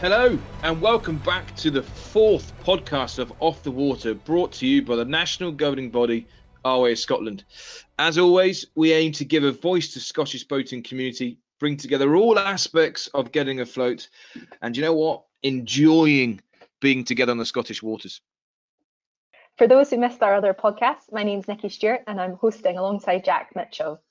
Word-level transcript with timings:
Hello, 0.00 0.38
and 0.62 0.82
welcome 0.82 1.16
back 1.16 1.56
to 1.56 1.70
the 1.70 1.82
fourth 1.82 2.52
podcast 2.62 3.18
of 3.18 3.32
Off 3.40 3.62
the 3.62 3.70
Water, 3.70 4.12
brought 4.12 4.52
to 4.52 4.66
you 4.66 4.82
by 4.82 4.94
the 4.94 5.06
national 5.06 5.52
governing 5.52 5.88
body, 5.88 6.26
RYA 6.66 6.98
Scotland. 6.98 7.44
As 7.98 8.18
always, 8.18 8.66
we 8.74 8.92
aim 8.92 9.12
to 9.12 9.24
give 9.24 9.42
a 9.42 9.52
voice 9.52 9.94
to 9.94 10.00
Scottish 10.00 10.44
boating 10.44 10.82
community, 10.82 11.38
bring 11.58 11.78
together 11.78 12.14
all 12.14 12.38
aspects 12.38 13.06
of 13.14 13.32
getting 13.32 13.60
afloat, 13.60 14.10
and 14.60 14.76
you 14.76 14.82
know 14.82 14.92
what? 14.92 15.24
Enjoying 15.42 16.42
being 16.80 17.02
together 17.02 17.32
on 17.32 17.38
the 17.38 17.46
Scottish 17.46 17.82
waters. 17.82 18.20
For 19.56 19.66
those 19.66 19.88
who 19.88 19.96
missed 19.96 20.22
our 20.22 20.34
other 20.34 20.52
podcast, 20.52 21.10
my 21.10 21.22
name's 21.22 21.48
Nikki 21.48 21.70
Stewart, 21.70 22.02
and 22.06 22.20
I'm 22.20 22.34
hosting 22.34 22.76
alongside 22.76 23.24
Jack 23.24 23.52
Mitchell. 23.56 24.02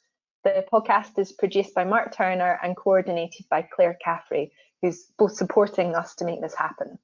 The 0.44 0.66
podcast 0.74 1.20
is 1.20 1.32
produced 1.32 1.76
by 1.76 1.84
Mark 1.84 2.16
Turner 2.16 2.60
and 2.64 2.76
coordinated 2.76 3.46
by 3.52 3.62
Claire 3.62 3.98
Caffrey 4.04 4.52
who's 4.86 5.06
both 5.18 5.36
supporting 5.36 5.96
us 5.96 6.16
to 6.16 6.26
make 6.26 6.42
this 6.42 6.54
happen. 6.54 6.98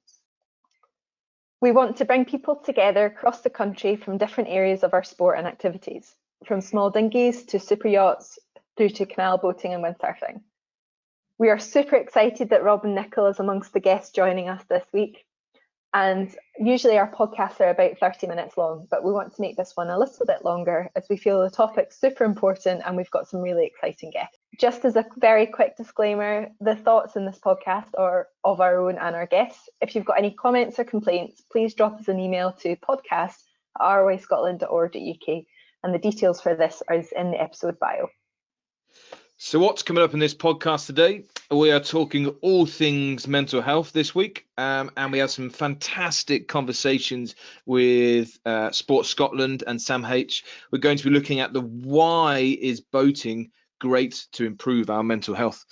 We 1.60 1.72
want 1.72 1.96
to 1.98 2.04
bring 2.04 2.24
people 2.24 2.56
together 2.56 3.06
across 3.06 3.40
the 3.40 3.50
country 3.50 3.96
from 3.96 4.18
different 4.18 4.50
areas 4.50 4.82
of 4.82 4.94
our 4.94 5.04
sport 5.04 5.38
and 5.38 5.46
activities, 5.46 6.14
from 6.44 6.60
small 6.60 6.90
dinghies 6.90 7.44
to 7.46 7.60
super 7.60 7.88
yachts 7.88 8.38
through 8.76 8.90
to 8.90 9.06
canal 9.06 9.38
boating 9.38 9.74
and 9.74 9.82
windsurfing. 9.82 10.40
We 11.38 11.50
are 11.50 11.58
super 11.58 11.96
excited 11.96 12.50
that 12.50 12.64
Robin 12.64 12.94
Nicol 12.94 13.26
is 13.26 13.40
amongst 13.40 13.72
the 13.72 13.80
guests 13.80 14.12
joining 14.12 14.48
us 14.48 14.62
this 14.68 14.84
week. 14.92 15.24
And 15.94 16.34
usually 16.58 16.96
our 16.96 17.10
podcasts 17.10 17.60
are 17.60 17.68
about 17.68 17.98
30 17.98 18.26
minutes 18.26 18.56
long, 18.56 18.86
but 18.90 19.04
we 19.04 19.12
want 19.12 19.34
to 19.34 19.42
make 19.42 19.56
this 19.56 19.72
one 19.74 19.90
a 19.90 19.98
little 19.98 20.24
bit 20.24 20.42
longer 20.42 20.90
as 20.96 21.04
we 21.10 21.18
feel 21.18 21.42
the 21.42 21.50
topic's 21.50 22.00
super 22.00 22.24
important 22.24 22.82
and 22.86 22.96
we've 22.96 23.10
got 23.10 23.28
some 23.28 23.40
really 23.40 23.66
exciting 23.66 24.10
guests. 24.10 24.38
Just 24.58 24.86
as 24.86 24.96
a 24.96 25.04
very 25.18 25.46
quick 25.46 25.76
disclaimer, 25.76 26.48
the 26.60 26.76
thoughts 26.76 27.16
in 27.16 27.26
this 27.26 27.38
podcast 27.38 27.88
are 27.98 28.28
of 28.42 28.60
our 28.62 28.80
own 28.80 28.96
and 28.96 29.14
our 29.14 29.26
guests. 29.26 29.68
If 29.82 29.94
you've 29.94 30.06
got 30.06 30.18
any 30.18 30.30
comments 30.30 30.78
or 30.78 30.84
complaints, 30.84 31.42
please 31.52 31.74
drop 31.74 32.00
us 32.00 32.08
an 32.08 32.18
email 32.18 32.52
to 32.60 32.76
podcast 32.76 33.36
at 33.78 33.84
ryascotland.org.uk 33.84 35.44
and 35.84 35.94
the 35.94 35.98
details 35.98 36.40
for 36.40 36.54
this 36.54 36.82
are 36.88 36.94
in 36.94 37.32
the 37.32 37.40
episode 37.40 37.78
bio. 37.78 38.08
So, 39.44 39.58
what's 39.58 39.82
coming 39.82 40.04
up 40.04 40.14
in 40.14 40.20
this 40.20 40.34
podcast 40.34 40.86
today? 40.86 41.24
We 41.50 41.72
are 41.72 41.80
talking 41.80 42.28
all 42.42 42.64
things 42.64 43.26
mental 43.26 43.60
health 43.60 43.90
this 43.90 44.14
week, 44.14 44.46
um, 44.56 44.92
and 44.96 45.10
we 45.10 45.18
have 45.18 45.32
some 45.32 45.50
fantastic 45.50 46.46
conversations 46.46 47.34
with 47.66 48.38
uh, 48.46 48.70
Sport 48.70 49.04
Scotland 49.04 49.64
and 49.66 49.80
SAMH. 49.80 50.44
We're 50.70 50.78
going 50.78 50.96
to 50.96 51.02
be 51.02 51.10
looking 51.10 51.40
at 51.40 51.52
the 51.52 51.60
why 51.60 52.56
is 52.60 52.80
boating 52.80 53.50
great 53.80 54.28
to 54.34 54.46
improve 54.46 54.90
our 54.90 55.02
mental 55.02 55.34
health. 55.34 55.66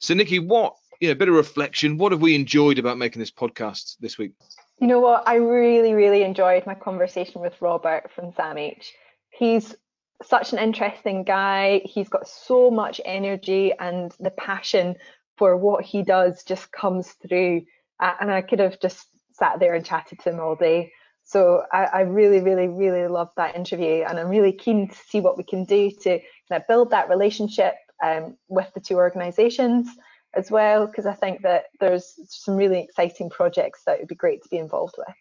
So, 0.00 0.12
Nikki, 0.12 0.40
what 0.40 0.74
you 1.00 1.06
know, 1.06 1.12
a 1.12 1.16
bit 1.16 1.28
of 1.28 1.36
reflection. 1.36 1.98
What 1.98 2.10
have 2.10 2.20
we 2.20 2.34
enjoyed 2.34 2.80
about 2.80 2.98
making 2.98 3.20
this 3.20 3.30
podcast 3.30 3.98
this 4.00 4.18
week? 4.18 4.32
You 4.80 4.88
know 4.88 4.98
what? 4.98 5.22
I 5.28 5.36
really, 5.36 5.94
really 5.94 6.24
enjoyed 6.24 6.66
my 6.66 6.74
conversation 6.74 7.40
with 7.40 7.54
Robert 7.60 8.10
from 8.10 8.32
SAMH. 8.32 8.84
He's 9.30 9.76
such 10.22 10.52
an 10.52 10.58
interesting 10.58 11.24
guy. 11.24 11.82
He's 11.84 12.08
got 12.08 12.28
so 12.28 12.70
much 12.70 13.00
energy, 13.04 13.72
and 13.78 14.14
the 14.18 14.30
passion 14.30 14.96
for 15.36 15.56
what 15.56 15.84
he 15.84 16.02
does 16.02 16.42
just 16.44 16.72
comes 16.72 17.12
through. 17.26 17.62
Uh, 18.00 18.14
and 18.20 18.30
I 18.30 18.42
could 18.42 18.58
have 18.58 18.80
just 18.80 19.06
sat 19.32 19.60
there 19.60 19.74
and 19.74 19.84
chatted 19.84 20.18
to 20.20 20.30
him 20.30 20.40
all 20.40 20.56
day. 20.56 20.92
So 21.24 21.64
I, 21.72 21.84
I 21.84 22.00
really, 22.02 22.40
really, 22.40 22.68
really 22.68 23.08
loved 23.08 23.32
that 23.36 23.56
interview, 23.56 24.04
and 24.08 24.18
I'm 24.18 24.28
really 24.28 24.52
keen 24.52 24.88
to 24.88 24.96
see 24.96 25.20
what 25.20 25.36
we 25.36 25.44
can 25.44 25.64
do 25.64 25.90
to 25.90 26.20
kind 26.48 26.62
of 26.62 26.66
build 26.68 26.90
that 26.90 27.08
relationship 27.08 27.74
um, 28.04 28.36
with 28.48 28.72
the 28.74 28.80
two 28.80 28.96
organisations 28.96 29.88
as 30.34 30.50
well, 30.50 30.86
because 30.86 31.06
I 31.06 31.14
think 31.14 31.42
that 31.42 31.64
there's 31.80 32.14
some 32.28 32.56
really 32.56 32.80
exciting 32.80 33.30
projects 33.30 33.82
that 33.86 33.98
would 33.98 34.08
be 34.08 34.14
great 34.14 34.42
to 34.42 34.48
be 34.48 34.58
involved 34.58 34.94
with. 34.98 35.14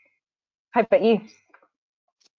How 0.71 0.81
about 0.81 1.03
you? 1.03 1.21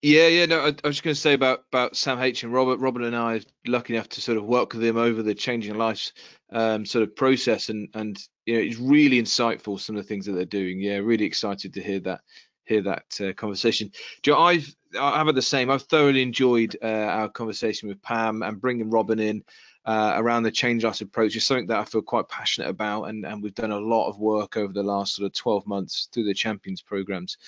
Yeah, 0.06 0.28
yeah. 0.28 0.46
No, 0.46 0.60
I, 0.60 0.68
I 0.84 0.86
was 0.86 1.00
going 1.00 1.16
to 1.16 1.20
say 1.20 1.32
about 1.32 1.64
about 1.72 1.94
SAMH 1.94 2.44
and 2.44 2.52
Robert. 2.52 2.78
Robert 2.78 3.02
and 3.02 3.16
I 3.16 3.38
are 3.38 3.40
lucky 3.66 3.94
enough 3.96 4.08
to 4.10 4.20
sort 4.20 4.38
of 4.38 4.44
work 4.44 4.72
with 4.72 4.84
him 4.84 4.96
over 4.96 5.20
the 5.20 5.34
changing 5.34 5.74
lives 5.74 6.12
um, 6.52 6.86
sort 6.86 7.02
of 7.02 7.16
process, 7.16 7.70
and 7.70 7.88
and 7.92 8.16
you 8.44 8.54
know 8.54 8.60
it's 8.60 8.78
really 8.78 9.20
insightful 9.20 9.80
some 9.80 9.96
of 9.96 10.04
the 10.04 10.06
things 10.06 10.26
that 10.26 10.32
they're 10.34 10.44
doing. 10.44 10.78
Yeah, 10.78 10.98
really 10.98 11.24
excited 11.24 11.74
to 11.74 11.82
hear 11.82 11.98
that 12.00 12.20
hear 12.66 12.82
that 12.82 13.20
uh, 13.20 13.32
conversation. 13.32 13.90
Joe, 14.22 14.38
I've 14.38 14.72
I've 14.96 15.26
had 15.26 15.34
the 15.34 15.42
same. 15.42 15.70
I've 15.70 15.82
thoroughly 15.82 16.22
enjoyed 16.22 16.76
uh, 16.80 16.86
our 16.86 17.28
conversation 17.28 17.88
with 17.88 18.00
Pam 18.00 18.44
and 18.44 18.60
bringing 18.60 18.90
Robin 18.90 19.18
in 19.18 19.42
uh, 19.86 20.14
around 20.16 20.42
the 20.42 20.50
change 20.50 20.82
life 20.82 21.00
approach 21.00 21.36
is 21.36 21.46
something 21.46 21.68
that 21.68 21.78
I 21.78 21.84
feel 21.84 22.02
quite 22.02 22.28
passionate 22.28 22.68
about, 22.68 23.04
and, 23.04 23.24
and 23.24 23.40
we've 23.40 23.54
done 23.54 23.70
a 23.70 23.78
lot 23.78 24.08
of 24.08 24.18
work 24.18 24.56
over 24.56 24.72
the 24.72 24.82
last 24.82 25.14
sort 25.14 25.26
of 25.26 25.32
12 25.32 25.66
months 25.66 26.08
through 26.12 26.24
the 26.24 26.34
champions 26.34 26.82
programs 26.82 27.38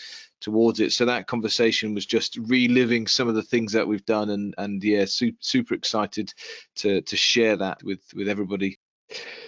towards 0.40 0.78
it. 0.78 0.92
So 0.92 1.04
that 1.06 1.26
conversation 1.26 1.94
was 1.94 2.06
just 2.06 2.36
reliving 2.36 3.08
some 3.08 3.28
of 3.28 3.34
the 3.34 3.42
things 3.42 3.72
that 3.72 3.88
we've 3.88 4.06
done, 4.06 4.30
and 4.30 4.54
and 4.56 4.82
yeah, 4.84 5.04
super, 5.06 5.38
super 5.40 5.74
excited 5.74 6.32
to 6.76 7.02
to 7.02 7.16
share 7.16 7.56
that 7.56 7.82
with 7.82 8.02
with 8.14 8.28
everybody. 8.28 8.78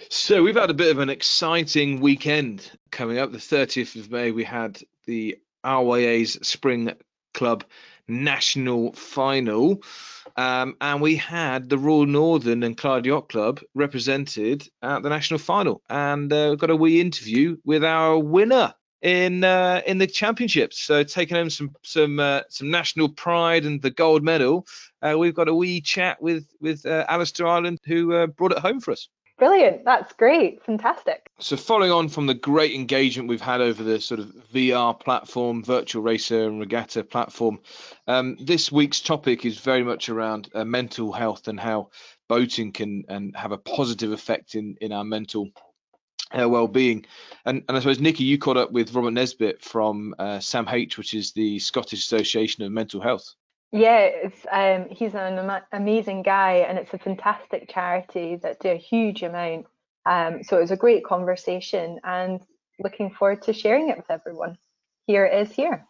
So 0.09 0.43
we've 0.43 0.55
had 0.55 0.69
a 0.69 0.75
bit 0.75 0.91
of 0.91 0.99
an 0.99 1.09
exciting 1.09 2.01
weekend 2.01 2.69
coming 2.91 3.19
up. 3.19 3.31
The 3.31 3.37
30th 3.37 3.95
of 3.95 4.11
May, 4.11 4.31
we 4.31 4.43
had 4.43 4.81
the 5.05 5.37
RYA's 5.63 6.33
Spring 6.41 6.91
Club 7.33 7.63
National 8.11 8.93
Final. 8.93 9.81
Um, 10.37 10.75
and 10.79 11.01
we 11.01 11.15
had 11.15 11.69
the 11.69 11.77
Royal 11.77 12.05
Northern 12.05 12.63
and 12.63 12.77
Clyde 12.77 13.05
Yacht 13.05 13.29
Club 13.29 13.61
represented 13.73 14.67
at 14.81 15.01
the 15.01 15.09
national 15.09 15.39
final, 15.39 15.81
and 15.89 16.31
uh, 16.31 16.55
got 16.55 16.69
a 16.69 16.75
wee 16.75 17.01
interview 17.01 17.57
with 17.65 17.83
our 17.83 18.17
winner 18.17 18.73
in 19.01 19.43
uh, 19.43 19.81
in 19.85 19.97
the 19.97 20.07
championships. 20.07 20.79
So 20.79 21.03
taking 21.03 21.35
home 21.35 21.49
some 21.49 21.75
some 21.83 22.19
uh, 22.19 22.41
some 22.49 22.69
national 22.69 23.09
pride 23.09 23.65
and 23.65 23.81
the 23.81 23.91
gold 23.91 24.23
medal. 24.23 24.65
Uh, 25.01 25.15
we've 25.17 25.35
got 25.35 25.47
a 25.47 25.55
wee 25.55 25.81
chat 25.81 26.21
with 26.21 26.45
with 26.59 26.85
uh, 26.85 27.05
Alistair 27.07 27.47
Ireland, 27.47 27.79
who 27.85 28.13
uh, 28.13 28.27
brought 28.27 28.51
it 28.51 28.59
home 28.59 28.79
for 28.79 28.91
us. 28.91 29.09
Brilliant. 29.41 29.85
That's 29.85 30.13
great. 30.13 30.63
Fantastic. 30.65 31.31
So, 31.39 31.57
following 31.57 31.89
on 31.89 32.09
from 32.09 32.27
the 32.27 32.35
great 32.35 32.75
engagement 32.75 33.27
we've 33.27 33.41
had 33.41 33.59
over 33.59 33.81
the 33.81 33.99
sort 33.99 34.19
of 34.19 34.27
VR 34.53 34.99
platform, 34.99 35.63
virtual 35.63 36.03
racer 36.03 36.43
and 36.43 36.59
regatta 36.59 37.03
platform, 37.03 37.57
um, 38.07 38.37
this 38.39 38.71
week's 38.71 39.01
topic 39.01 39.43
is 39.43 39.57
very 39.57 39.83
much 39.83 40.09
around 40.09 40.47
uh, 40.53 40.63
mental 40.63 41.11
health 41.11 41.47
and 41.47 41.59
how 41.59 41.89
boating 42.29 42.71
can 42.71 43.05
and 43.09 43.35
have 43.35 43.51
a 43.51 43.57
positive 43.57 44.11
effect 44.11 44.53
in 44.53 44.77
in 44.79 44.91
our 44.91 45.03
mental 45.03 45.49
uh, 46.39 46.47
well-being. 46.47 47.07
And, 47.43 47.63
and 47.67 47.75
I 47.75 47.79
suppose 47.79 47.99
Nikki, 47.99 48.25
you 48.25 48.37
caught 48.37 48.57
up 48.57 48.71
with 48.71 48.93
Robert 48.93 49.09
Nesbitt 49.09 49.63
from 49.63 50.13
uh, 50.19 50.37
SAMH, 50.37 50.99
which 50.99 51.15
is 51.15 51.31
the 51.31 51.57
Scottish 51.57 52.01
Association 52.01 52.63
of 52.63 52.71
Mental 52.71 53.01
Health. 53.01 53.33
Yeah, 53.71 53.99
it's, 53.99 54.45
um, 54.51 54.89
he's 54.89 55.13
an 55.13 55.39
ama- 55.39 55.65
amazing 55.71 56.23
guy, 56.23 56.65
and 56.67 56.77
it's 56.77 56.93
a 56.93 56.97
fantastic 56.97 57.69
charity 57.69 58.35
that 58.43 58.59
do 58.59 58.69
a 58.69 58.75
huge 58.75 59.23
amount. 59.23 59.67
Um, 60.05 60.43
so 60.43 60.57
it 60.57 60.61
was 60.61 60.71
a 60.71 60.77
great 60.77 61.05
conversation, 61.05 61.99
and 62.03 62.41
looking 62.83 63.11
forward 63.11 63.43
to 63.43 63.53
sharing 63.53 63.89
it 63.89 63.97
with 63.97 64.09
everyone. 64.09 64.57
Here 65.07 65.25
it 65.25 65.47
is 65.47 65.53
here. 65.53 65.87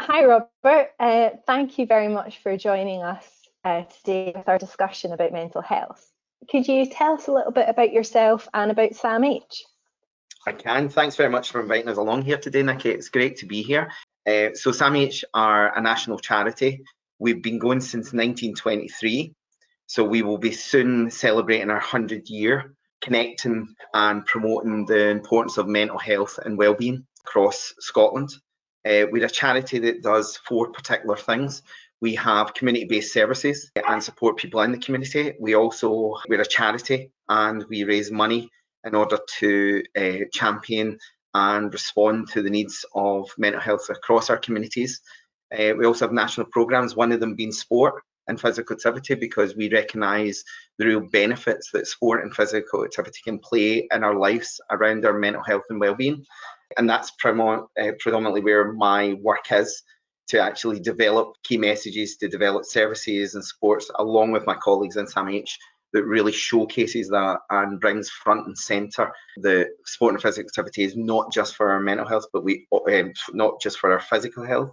Hi, 0.00 0.24
Robert. 0.24 0.90
Uh, 1.00 1.30
thank 1.46 1.78
you 1.78 1.86
very 1.86 2.08
much 2.08 2.38
for 2.38 2.56
joining 2.56 3.02
us 3.02 3.26
uh, 3.64 3.82
today 3.82 4.32
with 4.36 4.48
our 4.48 4.58
discussion 4.58 5.12
about 5.12 5.32
mental 5.32 5.62
health. 5.62 6.04
Could 6.50 6.66
you 6.66 6.86
tell 6.86 7.14
us 7.14 7.28
a 7.28 7.32
little 7.32 7.52
bit 7.52 7.68
about 7.68 7.92
yourself 7.92 8.48
and 8.54 8.70
about 8.70 8.90
SAMH? 8.90 9.62
I 10.46 10.52
can. 10.52 10.88
Thanks 10.88 11.14
very 11.14 11.30
much 11.30 11.50
for 11.50 11.60
inviting 11.60 11.88
us 11.88 11.98
along 11.98 12.22
here 12.22 12.38
today, 12.38 12.62
Nikki. 12.62 12.90
It's 12.90 13.08
great 13.08 13.36
to 13.38 13.46
be 13.46 13.62
here. 13.62 13.90
Uh, 14.26 14.54
so 14.54 14.70
SAMH 14.70 15.24
are 15.34 15.76
a 15.76 15.80
national 15.80 16.18
charity. 16.18 16.84
We've 17.18 17.42
been 17.42 17.58
going 17.58 17.80
since 17.80 18.12
1923. 18.12 19.34
So 19.86 20.04
we 20.04 20.22
will 20.22 20.38
be 20.38 20.52
soon 20.52 21.10
celebrating 21.10 21.70
our 21.70 21.76
100 21.76 22.28
year, 22.28 22.74
connecting 23.00 23.74
and 23.92 24.24
promoting 24.24 24.86
the 24.86 25.08
importance 25.08 25.58
of 25.58 25.68
mental 25.68 25.98
health 25.98 26.38
and 26.44 26.56
well-being 26.56 27.04
across 27.26 27.74
Scotland. 27.80 28.30
Uh, 28.84 29.06
we're 29.10 29.26
a 29.26 29.30
charity 29.30 29.78
that 29.80 30.02
does 30.02 30.36
four 30.48 30.72
particular 30.72 31.16
things. 31.16 31.62
We 32.00 32.14
have 32.16 32.54
community-based 32.54 33.12
services 33.12 33.70
and 33.76 34.02
support 34.02 34.36
people 34.36 34.60
in 34.62 34.72
the 34.72 34.78
community. 34.78 35.34
We 35.38 35.54
also 35.54 36.16
we're 36.28 36.40
a 36.40 36.46
charity 36.46 37.12
and 37.28 37.64
we 37.68 37.84
raise 37.84 38.10
money 38.10 38.50
in 38.84 38.94
order 38.94 39.18
to 39.38 39.82
uh, 39.96 40.24
champion 40.32 40.98
and 41.34 41.72
respond 41.72 42.28
to 42.28 42.42
the 42.42 42.50
needs 42.50 42.84
of 42.94 43.30
mental 43.38 43.60
health 43.60 43.88
across 43.90 44.30
our 44.30 44.36
communities. 44.36 45.00
Uh, 45.52 45.72
we 45.76 45.86
also 45.86 46.06
have 46.06 46.12
national 46.12 46.46
programs, 46.46 46.96
one 46.96 47.12
of 47.12 47.20
them 47.20 47.34
being 47.34 47.52
sport 47.52 48.02
and 48.28 48.40
physical 48.40 48.74
activity, 48.76 49.14
because 49.14 49.56
we 49.56 49.70
recognise 49.70 50.44
the 50.78 50.86
real 50.86 51.00
benefits 51.00 51.70
that 51.72 51.86
sport 51.86 52.22
and 52.22 52.34
physical 52.34 52.84
activity 52.84 53.20
can 53.24 53.38
play 53.38 53.88
in 53.92 54.04
our 54.04 54.14
lives 54.14 54.60
around 54.70 55.04
our 55.04 55.18
mental 55.18 55.42
health 55.42 55.64
and 55.70 55.80
well-being. 55.80 56.24
And 56.78 56.88
that's 56.88 57.10
uh, 57.24 57.92
predominantly 57.98 58.40
where 58.40 58.72
my 58.72 59.14
work 59.14 59.50
is 59.50 59.82
to 60.28 60.40
actually 60.40 60.80
develop 60.80 61.34
key 61.42 61.58
messages, 61.58 62.16
to 62.16 62.28
develop 62.28 62.64
services 62.64 63.34
and 63.34 63.44
sports, 63.44 63.90
along 63.98 64.32
with 64.32 64.46
my 64.46 64.54
colleagues 64.54 64.96
in 64.96 65.06
SAMH 65.06 65.50
that 65.92 66.04
really 66.04 66.32
showcases 66.32 67.08
that 67.08 67.38
and 67.50 67.80
brings 67.80 68.10
front 68.10 68.46
and 68.46 68.56
centre 68.56 69.12
the 69.36 69.68
sport 69.84 70.14
and 70.14 70.22
physical 70.22 70.48
activity 70.48 70.84
is 70.84 70.96
not 70.96 71.32
just 71.32 71.56
for 71.56 71.70
our 71.70 71.80
mental 71.80 72.06
health, 72.06 72.26
but 72.32 72.44
we 72.44 72.66
um, 72.88 73.12
not 73.32 73.60
just 73.60 73.78
for 73.78 73.92
our 73.92 74.00
physical 74.00 74.44
health, 74.44 74.72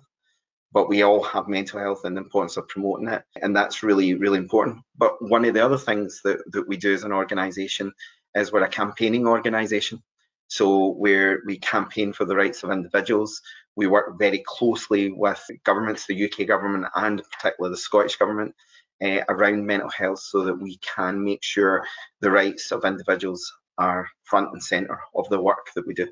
but 0.71 0.87
we 0.87 1.01
all 1.01 1.23
have 1.23 1.47
mental 1.47 1.79
health 1.79 2.01
and 2.03 2.15
the 2.15 2.21
importance 2.21 2.57
of 2.57 2.67
promoting 2.67 3.07
it. 3.07 3.23
And 3.41 3.55
that's 3.55 3.83
really, 3.83 4.13
really 4.13 4.37
important. 4.37 4.79
But 4.97 5.15
one 5.19 5.45
of 5.45 5.53
the 5.53 5.65
other 5.65 5.77
things 5.77 6.21
that, 6.23 6.39
that 6.51 6.67
we 6.67 6.77
do 6.77 6.93
as 6.93 7.03
an 7.03 7.11
organisation 7.11 7.91
is 8.35 8.51
we're 8.51 8.63
a 8.63 8.69
campaigning 8.69 9.27
organisation. 9.27 10.03
So 10.47 10.93
where 10.93 11.41
we 11.45 11.57
campaign 11.59 12.13
for 12.13 12.25
the 12.25 12.35
rights 12.35 12.63
of 12.63 12.71
individuals, 12.71 13.41
we 13.75 13.87
work 13.87 14.17
very 14.17 14.43
closely 14.45 15.11
with 15.11 15.43
governments, 15.63 16.05
the 16.05 16.25
UK 16.25 16.47
government 16.47 16.85
and 16.95 17.21
particularly 17.31 17.73
the 17.73 17.77
Scottish 17.77 18.17
government, 18.17 18.55
uh, 19.03 19.21
around 19.29 19.65
mental 19.65 19.89
health 19.89 20.19
so 20.19 20.43
that 20.43 20.61
we 20.61 20.77
can 20.77 21.23
make 21.23 21.43
sure 21.43 21.85
the 22.21 22.31
rights 22.31 22.71
of 22.71 22.85
individuals 22.85 23.51
are 23.77 24.07
front 24.23 24.51
and 24.51 24.63
centre 24.63 24.99
of 25.15 25.27
the 25.29 25.41
work 25.41 25.67
that 25.75 25.87
we 25.87 25.93
do. 25.93 26.07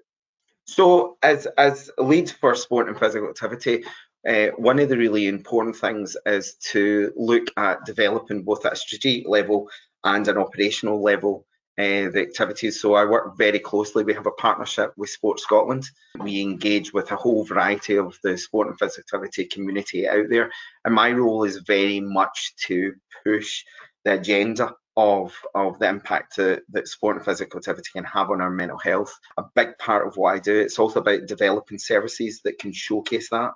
So 0.66 1.18
as, 1.24 1.48
as 1.57 1.89
lead 1.98 2.30
for 2.30 2.54
sport 2.56 2.89
and 2.89 3.00
physical 3.00 3.30
activity, 3.30 3.86
uh, 4.28 4.48
one 4.57 4.80
of 4.80 4.89
the 4.89 4.98
really 4.98 5.28
important 5.28 5.75
things 5.75 6.18
is 6.25 6.56
to 6.72 7.13
look 7.16 7.48
at 7.56 7.86
developing 7.86 8.44
both 8.44 8.66
at 8.66 8.74
a 8.74 8.75
strategic 8.75 9.28
level 9.28 9.69
and 10.04 10.28
an 10.28 10.38
operational 10.38 11.01
level 11.01 11.47
uh, 11.78 12.10
the 12.10 12.22
activities. 12.22 12.82
So 12.82 12.96
I 12.96 13.06
work 13.06 13.38
very 13.38 13.60
closely. 13.60 14.04
We 14.04 14.16
have 14.16 14.26
a 14.26 14.32
partnership 14.32 14.94
with 14.98 15.12
Sport 15.12 15.40
Scotland. 15.40 15.86
We 16.20 16.42
engage 16.42 16.92
with 16.92 17.12
a 17.12 17.16
whole 17.16 17.44
variety 17.46 17.98
of 17.98 18.18
the 18.24 18.38
sport 18.38 18.68
and 18.68 18.80
physical 18.80 19.24
activity 19.24 19.46
community 19.46 20.08
out 20.08 20.30
there. 20.30 20.52
And 20.84 20.96
my 20.96 21.12
role 21.12 21.44
is 21.44 21.58
very 21.58 22.00
much 22.00 22.56
to 22.68 22.94
push 23.24 23.64
the 24.04 24.14
agenda 24.14 24.74
of, 24.96 25.36
of 25.54 25.78
the 25.78 25.88
impact 25.88 26.38
that, 26.38 26.88
sport 26.88 27.18
and 27.18 27.26
physical 27.26 27.60
activity 27.60 27.90
can 27.94 28.06
have 28.06 28.32
on 28.32 28.42
our 28.42 28.50
mental 28.50 28.80
health. 28.80 29.14
A 29.38 29.44
big 29.54 29.78
part 29.78 30.08
of 30.08 30.18
what 30.18 30.34
I 30.34 30.40
do, 30.40 30.60
it's 30.60 30.80
also 30.80 31.00
about 31.00 31.28
developing 31.28 31.78
services 31.78 32.42
that 32.44 32.58
can 32.58 32.74
showcase 32.74 33.30
that. 33.30 33.52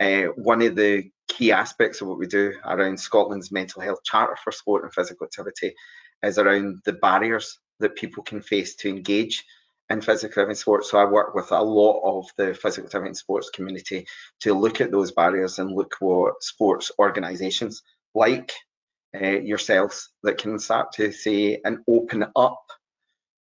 Uh, 0.00 0.28
one 0.36 0.62
of 0.62 0.76
the 0.76 1.10
key 1.26 1.52
aspects 1.52 2.00
of 2.00 2.08
what 2.08 2.18
we 2.18 2.26
do 2.26 2.54
around 2.64 2.98
Scotland's 2.98 3.52
mental 3.52 3.82
health 3.82 4.02
charter 4.02 4.36
for 4.42 4.52
sport 4.52 4.84
and 4.84 4.94
physical 4.94 5.26
activity 5.26 5.74
is 6.22 6.38
around 6.38 6.80
the 6.84 6.92
barriers 6.92 7.58
that 7.80 7.96
people 7.96 8.22
can 8.22 8.42
face 8.42 8.74
to 8.76 8.88
engage 8.88 9.44
in 9.90 10.00
physical 10.00 10.42
activity 10.42 10.58
sports. 10.58 10.90
So 10.90 10.98
I 10.98 11.04
work 11.04 11.34
with 11.34 11.50
a 11.50 11.62
lot 11.62 12.02
of 12.04 12.26
the 12.36 12.54
physical 12.54 12.86
activity 12.86 13.08
and 13.08 13.16
sports 13.16 13.50
community 13.50 14.06
to 14.40 14.54
look 14.54 14.80
at 14.80 14.90
those 14.90 15.12
barriers 15.12 15.58
and 15.58 15.70
look 15.72 15.96
what 16.00 16.42
sports 16.42 16.90
organisations 16.98 17.82
like 18.14 18.52
uh, 19.14 19.40
yourselves 19.40 20.10
that 20.22 20.38
can 20.38 20.58
start 20.58 20.92
to 20.92 21.12
say 21.12 21.60
and 21.64 21.78
open 21.88 22.26
up 22.36 22.62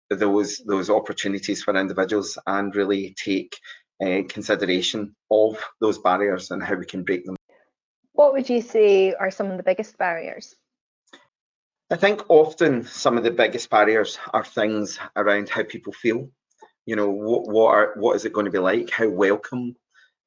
those 0.08 0.58
those 0.58 0.88
opportunities 0.88 1.64
for 1.64 1.76
individuals 1.76 2.38
and 2.46 2.76
really 2.76 3.14
take 3.18 3.58
uh, 4.00 4.22
consideration 4.28 5.16
of 5.30 5.58
those 5.80 5.98
barriers 5.98 6.52
and 6.52 6.62
how 6.62 6.76
we 6.76 6.86
can 6.86 7.02
break 7.02 7.24
them. 7.24 7.34
What 8.12 8.32
would 8.32 8.48
you 8.48 8.62
say 8.62 9.14
are 9.14 9.30
some 9.30 9.50
of 9.50 9.56
the 9.56 9.64
biggest 9.64 9.98
barriers? 9.98 10.54
I 11.88 11.94
think 11.96 12.24
often 12.28 12.84
some 12.84 13.16
of 13.16 13.22
the 13.22 13.30
biggest 13.30 13.70
barriers 13.70 14.18
are 14.34 14.44
things 14.44 14.98
around 15.14 15.48
how 15.48 15.62
people 15.62 15.92
feel. 15.92 16.30
You 16.84 16.96
know, 16.96 17.10
what 17.10 17.46
what 17.46 17.74
are 17.74 17.92
what 17.96 18.16
is 18.16 18.24
it 18.24 18.32
going 18.32 18.46
to 18.46 18.50
be 18.50 18.58
like? 18.58 18.90
How 18.90 19.08
welcome 19.08 19.76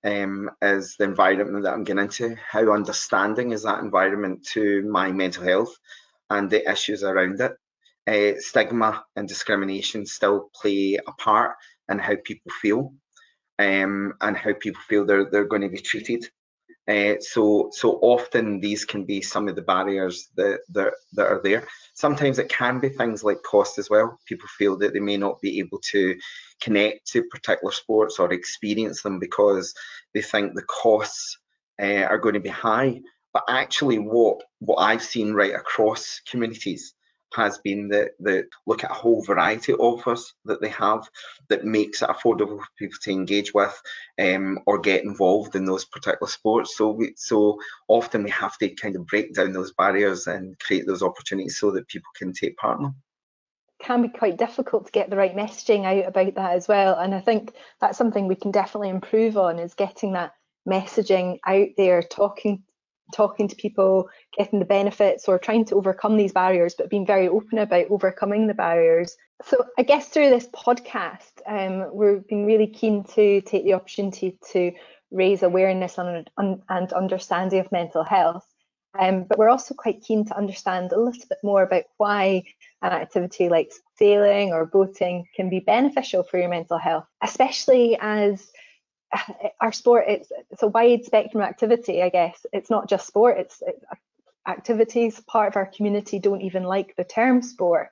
um, 0.06 0.50
is 0.62 0.96
the 0.98 1.04
environment 1.04 1.66
that 1.66 1.74
I'm 1.74 1.84
getting 1.84 2.04
into? 2.04 2.38
How 2.50 2.72
understanding 2.72 3.52
is 3.52 3.64
that 3.64 3.80
environment 3.80 4.46
to 4.54 4.84
my 4.90 5.12
mental 5.12 5.44
health 5.44 5.76
and 6.30 6.50
the 6.50 6.70
issues 6.70 7.04
around 7.04 7.42
it? 7.42 7.52
Uh, 8.08 8.40
stigma 8.40 9.04
and 9.18 9.28
discrimination 9.28 10.06
still 10.06 10.50
play 10.56 10.98
a 11.06 11.12
part 11.12 11.58
in 11.90 12.00
how 12.00 12.16
people 12.24 12.54
feel 12.62 12.94
um, 13.60 14.14
and 14.22 14.38
how 14.38 14.54
people 14.54 14.82
feel 14.88 15.06
they're 15.06 15.30
they're 15.30 15.44
going 15.44 15.64
to 15.64 15.70
be 15.70 15.82
treated 15.82 16.26
uh, 16.90 17.16
so 17.20 17.70
so 17.72 18.00
often 18.02 18.60
these 18.60 18.84
can 18.84 19.06
be 19.06 19.22
some 19.22 19.48
of 19.48 19.56
the 19.56 19.62
barriers 19.62 20.30
that, 20.36 20.62
that 20.70 20.94
that 21.14 21.28
are 21.28 21.42
there. 21.44 21.68
Sometimes 21.94 22.40
it 22.40 22.50
can 22.50 22.80
be 22.80 22.90
things 22.90 23.24
like 23.24 23.44
cost 23.44 23.78
as 23.78 23.90
well. 23.90 24.20
People 24.26 24.48
feel 24.58 24.76
that 24.80 24.94
they 24.94 25.00
may 25.00 25.18
not 25.18 25.40
be 25.40 25.60
able 25.60 25.80
to 25.92 26.18
connect 26.60 27.06
to 27.12 27.24
particular 27.26 27.72
sports 27.72 28.18
or 28.18 28.34
experience 28.34 29.04
them 29.04 29.20
because 29.20 29.76
they 30.16 30.22
think 30.22 30.56
the 30.56 30.64
costs 30.64 31.38
uh, 31.80 32.06
are 32.10 32.18
going 32.18 32.34
to 32.34 32.40
be 32.40 32.50
high. 32.50 33.02
But 33.34 33.44
actually, 33.48 34.00
what 34.00 34.42
what 34.58 34.78
I've 34.78 35.04
seen 35.04 35.34
right 35.34 35.54
across 35.54 36.22
communities 36.28 36.96
has 37.34 37.58
been 37.60 37.88
the, 37.88 38.10
that 38.20 38.46
look 38.66 38.84
at 38.84 38.92
a 38.92 38.96
whole 38.96 39.24
variety 39.24 39.74
of 39.74 39.80
offers 39.80 40.34
that 40.46 40.62
they 40.62 40.70
have 40.70 41.10
that 41.50 41.66
makes 41.66 42.02
it 42.02 42.10
affordable 42.10 42.60
for 42.60 42.68
people 42.78 42.98
to 43.02 43.12
engage 43.12 43.54
with 43.54 43.82
um, 44.20 44.60
or 44.66 44.80
get 44.80 45.04
involved 45.04 45.56
in 45.56 45.66
those 45.66 45.86
particular 45.86 46.28
sports. 46.28 46.76
So 46.78 46.92
we, 46.92 47.14
so 47.16 47.60
often 47.88 48.24
we 48.24 48.32
have 48.32 48.58
to 48.58 48.70
kind 48.70 48.96
of 48.96 49.06
break 49.06 49.34
down 49.34 49.54
those 49.54 49.74
barriers 49.74 50.28
and 50.28 50.58
create 50.60 50.88
those 50.88 51.04
opportunities 51.04 51.60
so 51.60 51.72
that 51.72 51.88
people 51.88 52.10
can 52.16 52.34
take 52.34 52.58
part 52.58 52.80
in 52.80 52.84
them 52.84 52.96
can 53.82 54.02
be 54.02 54.10
quite 54.10 54.38
difficult 54.38 54.86
to 54.86 54.92
get 54.92 55.10
the 55.10 55.16
right 55.16 55.38
messaging 55.38 55.86
out 55.86 56.06
about 56.06 56.36
that 56.36 56.52
as 56.52 56.68
well 56.68 56.96
and 57.00 57.16
i 57.16 57.20
think 57.22 57.54
that's 57.80 57.98
something 57.98 58.28
we 58.28 58.36
can 58.36 58.52
definitely 58.52 58.90
improve 58.90 59.38
on 59.38 59.58
is 59.58 59.74
getting 59.74 60.12
that 60.12 60.34
messaging 60.68 61.40
out 61.46 61.70
there 61.78 62.04
talking 62.04 62.62
talking 63.14 63.48
to 63.48 63.56
people, 63.56 64.10
getting 64.38 64.60
the 64.60 64.66
benefits, 64.66 65.28
or 65.28 65.40
trying 65.40 65.66
to 65.66 65.76
overcome 65.76 66.18
these 66.18 66.34
barriers, 66.34 66.76
but 66.76 66.90
being 66.90 67.06
very 67.06 67.28
open 67.28 67.58
about 67.58 67.90
overcoming 67.90 68.48
the 68.48 68.54
barriers. 68.54 69.16
So, 69.44 69.66
I 69.78 69.84
guess 69.84 70.08
through 70.10 70.30
this 70.30 70.48
podcast, 70.48 71.32
um, 71.48 71.96
we've 71.96 72.28
been 72.28 72.46
really 72.46 72.68
keen 72.68 73.04
to 73.16 73.42
take 73.42 73.64
the 73.64 73.74
opportunity 73.74 74.38
to 74.52 74.72
raise 75.12 75.44
awareness 75.44 75.98
on 75.98 76.26
and 76.38 76.94
understanding 76.94 77.60
of 77.60 77.72
mental 77.72 78.04
health. 78.04 78.46
Um, 78.98 79.24
but 79.24 79.38
we're 79.38 79.50
also 79.50 79.76
quite 79.76 80.02
keen 80.02 80.26
to 80.26 80.38
understand 80.38 80.92
a 80.92 81.00
little 81.00 81.24
bit 81.30 81.38
more 81.44 81.62
about 81.62 81.84
why 81.98 82.44
an 82.82 82.92
activity 82.92 83.50
like 83.50 83.72
sailing 83.98 84.52
or 84.52 84.66
boating 84.66 85.26
can 85.36 85.50
be 85.50 85.60
beneficial 85.60 86.24
for 86.24 86.40
your 86.40 86.50
mental 86.50 86.78
health, 86.78 87.06
especially 87.22 87.98
as 88.02 88.52
our 89.62 89.72
sport 89.72 90.06
it's 90.08 90.32
it's 90.52 90.64
a 90.64 90.68
wide 90.68 91.04
spectrum 91.04 91.44
activity 91.44 92.02
i 92.02 92.10
guess. 92.10 92.46
It's 92.54 92.70
not 92.70 92.90
just 92.90 93.08
sport 93.08 93.38
it's 93.38 93.62
it, 93.66 93.82
activities 94.50 95.22
part 95.22 95.50
of 95.50 95.56
our 95.56 95.68
community 95.68 96.20
don't 96.20 96.42
even 96.42 96.64
like 96.64 96.96
the 96.96 97.04
term 97.04 97.42
sport. 97.42 97.90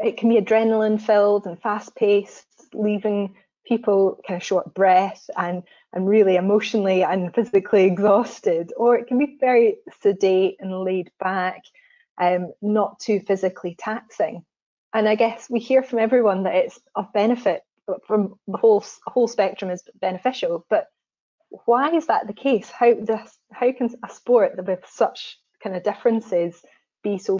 It 0.00 0.16
can 0.16 0.28
be 0.28 0.40
adrenaline 0.40 1.00
filled 1.00 1.46
and 1.46 1.60
fast 1.60 1.94
paced 1.94 2.46
leaving 2.74 3.36
people 3.64 4.20
kind 4.26 4.36
of 4.40 4.44
short 4.44 4.74
breath 4.74 5.30
and 5.36 5.62
and 5.92 6.08
really 6.08 6.36
emotionally 6.36 7.04
and 7.04 7.34
physically 7.34 7.84
exhausted. 7.84 8.72
Or 8.76 8.96
it 8.96 9.06
can 9.06 9.18
be 9.18 9.36
very 9.40 9.76
sedate 10.00 10.56
and 10.58 10.80
laid 10.80 11.10
back 11.20 11.62
um, 12.18 12.52
not 12.60 12.98
too 12.98 13.20
physically 13.20 13.76
taxing. 13.78 14.44
And 14.94 15.08
i 15.08 15.14
guess 15.14 15.48
we 15.48 15.60
hear 15.60 15.82
from 15.82 16.00
everyone 16.00 16.42
that 16.42 16.56
it's 16.56 16.80
of 16.94 17.12
benefit 17.12 17.62
from 18.06 18.34
the 18.46 18.58
whole 18.58 18.84
whole 19.06 19.28
spectrum 19.28 19.70
is 19.70 19.82
beneficial. 20.00 20.66
But 20.70 20.86
why 21.66 21.90
is 21.94 22.06
that 22.06 22.26
the 22.26 22.32
case? 22.32 22.70
How 22.70 22.94
does 22.94 23.38
how 23.52 23.72
can 23.72 23.90
a 24.04 24.12
sport 24.12 24.52
with 24.64 24.80
such 24.88 25.38
kind 25.62 25.76
of 25.76 25.82
differences 25.82 26.60
be 27.02 27.18
so? 27.18 27.38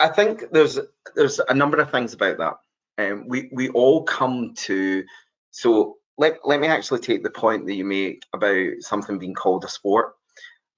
I, 0.00 0.08
think 0.08 0.44
there's 0.52 0.78
there's 1.14 1.40
a 1.40 1.54
number 1.54 1.78
of 1.78 1.90
things 1.90 2.14
about 2.14 2.38
that. 2.38 2.54
Um, 2.98 3.24
we 3.28 3.50
we 3.52 3.68
all 3.70 4.04
come 4.04 4.54
to 4.56 5.04
so 5.50 5.96
let 6.16 6.38
let 6.44 6.60
me 6.60 6.68
actually 6.68 7.00
take 7.00 7.22
the 7.22 7.30
point 7.30 7.66
that 7.66 7.74
you 7.74 7.84
make 7.84 8.22
about 8.32 8.80
something 8.80 9.18
being 9.18 9.34
called 9.34 9.64
a 9.64 9.68
sport. 9.68 10.14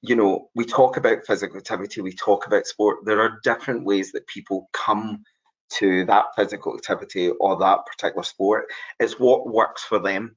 You 0.02 0.16
know, 0.16 0.49
we 0.54 0.64
talk 0.64 0.97
about 0.97 1.26
physical 1.26 1.59
activity, 1.59 2.00
we 2.00 2.14
talk 2.14 2.47
about 2.47 2.66
sport. 2.66 3.04
There 3.04 3.20
are 3.20 3.38
different 3.44 3.85
ways 3.85 4.12
that 4.12 4.26
people 4.26 4.70
come 4.73 5.23
to 5.79 6.05
that 6.07 6.27
physical 6.37 6.75
activity 6.75 7.31
or 7.31 7.59
that 7.59 7.87
particular 7.87 8.23
sport. 8.23 8.67
It's 8.99 9.19
what 9.19 9.53
works 9.53 9.83
for 9.83 9.99
them. 9.99 10.37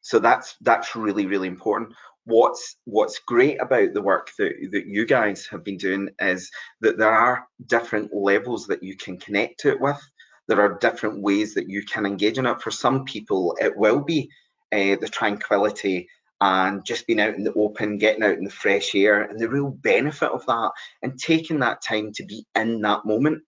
So 0.00 0.18
that's 0.18 0.56
that's 0.60 0.96
really 0.96 1.26
really 1.26 1.48
important. 1.48 1.94
What's 2.24 2.76
what's 2.84 3.20
great 3.20 3.60
about 3.60 3.94
the 3.94 4.02
work 4.02 4.30
that, 4.38 4.52
that 4.72 4.86
you 4.86 5.06
guys 5.06 5.46
have 5.46 5.64
been 5.64 5.76
doing 5.76 6.10
is 6.20 6.50
that 6.80 6.98
there 6.98 7.12
are 7.14 7.46
different 7.66 8.14
levels 8.14 8.66
that 8.66 8.82
you 8.82 8.96
can 8.96 9.18
connect 9.18 9.60
to 9.60 9.70
it 9.70 9.80
with. 9.80 10.00
There 10.48 10.60
are 10.60 10.78
different 10.78 11.22
ways 11.22 11.54
that 11.54 11.68
you 11.68 11.84
can 11.84 12.04
engage 12.04 12.38
in 12.38 12.46
it. 12.46 12.60
For 12.60 12.70
some 12.70 13.04
people, 13.04 13.56
it 13.60 13.76
will 13.76 14.00
be 14.00 14.28
uh, 14.72 14.96
the 15.00 15.08
tranquility 15.10 16.08
and 16.40 16.84
just 16.84 17.06
being 17.06 17.20
out 17.20 17.36
in 17.36 17.44
the 17.44 17.52
open, 17.54 17.98
getting 17.98 18.24
out 18.24 18.36
in 18.36 18.42
the 18.42 18.50
fresh 18.50 18.96
air, 18.96 19.22
and 19.22 19.38
the 19.38 19.48
real 19.48 19.70
benefit 19.70 20.28
of 20.28 20.44
that, 20.46 20.72
and 21.00 21.16
taking 21.16 21.60
that 21.60 21.82
time 21.82 22.12
to 22.14 22.24
be 22.24 22.44
in 22.56 22.80
that 22.80 23.04
moment. 23.04 23.42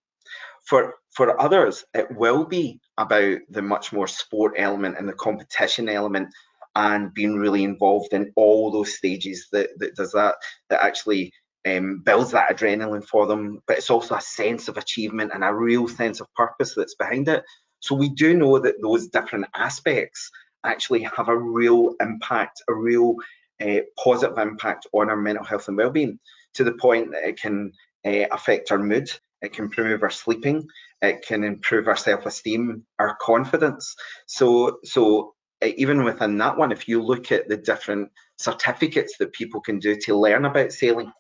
For 0.64 0.94
for 1.14 1.40
others, 1.40 1.84
it 1.94 2.10
will 2.10 2.44
be 2.44 2.80
about 2.98 3.38
the 3.48 3.62
much 3.62 3.92
more 3.92 4.08
sport 4.08 4.54
element 4.58 4.98
and 4.98 5.08
the 5.08 5.12
competition 5.12 5.88
element 5.88 6.28
and 6.76 7.14
being 7.14 7.36
really 7.36 7.62
involved 7.62 8.12
in 8.12 8.32
all 8.34 8.70
those 8.70 8.96
stages 8.96 9.46
that, 9.52 9.70
that 9.78 9.94
does 9.94 10.12
that, 10.12 10.34
that 10.70 10.84
actually 10.84 11.32
um, 11.66 12.02
builds 12.04 12.32
that 12.32 12.50
adrenaline 12.50 13.06
for 13.06 13.26
them, 13.26 13.62
but 13.66 13.78
it's 13.78 13.90
also 13.90 14.16
a 14.16 14.20
sense 14.20 14.68
of 14.68 14.76
achievement 14.76 15.30
and 15.32 15.44
a 15.44 15.54
real 15.54 15.86
sense 15.88 16.20
of 16.20 16.34
purpose 16.34 16.74
that's 16.74 16.96
behind 16.96 17.28
it. 17.28 17.44
So 17.78 17.94
we 17.94 18.08
do 18.08 18.34
know 18.34 18.58
that 18.58 18.82
those 18.82 19.08
different 19.08 19.46
aspects 19.54 20.30
actually 20.64 21.02
have 21.02 21.28
a 21.28 21.36
real 21.36 21.94
impact, 22.00 22.62
a 22.68 22.74
real 22.74 23.16
uh, 23.64 23.80
positive 24.02 24.36
impact 24.38 24.86
on 24.92 25.10
our 25.10 25.16
mental 25.16 25.44
health 25.44 25.68
and 25.68 25.76
well-being, 25.76 26.18
to 26.54 26.64
the 26.64 26.72
point 26.72 27.12
that 27.12 27.28
it 27.28 27.40
can 27.40 27.72
uh, 28.04 28.26
affect 28.32 28.72
our 28.72 28.78
mood, 28.78 29.10
it 29.44 29.52
can 29.52 29.66
improve 29.66 30.02
our 30.02 30.10
sleeping, 30.10 30.66
it 31.02 31.24
can 31.26 31.44
improve 31.44 31.88
our 31.88 31.96
self-esteem, 31.96 32.84
our 32.98 33.16
confidence. 33.20 33.94
So, 34.26 34.78
so 34.84 35.34
even 35.62 36.04
within 36.04 36.38
that 36.38 36.56
one, 36.56 36.72
if 36.72 36.88
you 36.88 37.02
look 37.02 37.32
at 37.32 37.48
the 37.48 37.56
different 37.56 38.10
certificates 38.38 39.16
that 39.18 39.32
people 39.32 39.60
can 39.60 39.78
do 39.78 39.96
to 39.96 40.16
learn 40.16 40.44
about 40.44 40.72
sailing, 40.72 41.12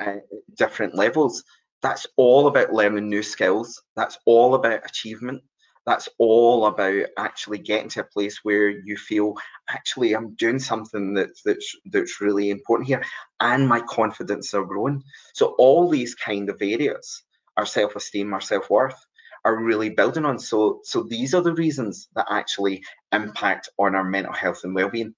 uh, 0.00 0.16
different 0.56 0.94
levels. 0.94 1.42
That's 1.82 2.06
all 2.16 2.46
about 2.46 2.72
learning 2.72 3.08
new 3.08 3.22
skills. 3.22 3.82
That's 3.94 4.18
all 4.26 4.54
about 4.54 4.84
achievement. 4.84 5.42
That's 5.84 6.08
all 6.18 6.66
about 6.66 7.06
actually 7.16 7.58
getting 7.58 7.88
to 7.90 8.00
a 8.00 8.04
place 8.04 8.40
where 8.42 8.68
you 8.68 8.96
feel 8.96 9.34
actually 9.70 10.14
I'm 10.14 10.34
doing 10.34 10.58
something 10.58 11.14
that's 11.14 11.42
that's 11.42 11.76
that's 11.92 12.20
really 12.20 12.50
important 12.50 12.88
here, 12.88 13.04
and 13.38 13.68
my 13.68 13.80
confidence 13.80 14.52
are 14.52 14.64
growing. 14.64 15.04
So 15.34 15.54
all 15.58 15.88
these 15.88 16.16
kind 16.16 16.50
of 16.50 16.60
areas, 16.60 17.22
our 17.56 17.66
self-esteem, 17.66 18.32
our 18.32 18.40
self-worth, 18.40 19.06
are 19.44 19.62
really 19.62 19.90
building 19.90 20.24
on. 20.24 20.38
So 20.38 20.80
so 20.84 21.02
these 21.02 21.34
are 21.34 21.42
the 21.42 21.54
reasons 21.54 22.08
that 22.14 22.26
actually 22.30 22.82
impact 23.12 23.68
on 23.78 23.94
our 23.94 24.04
mental 24.04 24.32
health 24.32 24.60
and 24.64 24.74
well-being. 24.74 25.14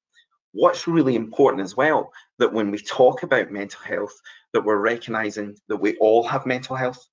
What's 0.52 0.88
really 0.88 1.14
important 1.14 1.62
as 1.62 1.76
well 1.76 2.12
that 2.38 2.52
when 2.52 2.70
we 2.70 2.78
talk 2.78 3.22
about 3.22 3.50
mental 3.50 3.80
health 3.80 4.12
that 4.52 4.64
we're 4.64 4.78
recognizing 4.78 5.56
that 5.68 5.76
we 5.76 5.96
all 5.96 6.22
have 6.26 6.46
mental 6.46 6.76
health. 6.76 7.04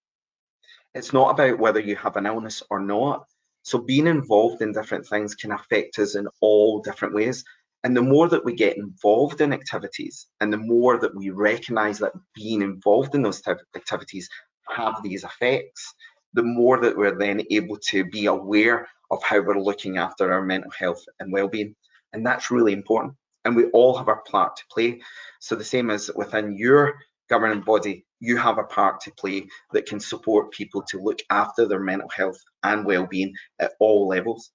It's 0.94 1.14
not 1.14 1.32
about 1.32 1.60
whether 1.60 1.80
you 1.80 1.96
have 1.98 2.16
an 2.16 2.26
illness 2.26 2.64
or 2.70 2.80
not. 2.80 3.26
So 3.64 3.80
being 3.80 4.08
involved 4.08 4.62
in 4.62 4.72
different 4.72 5.08
things 5.08 5.36
can 5.36 5.52
affect 5.52 6.00
us 6.00 6.16
in 6.16 6.28
all 6.40 6.82
different 6.82 7.14
ways. 7.14 7.44
And 7.84 7.96
the 7.96 8.02
more 8.02 8.30
that 8.30 8.46
we 8.46 8.56
get 8.56 8.78
involved 8.78 9.42
in 9.42 9.54
activities 9.54 10.28
and 10.40 10.52
the 10.52 10.58
more 10.58 10.98
that 10.98 11.16
we 11.16 11.30
recognize 11.30 12.00
that 12.00 12.14
being 12.34 12.62
involved 12.62 13.14
in 13.14 13.22
those 13.22 13.44
activities 13.76 14.30
have 14.70 15.02
these 15.04 15.24
effects 15.24 15.94
the 16.34 16.44
more 16.44 16.82
that 16.82 16.98
we're 16.98 17.18
then 17.18 17.42
able 17.50 17.78
to 17.78 18.04
be 18.06 18.26
aware 18.26 18.88
of 19.10 19.24
how 19.24 19.40
we're 19.40 19.58
looking 19.58 19.98
after 19.98 20.34
our 20.34 20.44
mental 20.44 20.72
health 20.78 21.04
and 21.20 21.32
well-being 21.32 21.76
and 22.14 22.26
that's 22.26 22.52
really 22.52 22.74
important 22.74 23.16
and 23.46 23.56
we 23.56 23.66
all 23.68 23.96
have 23.96 24.10
our 24.10 24.24
part 24.30 24.58
to 24.58 24.64
play. 24.70 25.02
So 25.40 25.56
the 25.56 25.64
same 25.64 25.90
as 25.90 26.10
within 26.16 26.58
your 26.58 26.96
governing 27.30 27.62
body, 27.62 28.06
you 28.20 28.38
have 28.38 28.58
a 28.58 28.64
part 28.64 29.00
to 29.02 29.12
play 29.12 29.48
that 29.72 29.86
can 29.86 30.00
support 30.00 30.52
people 30.52 30.82
to 30.90 31.00
look 31.00 31.20
after 31.30 31.68
their 31.68 31.80
mental 31.80 32.10
health 32.10 32.40
and 32.64 32.86
well-being 32.86 33.34
at 33.60 33.74
all 33.80 34.08
levels. 34.08 34.52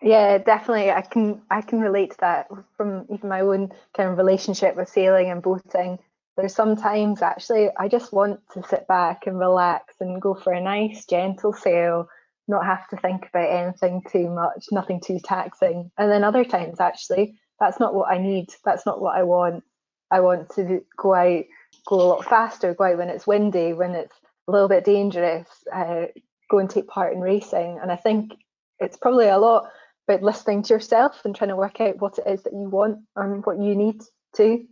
Yeah, 0.00 0.38
definitely. 0.38 0.90
I 0.92 1.02
can 1.02 1.42
I 1.50 1.60
can 1.60 1.80
relate 1.80 2.12
to 2.12 2.16
that 2.20 2.48
from 2.76 3.06
even 3.12 3.28
my 3.28 3.40
own 3.40 3.72
kind 3.96 4.08
of 4.08 4.16
relationship 4.16 4.76
with 4.76 4.88
sailing 4.88 5.30
and 5.30 5.42
boating. 5.42 5.98
There's 6.38 6.54
sometimes 6.54 7.20
actually 7.20 7.68
I 7.76 7.88
just 7.88 8.12
want 8.12 8.38
to 8.52 8.62
sit 8.62 8.86
back 8.86 9.26
and 9.26 9.40
relax 9.40 9.96
and 9.98 10.22
go 10.22 10.34
for 10.34 10.52
a 10.52 10.60
nice 10.60 11.04
gentle 11.04 11.52
sail, 11.52 12.08
not 12.46 12.64
have 12.64 12.88
to 12.90 12.96
think 12.96 13.26
about 13.28 13.50
anything 13.50 14.02
too 14.08 14.30
much, 14.30 14.66
nothing 14.70 15.00
too 15.00 15.18
taxing. 15.18 15.90
And 15.98 16.08
then 16.08 16.22
other 16.22 16.44
times 16.44 16.78
actually 16.78 17.40
that's 17.58 17.80
not 17.80 17.92
what 17.92 18.12
I 18.12 18.18
need. 18.18 18.50
That's 18.64 18.86
not 18.86 19.00
what 19.00 19.16
I 19.16 19.24
want. 19.24 19.64
I 20.12 20.20
want 20.20 20.50
to 20.50 20.84
go 20.96 21.12
out, 21.12 21.44
go 21.88 21.96
a 21.96 22.02
lot 22.02 22.24
faster, 22.24 22.72
go 22.72 22.84
out 22.84 22.98
when 22.98 23.08
it's 23.08 23.26
windy, 23.26 23.72
when 23.72 23.96
it's 23.96 24.14
a 24.46 24.52
little 24.52 24.68
bit 24.68 24.84
dangerous, 24.84 25.48
uh, 25.74 26.04
go 26.48 26.60
and 26.60 26.70
take 26.70 26.86
part 26.86 27.14
in 27.14 27.20
racing. 27.20 27.80
And 27.82 27.90
I 27.90 27.96
think 27.96 28.32
it's 28.78 28.96
probably 28.96 29.26
a 29.26 29.38
lot 29.38 29.70
about 30.06 30.22
listening 30.22 30.62
to 30.62 30.74
yourself 30.74 31.24
and 31.24 31.34
trying 31.34 31.50
to 31.50 31.56
work 31.56 31.80
out 31.80 31.98
what 31.98 32.18
it 32.18 32.30
is 32.30 32.44
that 32.44 32.52
you 32.52 32.68
want 32.70 33.00
and 33.16 33.44
what 33.44 33.58
you 33.58 33.74
need 33.74 34.02
to. 34.36 34.64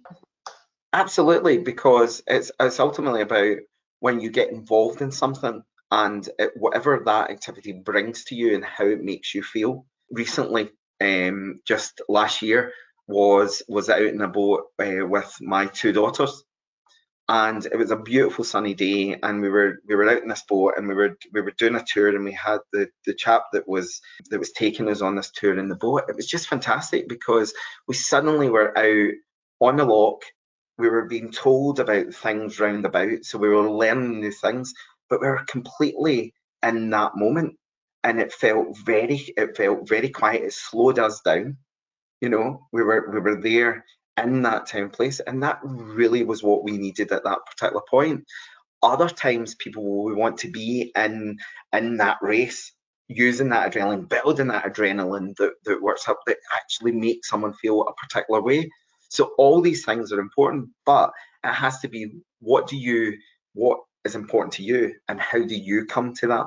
Absolutely, 0.93 1.59
because 1.59 2.23
it's 2.27 2.51
it's 2.61 2.81
ultimately 2.81 3.21
about 3.23 3.57
when 4.01 4.21
you 4.21 4.31
get 4.31 4.51
involved 4.51 5.01
in 5.03 5.11
something 5.11 5.63
and 5.91 6.29
it, 6.39 6.53
whatever 6.57 7.03
that 7.05 7.31
activity 7.31 7.73
brings 7.73 8.25
to 8.25 8.35
you 8.35 8.55
and 8.55 8.65
how 8.65 8.87
it 8.87 9.03
makes 9.03 9.35
you 9.35 9.43
feel. 9.43 9.87
Recently, 10.11 10.71
um, 11.01 11.61
just 11.67 12.01
last 12.09 12.43
year 12.43 12.73
was 13.07 13.63
was 13.69 13.91
out 13.91 14.03
in 14.03 14.21
a 14.23 14.29
boat 14.29 14.65
uh, 14.79 15.07
with 15.07 15.33
my 15.41 15.67
two 15.67 15.93
daughters, 15.93 16.45
and 17.29 17.65
it 17.67 17.77
was 17.77 17.91
a 17.91 17.97
beautiful 17.97 18.45
sunny 18.45 18.75
day, 18.75 19.19
and 19.23 19.43
we 19.43 19.49
were 19.49 19.79
we 19.89 19.97
were 19.97 20.09
out 20.09 20.23
in 20.23 20.29
this 20.29 20.45
boat, 20.49 20.75
and 20.77 20.89
we 20.89 20.95
were 20.95 21.17
we 21.33 21.41
were 21.43 21.53
doing 21.59 21.77
a 21.77 21.85
tour, 21.87 22.09
and 22.09 22.25
we 22.25 22.33
had 22.33 22.59
the 22.73 22.89
the 23.07 23.15
chap 23.15 23.45
that 23.53 23.69
was 23.69 24.01
that 24.31 24.39
was 24.39 24.53
taking 24.53 24.89
us 24.89 25.03
on 25.03 25.17
this 25.17 25.31
tour 25.33 25.59
in 25.59 25.69
the 25.69 25.77
boat. 25.77 26.05
It 26.09 26.17
was 26.17 26.27
just 26.27 26.49
fantastic 26.49 27.09
because 27.09 27.55
we 27.89 27.95
suddenly 27.95 28.49
were 28.51 28.77
out 28.79 29.13
on 29.61 29.77
the 29.77 29.85
loch. 29.85 30.23
We 30.79 30.89
were 30.89 31.07
being 31.07 31.33
told 31.33 31.81
about 31.81 32.15
things 32.15 32.61
round 32.61 32.87
about, 32.87 33.25
so 33.25 33.39
we 33.39 33.49
were 33.49 33.71
learning 33.71 34.21
new 34.21 34.33
things, 34.33 34.75
but 35.11 35.21
we 35.21 35.29
were 35.29 35.45
completely 35.49 36.35
in 36.65 36.91
that 36.91 37.17
moment 37.17 37.57
and 38.05 38.21
it 38.21 38.33
felt 38.33 38.79
very 38.79 39.17
it 39.37 39.57
felt 39.57 39.89
very 39.89 40.11
quiet. 40.11 40.45
It 40.45 40.53
slowed 40.55 40.99
us 40.99 41.21
down 41.23 41.59
you 42.23 42.29
know? 42.31 42.67
We 42.73 42.83
were 42.83 43.11
we 43.13 43.21
were 43.21 43.41
there 43.41 43.85
in 44.23 44.43
that 44.43 44.67
time 44.67 44.91
place 44.91 45.21
and 45.21 45.43
that 45.45 45.61
really 45.65 46.25
was 46.25 46.43
what 46.43 46.65
we 46.65 46.79
needed 46.79 47.13
at 47.13 47.25
that 47.25 47.41
particular 47.47 47.83
point. 47.91 48.25
Other 48.83 49.09
times 49.09 49.55
people 49.57 49.85
will 49.85 50.17
want 50.17 50.39
to 50.41 50.51
be 50.51 50.93
in 50.97 51.39
in 51.75 51.99
that 51.99 52.19
race 52.23 52.73
using 53.09 53.51
that 53.51 53.73
adrenaline 53.73 54.09
building 54.09 54.49
that 54.49 54.65
adrenaline 54.65 55.37
that, 55.37 55.55
that 55.65 55.83
works 55.83 56.09
up 56.09 56.21
that 56.27 56.39
actually 56.55 56.93
makes 56.93 57.29
someone 57.29 57.55
feel 57.55 57.83
a 57.83 57.95
particular 57.95 58.43
way 58.43 58.71
so 59.09 59.33
all 59.39 59.61
these 59.61 59.85
things 59.85 60.13
are 60.13 60.21
important 60.21 60.69
but 60.85 61.11
it 61.45 61.53
has 61.53 61.79
to 61.81 61.89
be 61.89 62.11
what 62.41 62.67
do 62.67 62.77
you 62.77 63.17
what 63.55 63.81
is 64.07 64.15
important 64.15 64.55
to 64.55 64.63
you? 64.63 64.95
And 65.09 65.21
how 65.21 65.45
do 65.45 65.55
you 65.55 65.85
come 65.85 66.15
to 66.15 66.29
that 66.29 66.47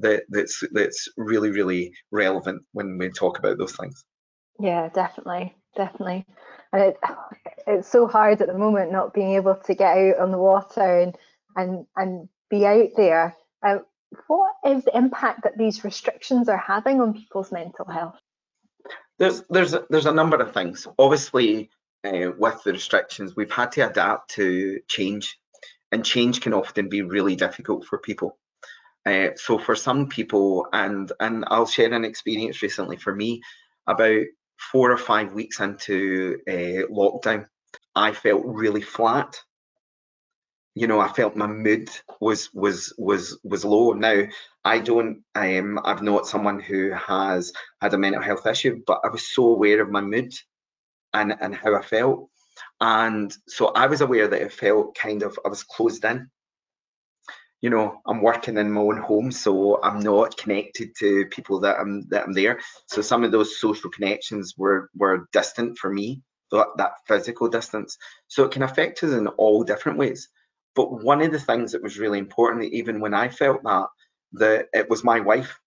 that 0.00 0.22
that's 0.28 0.62
that's 0.72 1.08
really 1.16 1.50
really 1.50 1.92
relevant 2.12 2.62
when 2.72 2.98
we 2.98 3.08
talk 3.10 3.38
about 3.38 3.58
those 3.58 3.74
things? 3.74 4.04
Yeah 4.60 4.88
definitely 4.88 5.56
definitely. 5.76 6.24
And 6.72 6.82
it, 6.82 6.96
it's 7.66 7.88
so 7.88 8.06
hard 8.06 8.40
at 8.40 8.48
the 8.48 8.58
moment 8.58 8.92
not 8.92 9.14
being 9.14 9.34
able 9.34 9.56
to 9.56 9.74
get 9.74 9.96
out 9.96 10.18
on 10.20 10.30
the 10.30 10.38
water 10.38 11.00
and 11.00 11.16
and 11.56 11.86
and 11.96 12.28
be 12.50 12.66
out 12.66 12.90
there. 12.96 13.36
Uh, 13.66 13.78
what 14.26 14.54
is 14.64 14.84
the 14.84 14.96
impact 14.96 15.42
that 15.42 15.58
these 15.58 15.84
restrictions 15.84 16.48
are 16.48 16.56
having 16.56 17.00
on 17.00 17.12
people's 17.12 17.52
mental 17.52 17.84
health? 17.84 18.18
There's 19.18 19.42
there's 19.50 19.74
a, 19.74 19.84
there's 19.90 20.06
a 20.06 20.12
number 20.12 20.36
of 20.36 20.54
things. 20.54 20.86
Obviously 20.98 21.70
uh, 22.04 22.30
with 22.38 22.62
the 22.62 22.72
restrictions 22.72 23.34
we've 23.36 23.52
had 23.52 23.72
to 23.72 23.88
adapt 23.88 24.30
to 24.32 24.80
change 24.88 25.38
and 25.90 26.04
change 26.04 26.40
can 26.40 26.52
often 26.52 26.88
be 26.88 27.02
really 27.02 27.36
difficult 27.36 27.84
for 27.86 27.98
people 27.98 28.38
uh, 29.08 29.30
so 29.36 29.58
for 29.58 29.74
some 29.74 30.08
people, 30.08 30.66
and 30.72 31.10
and 31.18 31.44
I'll 31.48 31.66
share 31.66 31.92
an 31.92 32.04
experience 32.04 32.62
recently 32.62 32.96
for 32.96 33.14
me, 33.14 33.42
about 33.86 34.24
four 34.58 34.92
or 34.92 34.98
five 34.98 35.32
weeks 35.32 35.60
into 35.60 36.38
uh, 36.46 36.92
lockdown, 36.92 37.46
I 37.94 38.12
felt 38.12 38.42
really 38.44 38.82
flat. 38.82 39.40
You 40.74 40.88
know, 40.88 41.00
I 41.00 41.08
felt 41.08 41.36
my 41.36 41.46
mood 41.46 41.88
was 42.20 42.50
was 42.52 42.92
was 42.98 43.38
was 43.42 43.64
low. 43.64 43.92
Now 43.92 44.24
I 44.64 44.80
don't. 44.80 45.22
Um, 45.34 45.80
I'm 45.82 46.04
not 46.04 46.26
someone 46.26 46.60
who 46.60 46.90
has 46.90 47.52
had 47.80 47.94
a 47.94 47.98
mental 47.98 48.22
health 48.22 48.46
issue, 48.46 48.82
but 48.86 49.00
I 49.04 49.08
was 49.08 49.26
so 49.26 49.46
aware 49.46 49.80
of 49.80 49.90
my 49.90 50.02
mood 50.02 50.34
and 51.20 51.34
and 51.40 51.54
how 51.54 51.74
I 51.76 51.82
felt, 51.82 52.28
and 52.80 53.34
so 53.48 53.68
I 53.68 53.86
was 53.86 54.00
aware 54.00 54.28
that 54.28 54.42
it 54.42 54.52
felt 54.52 54.96
kind 54.96 55.22
of 55.22 55.38
I 55.44 55.48
was 55.48 55.64
closed 55.64 56.04
in. 56.04 56.30
You 57.60 57.70
know 57.70 58.00
i'm 58.06 58.22
working 58.22 58.56
in 58.56 58.70
my 58.70 58.80
own 58.80 58.98
home 58.98 59.32
so 59.32 59.82
i'm 59.82 59.98
not 59.98 60.36
connected 60.36 60.90
to 60.98 61.26
people 61.26 61.58
that 61.60 61.80
i'm 61.80 62.06
that 62.10 62.24
i'm 62.24 62.32
there. 62.32 62.60
So 62.86 63.02
some 63.02 63.24
of 63.24 63.32
those 63.32 63.58
social 63.58 63.90
connections 63.90 64.54
were 64.56 64.90
were 64.94 65.28
distant 65.32 65.76
for 65.76 65.90
me 65.92 66.22
that, 66.52 66.68
that 66.76 66.92
physical 67.08 67.48
distance. 67.48 67.98
So 68.28 68.44
it 68.44 68.52
can 68.52 68.62
affect 68.62 69.02
us 69.02 69.12
in 69.12 69.26
all 69.26 69.64
different 69.64 69.98
ways. 69.98 70.28
But 70.74 71.02
one 71.02 71.20
of 71.22 71.32
the 71.32 71.40
things 71.40 71.72
that 71.72 71.82
was 71.82 71.98
really 71.98 72.18
important 72.20 72.72
even 72.72 73.00
when 73.00 73.14
i 73.14 73.28
felt 73.28 73.62
that 73.64 73.86
that 74.34 74.66
it 74.72 74.88
was 74.88 75.02
my 75.02 75.20
wife 75.20 75.58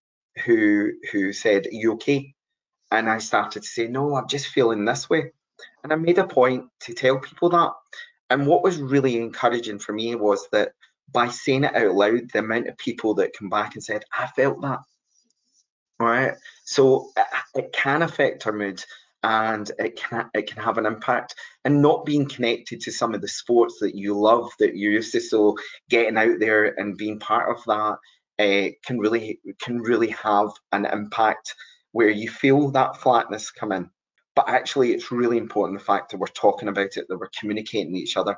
who 0.46 0.92
who 1.12 1.32
said 1.34 1.66
are 1.66 1.70
you 1.72 1.92
okay? 1.94 2.34
And 2.90 3.08
i 3.10 3.18
started 3.18 3.62
to 3.62 3.68
say 3.68 3.86
no 3.86 4.16
i'm 4.16 4.28
just 4.28 4.46
feeling 4.48 4.86
this 4.86 5.10
way 5.10 5.32
and 5.82 5.92
i 5.92 5.96
made 5.96 6.18
a 6.18 6.26
point 6.26 6.64
to 6.80 6.94
tell 6.94 7.18
people 7.18 7.48
that 7.50 7.72
and 8.30 8.46
what 8.46 8.62
was 8.62 8.80
really 8.80 9.18
encouraging 9.18 9.78
for 9.78 9.92
me 9.92 10.14
was 10.14 10.48
that 10.52 10.72
by 11.12 11.28
saying 11.28 11.64
it 11.64 11.74
out 11.74 11.94
loud, 11.94 12.30
the 12.32 12.38
amount 12.38 12.68
of 12.68 12.78
people 12.78 13.14
that 13.14 13.36
come 13.38 13.50
back 13.50 13.74
and 13.74 13.84
said, 13.84 14.04
I 14.16 14.26
felt 14.26 14.62
that. 14.62 14.80
All 16.00 16.06
right. 16.06 16.32
So 16.64 17.10
it, 17.16 17.26
it 17.54 17.72
can 17.72 18.00
affect 18.00 18.46
our 18.46 18.52
mood. 18.52 18.82
and 19.22 19.70
it 19.78 19.96
can 19.96 20.30
it 20.34 20.50
can 20.50 20.62
have 20.62 20.78
an 20.78 20.86
impact 20.86 21.34
and 21.64 21.82
not 21.82 22.04
being 22.06 22.28
connected 22.28 22.80
to 22.80 22.90
some 22.90 23.14
of 23.14 23.20
the 23.20 23.28
sports 23.28 23.78
that 23.80 23.94
you 23.94 24.18
love 24.18 24.50
that 24.58 24.76
you're 24.76 24.92
used 24.92 25.12
to 25.12 25.20
so 25.20 25.56
getting 25.88 26.16
out 26.16 26.40
there 26.40 26.76
and 26.80 26.98
being 26.98 27.20
part 27.20 27.56
of 27.56 27.62
that 27.66 27.98
uh, 28.40 28.70
can 28.84 28.98
really 28.98 29.38
can 29.60 29.78
really 29.78 30.08
have 30.08 30.48
an 30.72 30.86
impact 30.86 31.54
where 31.92 32.10
you 32.10 32.28
feel 32.28 32.70
that 32.70 32.96
flatness 32.96 33.52
come 33.52 33.70
in 33.70 33.88
but 34.34 34.48
actually 34.48 34.92
it's 34.92 35.12
really 35.12 35.38
important 35.38 35.78
the 35.78 35.84
fact 35.84 36.10
that 36.10 36.18
we're 36.18 36.26
talking 36.28 36.68
about 36.68 36.96
it 36.96 37.06
that 37.08 37.18
we're 37.18 37.28
communicating 37.38 37.92
with 37.92 38.02
each 38.02 38.16
other 38.16 38.36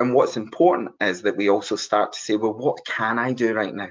and 0.00 0.14
what's 0.14 0.36
important 0.36 0.90
is 1.00 1.22
that 1.22 1.36
we 1.36 1.48
also 1.48 1.76
start 1.76 2.12
to 2.12 2.18
say 2.18 2.36
well 2.36 2.54
what 2.54 2.84
can 2.86 3.18
i 3.18 3.32
do 3.32 3.54
right 3.54 3.74
now 3.74 3.88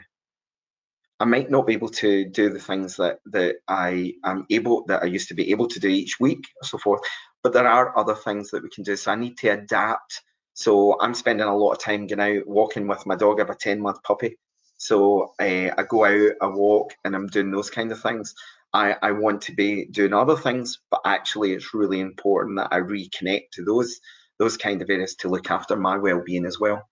I 1.21 1.25
might 1.25 1.51
not 1.51 1.67
be 1.67 1.74
able 1.74 1.89
to 1.89 2.25
do 2.25 2.50
the 2.50 2.60
things 2.60 2.95
that 2.95 3.19
that 3.27 3.57
I 3.67 4.15
am 4.25 4.48
able 4.50 4.86
that 4.88 5.03
I 5.03 5.05
used 5.05 5.27
to 5.27 5.36
be 5.36 5.51
able 5.51 5.67
to 5.67 5.79
do 5.79 5.88
each 5.88 6.19
week 6.19 6.48
or 6.60 6.67
so 6.67 6.79
forth, 6.79 7.01
but 7.43 7.53
there 7.53 7.67
are 7.67 7.95
other 7.95 8.15
things 8.15 8.50
that 8.50 8.63
we 8.63 8.69
can 8.69 8.83
do. 8.83 8.95
So 8.95 9.12
I 9.12 9.15
need 9.15 9.38
to 9.38 9.50
adapt. 9.50 10.24
So 10.55 11.00
I'm 11.00 11.13
spending 11.13 11.45
a 11.45 11.55
lot 11.55 11.74
of 11.74 11.79
time 11.79 12.07
going 12.07 12.39
out 12.39 12.48
walking 12.48 12.88
with 12.88 13.05
my 13.05 13.15
dog. 13.15 13.39
I 13.39 13.43
have 13.43 13.51
a 13.51 13.55
10 13.55 13.79
month 13.79 14.01
puppy. 14.01 14.36
So 14.77 15.36
uh, 15.39 15.69
I 15.77 15.83
go 15.88 16.05
out, 16.05 16.31
I 16.41 16.48
walk, 16.48 16.95
and 17.05 17.15
I'm 17.15 17.27
doing 17.27 17.51
those 17.51 17.69
kind 17.69 17.91
of 17.91 18.01
things. 18.01 18.33
I, 18.74 18.96
I 19.01 19.12
want 19.12 19.42
to 19.44 19.54
be 19.54 19.86
doing 19.86 20.13
other 20.13 20.38
things, 20.38 20.80
but 20.90 21.01
actually 21.06 21.54
it's 21.54 21.74
really 21.74 22.00
important 22.00 22.58
that 22.58 22.70
I 22.72 22.80
reconnect 22.80 23.51
to 23.54 23.63
those 23.63 24.00
those 24.40 24.58
kind 24.58 24.82
of 24.82 24.90
areas 24.90 25.16
to 25.16 25.30
look 25.30 25.51
after 25.51 25.75
my 25.75 25.98
well-being 25.98 26.46
as 26.46 26.60
well. 26.60 26.88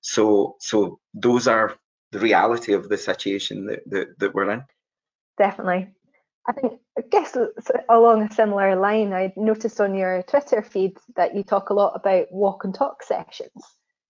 So 0.00 0.56
so 0.60 0.98
those 1.14 1.46
are 1.48 1.76
the 2.10 2.18
reality 2.18 2.74
of 2.74 2.88
the 2.88 2.98
situation 2.98 3.66
that, 3.66 3.80
that, 3.86 4.18
that 4.18 4.34
we're 4.34 4.50
in. 4.50 4.64
Definitely. 5.38 5.88
I 6.46 6.52
think, 6.52 6.72
I 6.98 7.02
guess 7.10 7.36
uh, 7.36 7.46
along 7.88 8.22
a 8.22 8.34
similar 8.34 8.76
line, 8.76 9.12
I 9.12 9.32
noticed 9.36 9.80
on 9.80 9.94
your 9.94 10.22
Twitter 10.24 10.60
feed 10.60 10.98
that 11.16 11.34
you 11.34 11.42
talk 11.42 11.70
a 11.70 11.74
lot 11.74 11.92
about 11.94 12.26
walk 12.32 12.64
and 12.64 12.74
talk 12.74 13.02
sessions. 13.02 13.62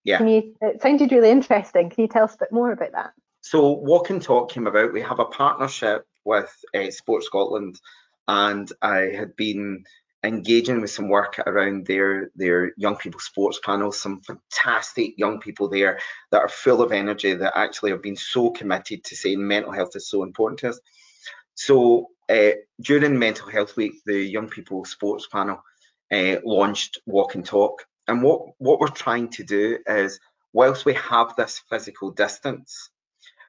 Yeah. 0.03 0.19
Can 0.19 0.29
you, 0.29 0.55
it 0.63 0.83
sounded 0.83 1.13
really 1.13 1.31
interesting. 1.31 1.91
Can 1.91 2.03
you 2.03 2.09
tell 2.09 2.25
us 2.25 2.35
a 2.35 2.39
bit 2.39 2.53
more 2.53 2.73
about 2.73 2.93
that? 2.93 3.13
So, 3.43 3.73
Walk 3.73 4.11
and 4.11 4.23
Talk 4.23 4.51
came 4.51 4.67
about. 4.67 4.93
We 4.93 5.03
have 5.03 5.19
a 5.19 5.25
partnership 5.27 6.07
with 6.25 6.51
uh, 6.75 6.91
Sport 6.91 7.25
Scotland, 7.25 7.81
and 8.29 8.71
I 8.81 9.11
had 9.15 9.37
been 9.37 9.85
engaging 10.25 10.81
with 10.81 10.91
some 10.91 11.09
work 11.09 11.39
around 11.41 11.87
their 11.87 12.31
their 12.37 12.73
young 12.77 12.97
people 12.97 13.19
sports 13.19 13.59
panels 13.65 14.01
some 14.01 14.21
fantastic 14.21 15.19
young 15.19 15.41
people 15.41 15.69
there 15.69 15.99
that 16.31 16.41
are 16.41 16.49
full 16.49 16.81
of 16.81 16.93
energy 16.93 17.35
that 17.35 17.59
actually 17.59 17.91
have 17.91 18.03
been 18.03 18.17
so 18.17 18.51
committed 18.51 19.03
to 19.03 19.17
saying 19.17 19.45
mental 19.45 19.73
health 19.73 19.97
is 19.97 20.09
so 20.09 20.23
important 20.23 20.61
to 20.61 20.69
us 20.69 20.81
so 21.55 22.09
uh, 22.29 22.53
during 22.81 23.19
mental 23.19 23.49
health 23.49 23.77
week 23.77 23.95
the 24.07 24.19
young 24.23 24.49
people 24.49 24.85
sports 24.85 25.27
panel 25.27 25.61
uh, 26.13 26.37
launched 26.45 26.99
walk 27.05 27.35
and 27.35 27.45
talk 27.45 27.85
and 28.07 28.23
what 28.23 28.43
what 28.59 28.79
we're 28.79 28.89
trying 28.89 29.29
to 29.29 29.43
do 29.43 29.77
is 29.89 30.21
whilst 30.53 30.85
we 30.85 30.95
have 30.95 31.35
this 31.35 31.61
physical 31.69 32.13
distance 32.13 32.91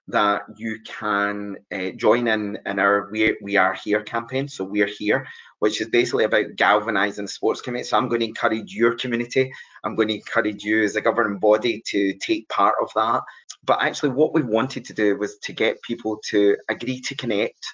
that 0.08 0.44
you 0.58 0.80
can 0.86 1.58
uh, 1.74 1.92
join 1.92 2.28
in 2.28 2.58
in 2.66 2.80
our 2.80 3.10
we, 3.12 3.38
we 3.42 3.56
Are 3.56 3.74
Here 3.74 4.04
campaign. 4.04 4.48
So 4.48 4.64
we're 4.64 4.88
here, 4.88 5.28
which 5.60 5.80
is 5.80 5.88
basically 5.88 6.26
about 6.26 6.56
galvanizing 6.56 7.26
the 7.26 7.32
sports 7.32 7.62
community. 7.62 7.88
So 7.88 7.98
I'm 7.98 8.10
going 8.10 8.20
to 8.20 8.28
encourage 8.28 8.74
your 8.74 8.96
community. 8.96 9.52
I'm 9.84 9.96
going 9.96 10.10
to 10.10 10.16
encourage 10.16 10.64
you 10.64 10.84
as 10.84 10.96
a 10.96 11.02
governing 11.02 11.40
body 11.40 11.82
to 11.88 12.14
take 12.16 12.50
part 12.50 12.76
of 12.82 12.92
that. 12.96 13.22
But 13.64 13.82
actually, 13.82 14.10
what 14.10 14.34
we 14.34 14.42
wanted 14.42 14.86
to 14.86 14.94
do 14.94 15.18
was 15.18 15.38
to 15.44 15.54
get 15.54 15.82
people 15.84 16.20
to 16.26 16.58
agree 16.70 17.00
to 17.02 17.16
connect. 17.16 17.66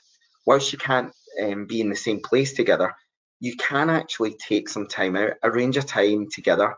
Whilst 0.46 0.72
you 0.72 0.78
can't 0.78 1.12
um, 1.44 1.66
be 1.66 1.82
in 1.82 1.90
the 1.90 1.96
same 1.96 2.22
place 2.22 2.54
together, 2.54 2.94
you 3.40 3.56
can 3.56 3.90
actually 3.90 4.36
take 4.36 4.70
some 4.70 4.88
time 4.88 5.16
out, 5.16 5.34
arrange 5.44 5.78
a 5.78 5.84
time 5.84 6.28
together. 6.32 6.76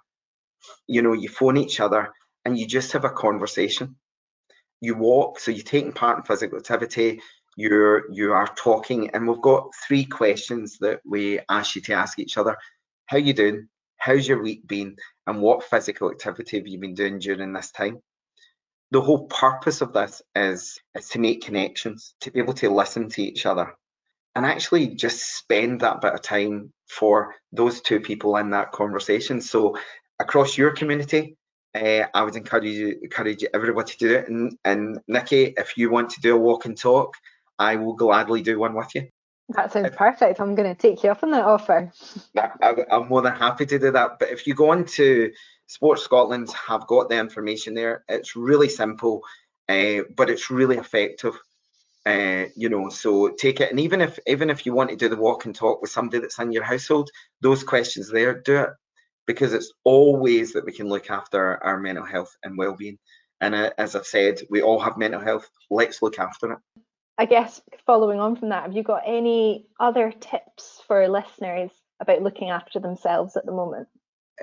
You 0.87 1.01
know, 1.01 1.13
you 1.13 1.27
phone 1.27 1.57
each 1.57 1.79
other 1.79 2.13
and 2.45 2.57
you 2.57 2.67
just 2.67 2.93
have 2.93 3.03
a 3.03 3.09
conversation 3.09 3.97
you 4.81 4.95
walk, 4.95 5.39
so 5.39 5.51
you're 5.51 5.63
taking 5.63 5.93
part 5.93 6.17
in 6.17 6.23
physical 6.23 6.57
activity, 6.57 7.21
you're 7.55 8.11
you 8.11 8.33
are 8.33 8.47
talking, 8.47 9.11
and 9.11 9.27
we've 9.27 9.41
got 9.41 9.69
three 9.87 10.05
questions 10.05 10.77
that 10.79 11.01
we 11.05 11.39
ask 11.49 11.75
you 11.75 11.81
to 11.83 11.93
ask 11.93 12.19
each 12.19 12.37
other. 12.37 12.57
How 13.05 13.17
you 13.17 13.33
doing? 13.33 13.67
How's 13.97 14.27
your 14.27 14.41
week 14.41 14.67
been? 14.67 14.95
And 15.27 15.41
what 15.41 15.63
physical 15.63 16.09
activity 16.09 16.57
have 16.57 16.67
you 16.67 16.79
been 16.79 16.95
doing 16.95 17.19
during 17.19 17.53
this 17.53 17.71
time? 17.71 18.01
The 18.89 19.01
whole 19.01 19.27
purpose 19.27 19.81
of 19.81 19.93
this 19.93 20.21
is, 20.35 20.79
is 20.95 21.09
to 21.09 21.19
make 21.19 21.45
connections, 21.45 22.15
to 22.21 22.31
be 22.31 22.39
able 22.39 22.53
to 22.55 22.69
listen 22.69 23.09
to 23.09 23.21
each 23.21 23.45
other 23.45 23.73
and 24.35 24.45
actually 24.45 24.87
just 24.87 25.37
spend 25.37 25.81
that 25.81 26.01
bit 26.01 26.13
of 26.13 26.21
time 26.21 26.73
for 26.87 27.35
those 27.51 27.81
two 27.81 27.99
people 27.99 28.35
in 28.37 28.51
that 28.51 28.71
conversation. 28.71 29.41
So 29.41 29.77
across 30.19 30.57
your 30.57 30.71
community, 30.71 31.37
uh, 31.73 32.05
I 32.13 32.23
would 32.23 32.35
encourage 32.35 32.77
encourage 33.01 33.45
everybody 33.53 33.91
to 33.93 33.97
do 33.97 34.15
it. 34.15 34.27
And, 34.27 34.57
and 34.65 34.99
Nikki, 35.07 35.53
if 35.57 35.77
you 35.77 35.89
want 35.89 36.09
to 36.11 36.21
do 36.21 36.35
a 36.35 36.39
walk 36.39 36.65
and 36.65 36.77
talk, 36.77 37.15
I 37.57 37.75
will 37.75 37.93
gladly 37.93 38.41
do 38.41 38.59
one 38.59 38.73
with 38.73 38.93
you. 38.95 39.07
That 39.49 39.71
sounds 39.71 39.89
perfect. 39.95 40.39
I'm 40.39 40.55
going 40.55 40.73
to 40.73 40.79
take 40.79 41.03
you 41.03 41.11
up 41.11 41.23
on 41.23 41.31
that 41.31 41.43
offer. 41.43 41.91
I, 42.37 42.75
am 42.89 43.09
more 43.09 43.21
than 43.21 43.35
happy 43.35 43.65
to 43.65 43.79
do 43.79 43.91
that. 43.91 44.19
But 44.19 44.29
if 44.29 44.47
you 44.47 44.53
go 44.53 44.71
on 44.71 44.85
to 44.85 45.31
Sports 45.67 46.03
Scotland, 46.03 46.51
have 46.67 46.87
got 46.87 47.09
the 47.09 47.19
information 47.19 47.73
there. 47.73 48.03
It's 48.07 48.35
really 48.35 48.69
simple, 48.69 49.23
uh, 49.67 50.03
but 50.15 50.29
it's 50.29 50.49
really 50.49 50.77
effective. 50.77 51.37
Uh, 52.05 52.45
you 52.55 52.69
know, 52.69 52.89
so 52.89 53.29
take 53.29 53.61
it. 53.61 53.69
And 53.69 53.79
even 53.79 54.01
if 54.01 54.17
even 54.25 54.49
if 54.49 54.65
you 54.65 54.73
want 54.73 54.89
to 54.89 54.95
do 54.95 55.07
the 55.07 55.15
walk 55.15 55.45
and 55.45 55.53
talk 55.53 55.81
with 55.81 55.91
somebody 55.91 56.19
that's 56.19 56.39
in 56.39 56.51
your 56.51 56.63
household, 56.63 57.11
those 57.41 57.63
questions 57.63 58.09
there, 58.09 58.41
do 58.41 58.57
it 58.57 58.69
because 59.27 59.53
it's 59.53 59.71
all 59.83 60.17
ways 60.17 60.53
that 60.53 60.65
we 60.65 60.71
can 60.71 60.89
look 60.89 61.09
after 61.09 61.63
our 61.63 61.79
mental 61.79 62.05
health 62.05 62.35
and 62.43 62.57
well-being. 62.57 62.97
And 63.39 63.55
uh, 63.55 63.71
as 63.77 63.95
I've 63.95 64.05
said, 64.05 64.41
we 64.49 64.61
all 64.61 64.79
have 64.79 64.97
mental 64.97 65.21
health. 65.21 65.49
Let's 65.69 66.01
look 66.01 66.19
after 66.19 66.53
it. 66.53 66.59
I 67.17 67.25
guess 67.25 67.61
following 67.85 68.19
on 68.19 68.35
from 68.35 68.49
that, 68.49 68.63
have 68.63 68.73
you 68.73 68.83
got 68.83 69.03
any 69.05 69.67
other 69.79 70.11
tips 70.11 70.81
for 70.87 71.07
listeners 71.07 71.71
about 71.99 72.21
looking 72.21 72.49
after 72.49 72.79
themselves 72.79 73.35
at 73.37 73.45
the 73.45 73.51
moment? 73.51 73.87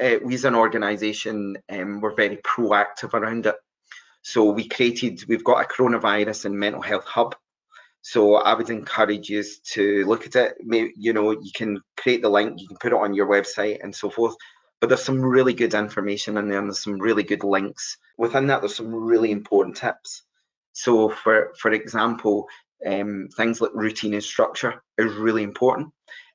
Uh, 0.00 0.16
we 0.24 0.34
as 0.34 0.44
an 0.44 0.54
organisation, 0.54 1.56
um, 1.70 2.00
we're 2.00 2.14
very 2.14 2.36
proactive 2.36 3.14
around 3.14 3.46
it. 3.46 3.56
So 4.22 4.50
we 4.50 4.68
created, 4.68 5.24
we've 5.28 5.44
got 5.44 5.64
a 5.64 5.68
coronavirus 5.68 6.44
and 6.44 6.58
mental 6.58 6.82
health 6.82 7.04
hub. 7.04 7.34
So 8.02 8.36
I 8.36 8.54
would 8.54 8.70
encourage 8.70 9.28
you 9.28 9.42
to 9.72 10.04
look 10.06 10.26
at 10.26 10.36
it. 10.36 10.54
Maybe, 10.62 10.92
you 10.96 11.12
know, 11.12 11.32
you 11.32 11.50
can 11.52 11.80
create 11.96 12.22
the 12.22 12.28
link, 12.28 12.60
you 12.60 12.68
can 12.68 12.76
put 12.76 12.92
it 12.92 12.98
on 12.98 13.14
your 13.14 13.26
website 13.26 13.78
and 13.82 13.94
so 13.94 14.08
forth 14.08 14.36
but 14.80 14.88
there's 14.88 15.02
some 15.02 15.20
really 15.20 15.54
good 15.54 15.74
information 15.74 16.36
in 16.36 16.48
there 16.48 16.58
and 16.58 16.68
there's 16.68 16.82
some 16.82 16.98
really 16.98 17.24
good 17.24 17.44
links. 17.44 17.96
Within 18.16 18.46
that, 18.46 18.60
there's 18.60 18.76
some 18.76 18.94
really 18.94 19.30
important 19.30 19.76
tips. 19.76 20.22
So 20.72 21.08
for, 21.08 21.52
for 21.58 21.72
example, 21.72 22.46
um, 22.86 23.28
things 23.36 23.60
like 23.60 23.72
routine 23.74 24.14
and 24.14 24.22
structure 24.22 24.82
is 24.96 25.14
really 25.14 25.42
important. 25.42 25.88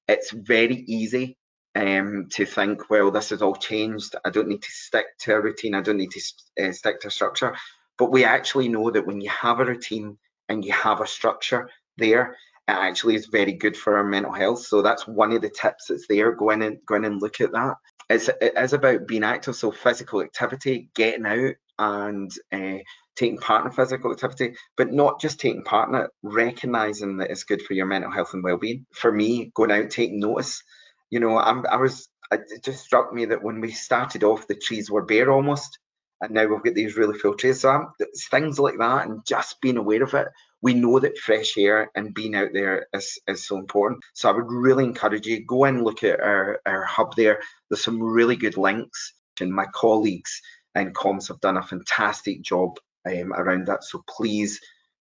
It's 0.08 0.32
very 0.32 0.84
easy 0.88 1.38
um, 1.75 2.27
to 2.32 2.45
think, 2.45 2.89
well, 2.89 3.12
this 3.12 3.29
has 3.29 3.41
all 3.41 3.56
changed. 3.56 4.15
I 4.25 4.29
don't 4.29 4.49
need 4.49 4.62
to 4.62 4.71
stick 4.71 5.06
to 5.19 5.36
a 5.36 5.41
routine. 5.41 5.73
I 5.75 5.82
don't 5.82 5.97
need 5.97 6.12
to 6.12 6.21
uh, 6.67 6.71
stick 6.73 6.99
to 7.01 7.08
a 7.08 7.12
structure. 7.12 7.56
But 7.97 8.12
we 8.12 8.25
actually 8.25 8.67
know 8.67 8.91
that 8.91 9.08
when 9.08 9.21
you 9.21 9.29
have 9.29 9.60
a 9.60 9.65
routine 9.65 10.17
and 10.49 10.65
you 10.65 10.73
have 10.73 10.99
a 10.99 11.08
structure 11.08 11.69
there, 11.97 12.36
it 12.67 12.71
actually 12.71 13.15
is 13.15 13.27
very 13.27 13.53
good 13.53 13.77
for 13.77 13.97
our 13.97 14.03
mental 14.03 14.34
health. 14.34 14.65
So 14.65 14.82
that's 14.82 15.08
one 15.08 15.32
of 15.32 15.41
the 15.41 15.49
tips 15.49 15.88
that's 15.88 16.08
there. 16.08 16.34
Go 16.34 16.49
in 16.49 16.62
and 16.62 16.77
go 16.86 16.95
in 16.95 17.06
and 17.06 17.21
look 17.21 17.39
at 17.39 17.51
that 17.51 17.75
it's 18.13 18.30
it 18.30 18.54
is 18.58 18.73
about 18.73 19.08
being 19.08 19.23
active, 19.23 19.56
so 19.56 19.71
physical 19.71 20.21
activity, 20.21 20.89
getting 20.95 21.26
out 21.26 21.56
and 21.80 22.32
uh, 22.52 22.78
taking 23.15 23.38
part 23.38 23.65
in 23.65 23.71
physical 23.71 24.12
activity, 24.12 24.56
but 24.78 24.91
not 24.91 25.19
just 25.19 25.39
taking 25.39 25.63
part 25.63 25.89
in 25.89 25.95
it, 25.95 26.10
recognizing 26.21 27.17
that 27.17 27.32
it's 27.32 27.43
good 27.43 27.62
for 27.62 27.73
your 27.73 27.86
mental 27.86 28.12
health 28.12 28.34
and 28.34 28.43
well-being. 28.43 28.86
For 28.93 29.12
me, 29.12 29.52
going 29.56 29.71
out, 29.71 29.89
taking 29.89 30.19
notice. 30.19 30.63
You 31.10 31.19
know, 31.19 31.38
I'm, 31.38 31.65
I 31.69 31.78
was. 31.78 32.08
It 32.32 32.63
just 32.63 32.84
struck 32.84 33.13
me 33.13 33.26
that 33.26 33.43
when 33.43 33.62
we 33.62 33.71
started 33.71 34.23
off, 34.23 34.47
the 34.47 34.56
trees 34.56 34.89
were 34.89 35.06
bare 35.06 35.32
almost, 35.32 35.78
and 36.21 36.32
now 36.32 36.47
we've 36.47 36.63
got 36.63 36.73
these 36.73 36.97
really 36.97 37.17
full 37.17 37.36
trees. 37.36 37.62
So 37.62 37.69
I'm, 37.69 37.88
things 38.32 38.58
like 38.58 38.78
that, 38.80 39.08
and 39.08 39.26
just 39.26 39.62
being 39.62 39.78
aware 39.78 40.04
of 40.04 40.13
it 40.13 40.28
we 40.63 40.73
know 40.73 40.97
that 40.97 41.17
fresh 41.17 41.58
air 41.58 41.91
and 41.93 42.13
being 42.13 42.36
out 42.36 42.54
there 42.54 42.88
is, 42.93 43.19
is 43.28 43.45
so 43.45 43.58
important. 43.58 44.02
So 44.13 44.30
I 44.30 44.32
would 44.32 44.49
really 44.49 44.86
encourage 44.86 45.28
you 45.28 45.45
go 45.45 45.65
and 45.65 45.84
look 45.84 46.06
at 46.06 46.21
our, 46.21 46.62
our 46.65 46.86
hub 46.86 47.17
there. 47.17 47.41
There's 47.69 47.84
some 47.84 48.02
really 48.02 48.38
good 48.38 48.56
links, 48.56 49.13
and 49.41 49.52
my 49.52 49.65
colleagues 49.76 50.41
and 50.73 50.95
comms 50.95 51.28
have 51.28 51.41
done 51.41 51.58
a 51.58 51.63
fantastic 51.63 52.41
job 52.41 52.78
um, 53.06 53.34
around 53.34 53.67
that. 53.67 53.84
So 53.84 54.04
please 54.08 54.62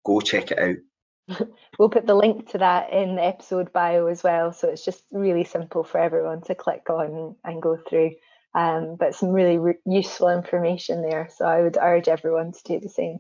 go 0.06 0.20
check 0.20 0.52
it 0.52 0.60
out. 0.60 1.48
we'll 1.80 1.90
put 1.90 2.06
the 2.06 2.16
link 2.16 2.52
to 2.52 2.58
that 2.58 2.92
in 2.92 3.16
the 3.16 3.24
episode 3.24 3.72
bio 3.72 4.08
as 4.08 4.24
well. 4.24 4.52
So 4.52 4.68
it's 4.68 4.84
just 4.84 5.06
really 5.14 5.46
simple 5.46 5.86
for 5.86 6.00
everyone 6.00 6.42
to 6.44 6.56
click 6.56 6.90
on 6.90 7.36
and 7.46 7.62
go 7.62 7.78
through. 7.78 8.12
Um, 8.54 8.98
but 9.00 9.16
some 9.16 9.30
really 9.30 9.58
re- 9.58 9.80
useful 9.86 10.30
information 10.30 11.02
there. 11.02 11.30
So 11.34 11.46
I 11.46 11.62
would 11.62 11.78
urge 11.82 12.10
everyone 12.10 12.52
to 12.52 12.64
do 12.66 12.80
the 12.82 12.90
same. 12.90 13.20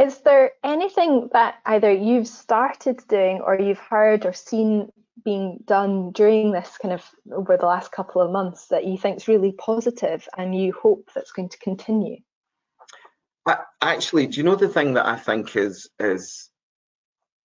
Is 0.00 0.18
there 0.20 0.52
anything 0.64 1.28
that 1.32 1.56
either 1.66 1.92
you've 1.92 2.26
started 2.26 3.00
doing 3.06 3.40
or 3.40 3.60
you've 3.60 3.78
heard 3.78 4.24
or 4.24 4.32
seen 4.32 4.90
being 5.24 5.58
done 5.66 6.12
during 6.12 6.52
this 6.52 6.78
kind 6.80 6.94
of 6.94 7.04
over 7.30 7.58
the 7.58 7.66
last 7.66 7.92
couple 7.92 8.22
of 8.22 8.30
months 8.30 8.68
that 8.68 8.86
you 8.86 8.96
think 8.96 9.18
is 9.18 9.28
really 9.28 9.52
positive 9.52 10.26
and 10.38 10.58
you 10.58 10.72
hope 10.72 11.10
that's 11.14 11.32
going 11.32 11.50
to 11.50 11.58
continue? 11.58 12.16
Actually, 13.82 14.26
do 14.26 14.38
you 14.38 14.44
know 14.44 14.54
the 14.54 14.68
thing 14.68 14.94
that 14.94 15.06
I 15.06 15.16
think 15.16 15.56
is 15.56 15.88
is 15.98 16.48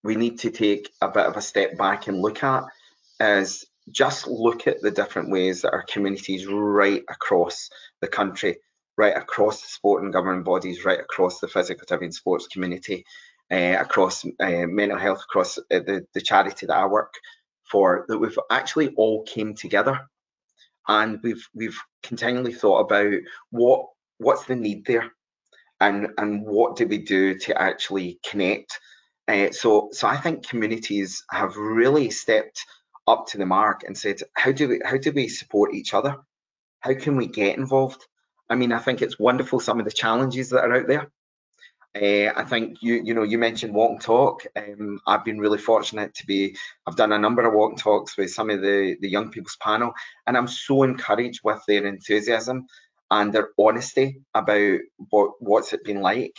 we 0.03 0.15
need 0.15 0.39
to 0.39 0.51
take 0.51 0.91
a 1.01 1.09
bit 1.09 1.25
of 1.25 1.35
a 1.35 1.41
step 1.41 1.77
back 1.77 2.07
and 2.07 2.21
look 2.21 2.43
at 2.43 2.63
is 3.19 3.65
just 3.91 4.27
look 4.27 4.67
at 4.67 4.81
the 4.81 4.91
different 4.91 5.31
ways 5.31 5.61
that 5.61 5.73
our 5.73 5.83
communities 5.83 6.45
right 6.45 7.03
across 7.09 7.69
the 8.01 8.07
country, 8.07 8.57
right 8.97 9.15
across 9.15 9.61
the 9.61 9.67
sport 9.67 10.03
and 10.03 10.13
government 10.13 10.45
bodies, 10.45 10.85
right 10.85 10.99
across 10.99 11.39
the 11.39 11.47
physical 11.47 11.97
and 11.99 12.13
sports 12.13 12.47
community, 12.47 13.05
uh, 13.51 13.75
across 13.79 14.25
uh, 14.25 14.65
mental 14.67 14.97
health, 14.97 15.21
across 15.23 15.57
uh, 15.57 15.63
the, 15.69 16.05
the 16.13 16.21
charity 16.21 16.65
that 16.65 16.77
I 16.77 16.85
work 16.85 17.13
for, 17.69 18.05
that 18.07 18.17
we've 18.17 18.39
actually 18.49 18.89
all 18.95 19.23
came 19.23 19.55
together. 19.55 20.07
And 20.87 21.19
we've 21.23 21.47
we've 21.53 21.79
continually 22.03 22.53
thought 22.53 22.79
about 22.79 23.13
what 23.49 23.87
what's 24.19 24.45
the 24.45 24.55
need 24.55 24.85
there? 24.85 25.11
And 25.79 26.09
and 26.17 26.45
what 26.45 26.75
do 26.75 26.87
we 26.87 26.99
do 26.99 27.37
to 27.39 27.59
actually 27.59 28.19
connect? 28.27 28.79
So 29.51 29.89
so 29.91 30.07
I 30.07 30.17
think 30.17 30.47
communities 30.47 31.23
have 31.31 31.57
really 31.57 32.11
stepped 32.11 32.63
up 33.07 33.27
to 33.27 33.37
the 33.37 33.45
mark 33.45 33.83
and 33.83 33.97
said 33.97 34.21
how 34.33 34.51
do 34.51 34.69
we 34.69 34.81
how 34.85 34.97
do 34.97 35.11
we 35.11 35.27
support 35.27 35.73
each 35.73 35.93
other? 35.93 36.17
How 36.79 36.93
can 36.93 37.15
we 37.17 37.27
get 37.27 37.57
involved 37.57 38.05
I 38.49 38.55
mean 38.55 38.71
I 38.71 38.79
think 38.79 39.01
it's 39.01 39.19
wonderful 39.19 39.59
some 39.59 39.79
of 39.79 39.85
the 39.85 39.91
challenges 39.91 40.49
that 40.49 40.63
are 40.63 40.75
out 40.75 40.87
there 40.87 41.11
uh, 41.95 42.29
I 42.35 42.43
think 42.43 42.81
you 42.81 43.01
you 43.05 43.13
know 43.13 43.23
you 43.23 43.37
mentioned 43.37 43.73
walk 43.73 43.91
and 43.91 44.01
talk. 44.01 44.45
Um, 44.55 44.99
I've 45.07 45.23
been 45.23 45.39
really 45.39 45.57
fortunate 45.57 46.13
to 46.15 46.25
be. 46.25 46.57
I've 46.85 46.97
done 46.97 47.13
a 47.13 47.17
number 47.17 47.47
of 47.47 47.53
walk 47.53 47.71
and 47.71 47.79
talks 47.79 48.17
with 48.17 48.33
some 48.33 48.49
of 48.49 48.61
the 48.61 48.97
the 48.99 49.09
young 49.09 49.31
people's 49.31 49.57
panel, 49.61 49.93
and 50.27 50.35
I'm 50.35 50.47
so 50.47 50.83
encouraged 50.83 51.39
with 51.43 51.61
their 51.67 51.85
enthusiasm 51.85 52.67
and 53.11 53.31
their 53.31 53.49
honesty 53.57 54.21
about 54.33 54.79
what 55.09 55.31
what's 55.39 55.71
it 55.71 55.85
been 55.85 56.01
like, 56.01 56.35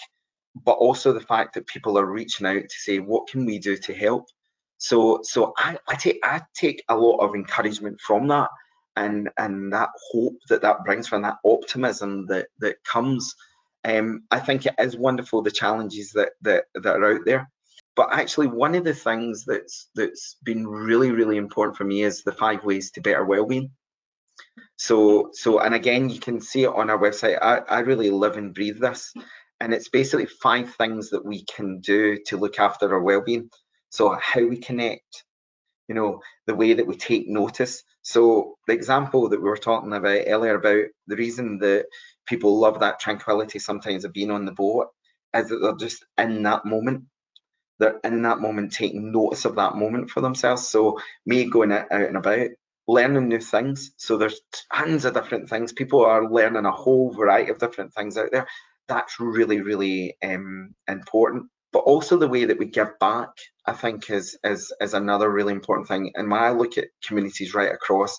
but 0.55 0.73
also 0.73 1.15
the 1.15 1.21
fact 1.21 1.55
that 1.55 1.67
people 1.67 1.99
are 1.99 2.05
reaching 2.05 2.47
out 2.47 2.63
to 2.69 2.79
say 2.79 2.99
what 2.99 3.29
can 3.29 3.47
we 3.47 3.59
do 3.59 3.79
to 3.79 3.95
help. 3.95 4.27
So 4.77 5.21
so 5.23 5.55
I, 5.57 5.79
I 5.89 5.95
take 5.95 6.19
I 6.23 6.43
take 6.55 6.85
a 6.91 6.97
lot 6.97 7.21
of 7.21 7.35
encouragement 7.35 7.99
from 8.03 8.29
that, 8.29 8.51
and 8.97 9.31
and 9.39 9.73
that 9.73 9.91
hope 10.11 10.39
that 10.49 10.63
that 10.63 10.85
brings 10.85 11.07
from 11.07 11.23
that 11.23 11.39
optimism 11.45 12.27
that 12.27 12.49
that 12.59 12.83
comes 12.85 13.35
um, 13.87 14.25
I 14.33 14.41
think 14.41 14.67
it 14.67 14.75
is 14.79 14.97
wonderful 14.97 15.43
the 15.43 15.51
challenges 15.51 16.13
that, 16.13 16.31
that 16.43 16.65
that 16.75 16.97
are 16.97 17.15
out 17.15 17.25
there. 17.25 17.49
But 17.95 18.13
actually, 18.13 18.49
one 18.49 18.75
of 18.75 18.85
the 18.85 18.95
things 18.95 19.45
that's 19.47 19.89
that's 19.95 20.37
been 20.43 20.67
really 20.67 21.13
really 21.13 21.37
important 21.37 21.77
for 21.77 21.85
me 21.85 22.03
is 22.03 22.23
the 22.23 22.33
five 22.33 22.65
ways 22.65 22.91
to 22.93 23.01
better 23.01 23.25
well-being. 23.25 23.71
So 24.77 25.31
so 25.33 25.61
and 25.61 25.75
again, 25.75 26.11
you 26.11 26.19
can 26.19 26.41
see 26.41 26.65
it 26.65 26.75
on 26.75 26.91
our 26.91 26.99
website. 26.99 27.39
I, 27.41 27.59
I 27.59 27.79
really 27.81 28.11
live 28.11 28.37
and 28.37 28.53
breathe 28.53 28.81
this, 28.81 29.15
and 29.61 29.73
it's 29.73 29.89
basically 29.89 30.27
five 30.27 30.75
things 30.75 31.11
that 31.11 31.25
we 31.25 31.45
can 31.45 31.81
do 31.81 32.19
to 32.27 32.37
look 32.37 32.59
after 32.59 32.93
our 32.93 33.01
well-being. 33.01 33.51
So 33.91 34.19
how 34.21 34.45
we 34.45 34.59
connect, 34.59 35.25
you 35.89 35.95
know, 35.95 36.21
the 36.47 36.57
way 36.57 36.75
that 36.75 36.87
we 36.87 36.97
take 36.97 37.29
notice. 37.29 37.85
So 38.07 38.57
the 38.69 38.73
example 38.73 39.29
that 39.31 39.43
we 39.43 39.49
were 39.49 39.57
talking 39.57 39.93
about 39.93 40.23
earlier 40.29 40.55
about 40.55 40.85
the 41.09 41.17
reason 41.17 41.59
that 41.59 41.87
people 42.25 42.57
love 42.57 42.79
that 42.79 43.01
tranquility 43.01 43.59
sometimes 43.59 44.05
of 44.05 44.13
being 44.13 44.31
on 44.31 44.45
the 44.45 44.53
boat 44.53 44.91
is 45.35 45.49
that 45.49 45.59
they're 45.59 45.75
just 45.75 46.05
in 46.17 46.45
that 46.45 46.65
moment. 46.65 47.07
They're 47.81 47.99
in 48.05 48.23
that 48.23 48.39
moment 48.39 48.73
taking 48.73 49.11
notice 49.11 49.45
of 49.45 49.57
that 49.57 49.75
moment 49.75 50.11
for 50.11 50.21
themselves. 50.21 50.69
So 50.69 51.01
me 51.27 51.51
going 51.51 51.73
out 51.73 51.91
and 51.91 52.17
about, 52.17 52.51
learning 52.87 53.27
new 53.27 53.41
things. 53.41 53.91
So 53.97 54.17
there's 54.17 54.41
tons 54.73 55.05
of 55.05 55.15
different 55.15 55.51
things. 55.51 55.73
People 55.73 56.05
are 56.05 56.31
learning 56.31 56.65
a 56.65 56.71
whole 56.71 57.13
variety 57.13 57.51
of 57.51 57.59
different 57.59 57.93
things 57.93 58.17
out 58.17 58.29
there. 58.31 58.47
That's 58.87 59.19
really, 59.19 59.63
really 59.63 60.17
um, 60.23 60.77
important. 60.87 61.47
But 61.73 61.81
also 61.81 62.19
the 62.19 62.29
way 62.29 62.45
that 62.45 62.59
we 62.61 62.67
give 62.67 63.01
back, 63.01 63.31
I 63.67 63.73
think, 63.73 64.11
is 64.11 64.39
is 64.45 64.73
is 64.81 64.95
another 64.95 65.31
really 65.31 65.53
important 65.53 65.89
thing. 65.89 66.13
And 66.15 66.31
when 66.31 66.43
I 66.43 66.51
look 66.51 66.79
at 66.79 66.89
communities 67.07 67.55
right 67.55 67.73
across, 67.73 68.19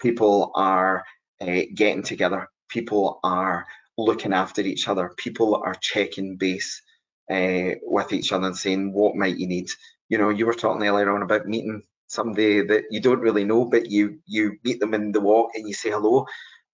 people 0.00 0.52
are 0.54 1.04
uh, 1.40 1.62
getting 1.74 2.02
together 2.02 2.48
people 2.68 3.20
are 3.22 3.66
looking 3.98 4.32
after 4.32 4.60
each 4.60 4.88
other. 4.88 5.12
People 5.16 5.56
are 5.64 5.74
checking 5.74 6.36
base 6.36 6.82
uh, 7.30 7.70
with 7.82 8.12
each 8.12 8.32
other 8.32 8.46
and 8.46 8.56
saying, 8.56 8.92
what 8.92 9.16
might 9.16 9.38
you 9.38 9.46
need? 9.46 9.68
You 10.08 10.18
know, 10.18 10.28
you 10.28 10.46
were 10.46 10.54
talking 10.54 10.86
earlier 10.86 11.10
on 11.14 11.22
about 11.22 11.46
meeting 11.46 11.82
somebody 12.06 12.62
that 12.62 12.84
you 12.90 13.00
don't 13.00 13.20
really 13.20 13.44
know, 13.44 13.64
but 13.64 13.90
you 13.90 14.20
you 14.26 14.58
meet 14.62 14.78
them 14.78 14.94
in 14.94 15.12
the 15.12 15.20
walk 15.20 15.52
and 15.54 15.66
you 15.66 15.74
say 15.74 15.90
hello. 15.90 16.22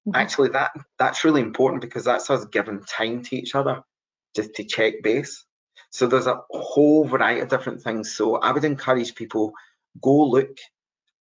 Mm-hmm. 0.06 0.16
Actually, 0.16 0.48
that 0.50 0.72
that's 0.98 1.24
really 1.24 1.40
important 1.40 1.80
because 1.80 2.04
that's 2.04 2.28
us 2.28 2.44
giving 2.46 2.82
time 2.82 3.22
to 3.22 3.36
each 3.36 3.54
other 3.54 3.82
just 4.36 4.54
to 4.54 4.64
check 4.64 4.94
base. 5.02 5.44
So 5.92 6.06
there's 6.06 6.26
a 6.26 6.40
whole 6.50 7.04
variety 7.04 7.40
of 7.40 7.48
different 7.48 7.82
things. 7.82 8.14
So 8.14 8.36
I 8.36 8.50
would 8.50 8.64
encourage 8.64 9.14
people 9.14 9.52
go 10.02 10.24
look 10.24 10.56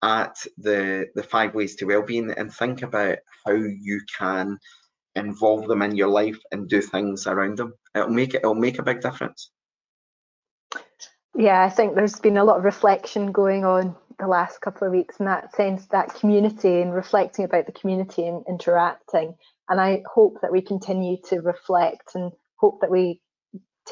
at 0.02 0.36
the 0.56 1.08
the 1.14 1.22
five 1.22 1.54
ways 1.54 1.74
to 1.76 1.84
well-being 1.84 2.30
and 2.30 2.52
think 2.52 2.82
about 2.82 3.18
how 3.44 3.52
you 3.52 4.00
can 4.18 4.58
involve 5.16 5.66
them 5.66 5.82
in 5.82 5.96
your 5.96 6.08
life 6.08 6.38
and 6.52 6.68
do 6.68 6.80
things 6.80 7.26
around 7.26 7.58
them. 7.58 7.74
It'll 7.94 8.08
make 8.08 8.34
it 8.34 8.38
it'll 8.38 8.54
make 8.54 8.78
a 8.78 8.84
big 8.84 9.00
difference. 9.00 9.50
Yeah, 11.34 11.62
I 11.62 11.68
think 11.68 11.94
there's 11.94 12.18
been 12.18 12.38
a 12.38 12.44
lot 12.44 12.58
of 12.58 12.64
reflection 12.64 13.32
going 13.32 13.64
on 13.64 13.96
the 14.20 14.28
last 14.28 14.60
couple 14.60 14.86
of 14.86 14.92
weeks 14.92 15.18
in 15.18 15.26
that 15.26 15.54
sense, 15.56 15.86
that 15.86 16.14
community 16.14 16.80
and 16.80 16.94
reflecting 16.94 17.44
about 17.44 17.66
the 17.66 17.72
community 17.72 18.26
and 18.26 18.44
interacting. 18.48 19.34
And 19.68 19.80
I 19.80 20.02
hope 20.12 20.38
that 20.42 20.52
we 20.52 20.62
continue 20.62 21.16
to 21.28 21.40
reflect 21.40 22.12
and 22.14 22.30
hope 22.56 22.80
that 22.82 22.90
we 22.90 23.20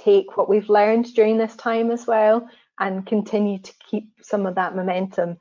take 0.04 0.36
what 0.36 0.48
we've 0.48 0.68
learned 0.68 1.12
during 1.14 1.38
this 1.38 1.56
time 1.56 1.90
as 1.90 2.06
well 2.06 2.48
and 2.78 3.06
continue 3.06 3.58
to 3.58 3.72
keep 3.90 4.10
some 4.22 4.46
of 4.46 4.54
that 4.54 4.76
momentum 4.76 5.36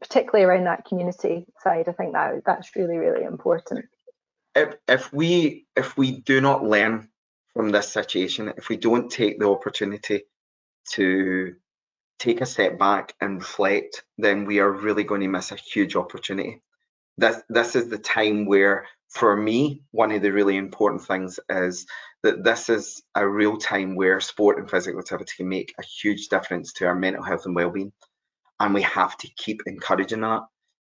particularly 0.00 0.44
around 0.44 0.64
that 0.64 0.84
community 0.86 1.46
side. 1.62 1.88
I 1.88 1.92
think 1.92 2.12
that 2.14 2.42
that's 2.44 2.74
really 2.74 2.96
really 2.96 3.24
important. 3.24 3.86
If 4.54 4.74
if 4.88 5.12
we 5.12 5.66
if 5.76 5.96
we 5.96 6.20
do 6.20 6.40
not 6.40 6.64
learn 6.64 7.08
from 7.54 7.70
this 7.70 7.88
situation, 7.88 8.52
if 8.56 8.68
we 8.68 8.76
don't 8.76 9.10
take 9.10 9.38
the 9.38 9.48
opportunity 9.48 10.22
to 10.92 11.54
take 12.18 12.40
a 12.40 12.46
step 12.46 12.78
back 12.78 13.14
and 13.20 13.38
reflect, 13.38 14.04
then 14.18 14.44
we 14.44 14.60
are 14.60 14.70
really 14.70 15.04
going 15.04 15.20
to 15.22 15.28
miss 15.28 15.52
a 15.52 15.56
huge 15.56 15.96
opportunity. 15.96 16.62
This 17.18 17.42
this 17.48 17.76
is 17.76 17.88
the 17.88 17.98
time 17.98 18.46
where 18.46 18.86
for 19.10 19.36
me, 19.36 19.82
one 19.90 20.12
of 20.12 20.22
the 20.22 20.32
really 20.32 20.56
important 20.56 21.02
things 21.02 21.40
is 21.48 21.86
that 22.22 22.44
this 22.44 22.68
is 22.68 23.02
a 23.14 23.26
real 23.26 23.56
time 23.56 23.96
where 23.96 24.20
sport 24.20 24.58
and 24.58 24.70
physical 24.70 25.00
activity 25.00 25.32
can 25.36 25.48
make 25.48 25.74
a 25.78 25.82
huge 25.82 26.28
difference 26.28 26.72
to 26.74 26.86
our 26.86 26.94
mental 26.94 27.22
health 27.22 27.46
and 27.46 27.54
well-being 27.54 27.92
and 28.60 28.74
we 28.74 28.82
have 28.82 29.16
to 29.16 29.28
keep 29.36 29.62
encouraging 29.66 30.20
that. 30.20 30.42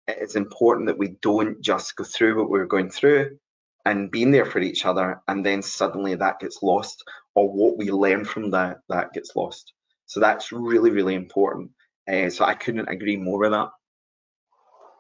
It's 0.06 0.36
important 0.36 0.88
that 0.88 0.98
we 0.98 1.16
don't 1.22 1.60
just 1.62 1.96
go 1.96 2.04
through 2.04 2.38
what 2.38 2.50
we're 2.50 2.66
going 2.66 2.90
through 2.90 3.38
and 3.84 4.10
being 4.10 4.30
there 4.30 4.44
for 4.44 4.60
each 4.60 4.84
other, 4.84 5.20
and 5.26 5.44
then 5.44 5.62
suddenly 5.62 6.14
that 6.14 6.38
gets 6.38 6.62
lost, 6.62 7.02
or 7.34 7.48
what 7.48 7.76
we 7.76 7.90
learn 7.90 8.24
from 8.24 8.50
that 8.50 8.78
that 8.88 9.12
gets 9.12 9.34
lost. 9.34 9.72
So 10.06 10.20
that's 10.20 10.52
really, 10.52 10.90
really 10.90 11.14
important. 11.16 11.70
Uh, 12.08 12.30
so 12.30 12.44
I 12.44 12.54
couldn't 12.54 12.88
agree 12.88 13.16
more 13.16 13.40
with 13.40 13.52
that. 13.52 13.70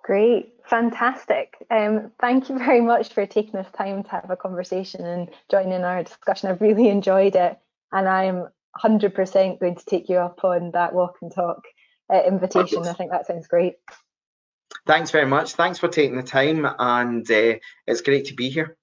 Great, 0.04 0.54
fantastic. 0.68 1.54
Um, 1.70 2.10
thank 2.20 2.48
you 2.48 2.58
very 2.58 2.80
much 2.80 3.12
for 3.12 3.24
taking 3.24 3.52
this 3.52 3.70
time 3.76 4.02
to 4.02 4.10
have 4.10 4.30
a 4.30 4.36
conversation 4.36 5.06
and 5.06 5.30
joining 5.50 5.84
our 5.84 6.02
discussion. 6.02 6.50
I've 6.50 6.60
really 6.60 6.88
enjoyed 6.88 7.36
it, 7.36 7.58
and 7.92 8.08
I'm 8.08 8.48
100% 8.82 9.60
going 9.60 9.76
to 9.76 9.84
take 9.84 10.08
you 10.08 10.16
up 10.16 10.44
on 10.44 10.72
that 10.72 10.92
walk 10.92 11.18
and 11.22 11.32
talk 11.32 11.62
uh, 12.12 12.22
invitation. 12.26 12.86
I 12.86 12.94
think 12.94 13.10
that 13.10 13.26
sounds 13.26 13.46
great. 13.46 13.74
Thanks 14.86 15.10
very 15.10 15.26
much. 15.26 15.52
Thanks 15.52 15.78
for 15.78 15.88
taking 15.88 16.16
the 16.16 16.22
time, 16.22 16.66
and 16.78 17.30
uh, 17.30 17.54
it's 17.86 18.00
great 18.00 18.26
to 18.26 18.34
be 18.34 18.48
here. 18.48 18.76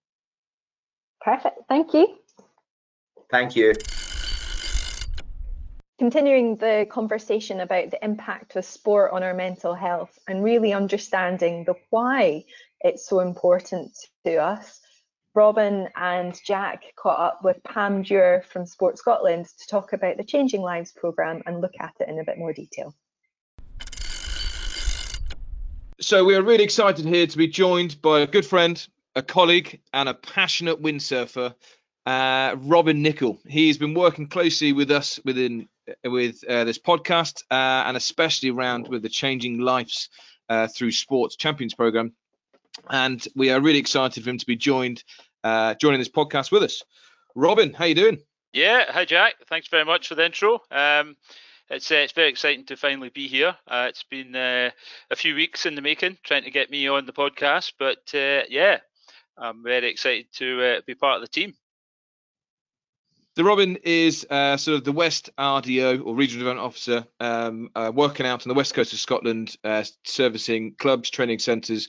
Perfect. 1.20 1.58
Thank 1.68 1.94
you. 1.94 2.16
Thank 3.30 3.58
you. 3.58 3.74
Continuing 6.00 6.56
the 6.56 6.88
conversation 6.90 7.60
about 7.60 7.92
the 7.92 8.02
impact 8.02 8.56
of 8.56 8.64
sport 8.64 9.12
on 9.12 9.22
our 9.22 9.34
mental 9.34 9.76
health 9.76 10.18
and 10.30 10.42
really 10.42 10.72
understanding 10.72 11.66
the 11.66 11.76
why 11.90 12.46
it's 12.80 13.06
so 13.06 13.20
important 13.20 13.92
to 14.26 14.38
us. 14.38 14.80
Robin 15.36 15.90
and 15.98 16.40
Jack 16.46 16.84
caught 16.96 17.20
up 17.20 17.44
with 17.44 17.62
Pam 17.66 18.04
Dewar 18.04 18.44
from 18.50 18.66
Sport 18.66 18.98
Scotland 18.98 19.48
to 19.48 19.68
talk 19.68 19.92
about 19.92 20.16
the 20.16 20.24
Changing 20.24 20.62
Lives 20.62 20.94
programme 20.94 21.44
and 21.46 21.60
look 21.60 21.74
at 21.82 21.94
it 22.00 22.08
in 22.08 22.18
a 22.18 22.24
bit 22.24 22.38
more 22.38 22.54
detail. 22.54 22.96
So 26.00 26.24
we 26.24 26.34
are 26.36 26.42
really 26.42 26.64
excited 26.64 27.04
here 27.04 27.28
to 27.28 27.38
be 27.38 27.48
joined 27.48 28.02
by 28.02 28.22
a 28.22 28.28
good 28.28 28.46
friend, 28.46 28.88
a 29.16 29.22
colleague, 29.22 29.82
and 29.92 30.08
a 30.08 30.14
passionate 30.14 30.82
windsurfer, 30.82 31.54
uh, 32.06 32.56
Robin 32.58 33.02
Nichol. 33.02 33.38
He's 33.46 33.78
been 33.78 33.94
working 33.94 34.30
closely 34.30 34.72
with 34.72 34.92
us 34.92 35.20
within 35.26 35.68
with 36.04 36.44
uh, 36.48 36.64
this 36.64 36.80
podcast, 36.80 37.44
uh, 37.52 37.84
and 37.88 37.98
especially 37.98 38.50
around 38.50 38.88
with 38.88 39.02
the 39.02 39.10
Changing 39.10 39.60
Lives 39.60 40.10
uh, 40.50 40.68
Through 40.68 40.92
Sports 40.92 41.36
Champions 41.36 41.74
program. 41.74 42.14
And 42.90 43.26
we 43.36 43.52
are 43.52 43.60
really 43.60 43.80
excited 43.80 44.24
for 44.24 44.30
him 44.30 44.38
to 44.38 44.46
be 44.46 44.56
joined, 44.56 45.04
uh, 45.44 45.76
joining 45.76 46.00
this 46.00 46.10
podcast 46.10 46.52
with 46.52 46.64
us. 46.64 46.84
Robin, 47.36 47.74
how 47.74 47.86
you 47.86 47.96
doing? 47.96 48.20
Yeah, 48.54 48.92
hi 48.92 49.06
Jack. 49.06 49.36
Thanks 49.48 49.68
very 49.68 49.86
much 49.86 50.08
for 50.08 50.16
the 50.16 50.26
intro. 50.26 50.62
Um, 50.72 51.16
it's 51.70 51.92
uh, 51.92 51.96
it's 51.96 52.14
very 52.14 52.30
exciting 52.30 52.66
to 52.66 52.76
finally 52.76 53.10
be 53.10 53.28
here. 53.28 53.56
Uh, 53.68 53.86
it's 53.90 54.04
been 54.04 54.36
uh, 54.36 54.72
a 55.12 55.16
few 55.16 55.36
weeks 55.36 55.66
in 55.68 55.76
the 55.76 55.82
making, 55.82 56.18
trying 56.24 56.44
to 56.44 56.52
get 56.52 56.72
me 56.72 56.88
on 56.88 57.06
the 57.06 57.14
podcast, 57.14 57.74
but 57.78 58.12
uh, 58.16 58.46
yeah, 58.50 58.80
I'm 59.38 59.64
very 59.64 59.90
excited 59.90 60.28
to 60.34 60.82
be 60.88 60.96
part 60.96 61.18
of 61.18 61.22
the 61.22 61.28
team. 61.28 61.54
So 63.40 63.46
Robin 63.46 63.78
is 63.84 64.28
uh, 64.30 64.58
sort 64.58 64.76
of 64.76 64.84
the 64.84 64.92
West 64.92 65.30
RDO 65.38 66.06
or 66.06 66.14
Regional 66.14 66.40
Development 66.40 66.68
Officer, 66.68 67.08
um, 67.22 67.70
uh, 67.74 67.90
working 67.96 68.26
out 68.26 68.46
on 68.46 68.50
the 68.50 68.54
west 68.54 68.74
coast 68.74 68.92
of 68.92 69.00
Scotland, 69.00 69.56
uh, 69.64 69.86
servicing 70.04 70.76
clubs, 70.78 71.10
training 71.10 71.40
centres, 71.40 71.88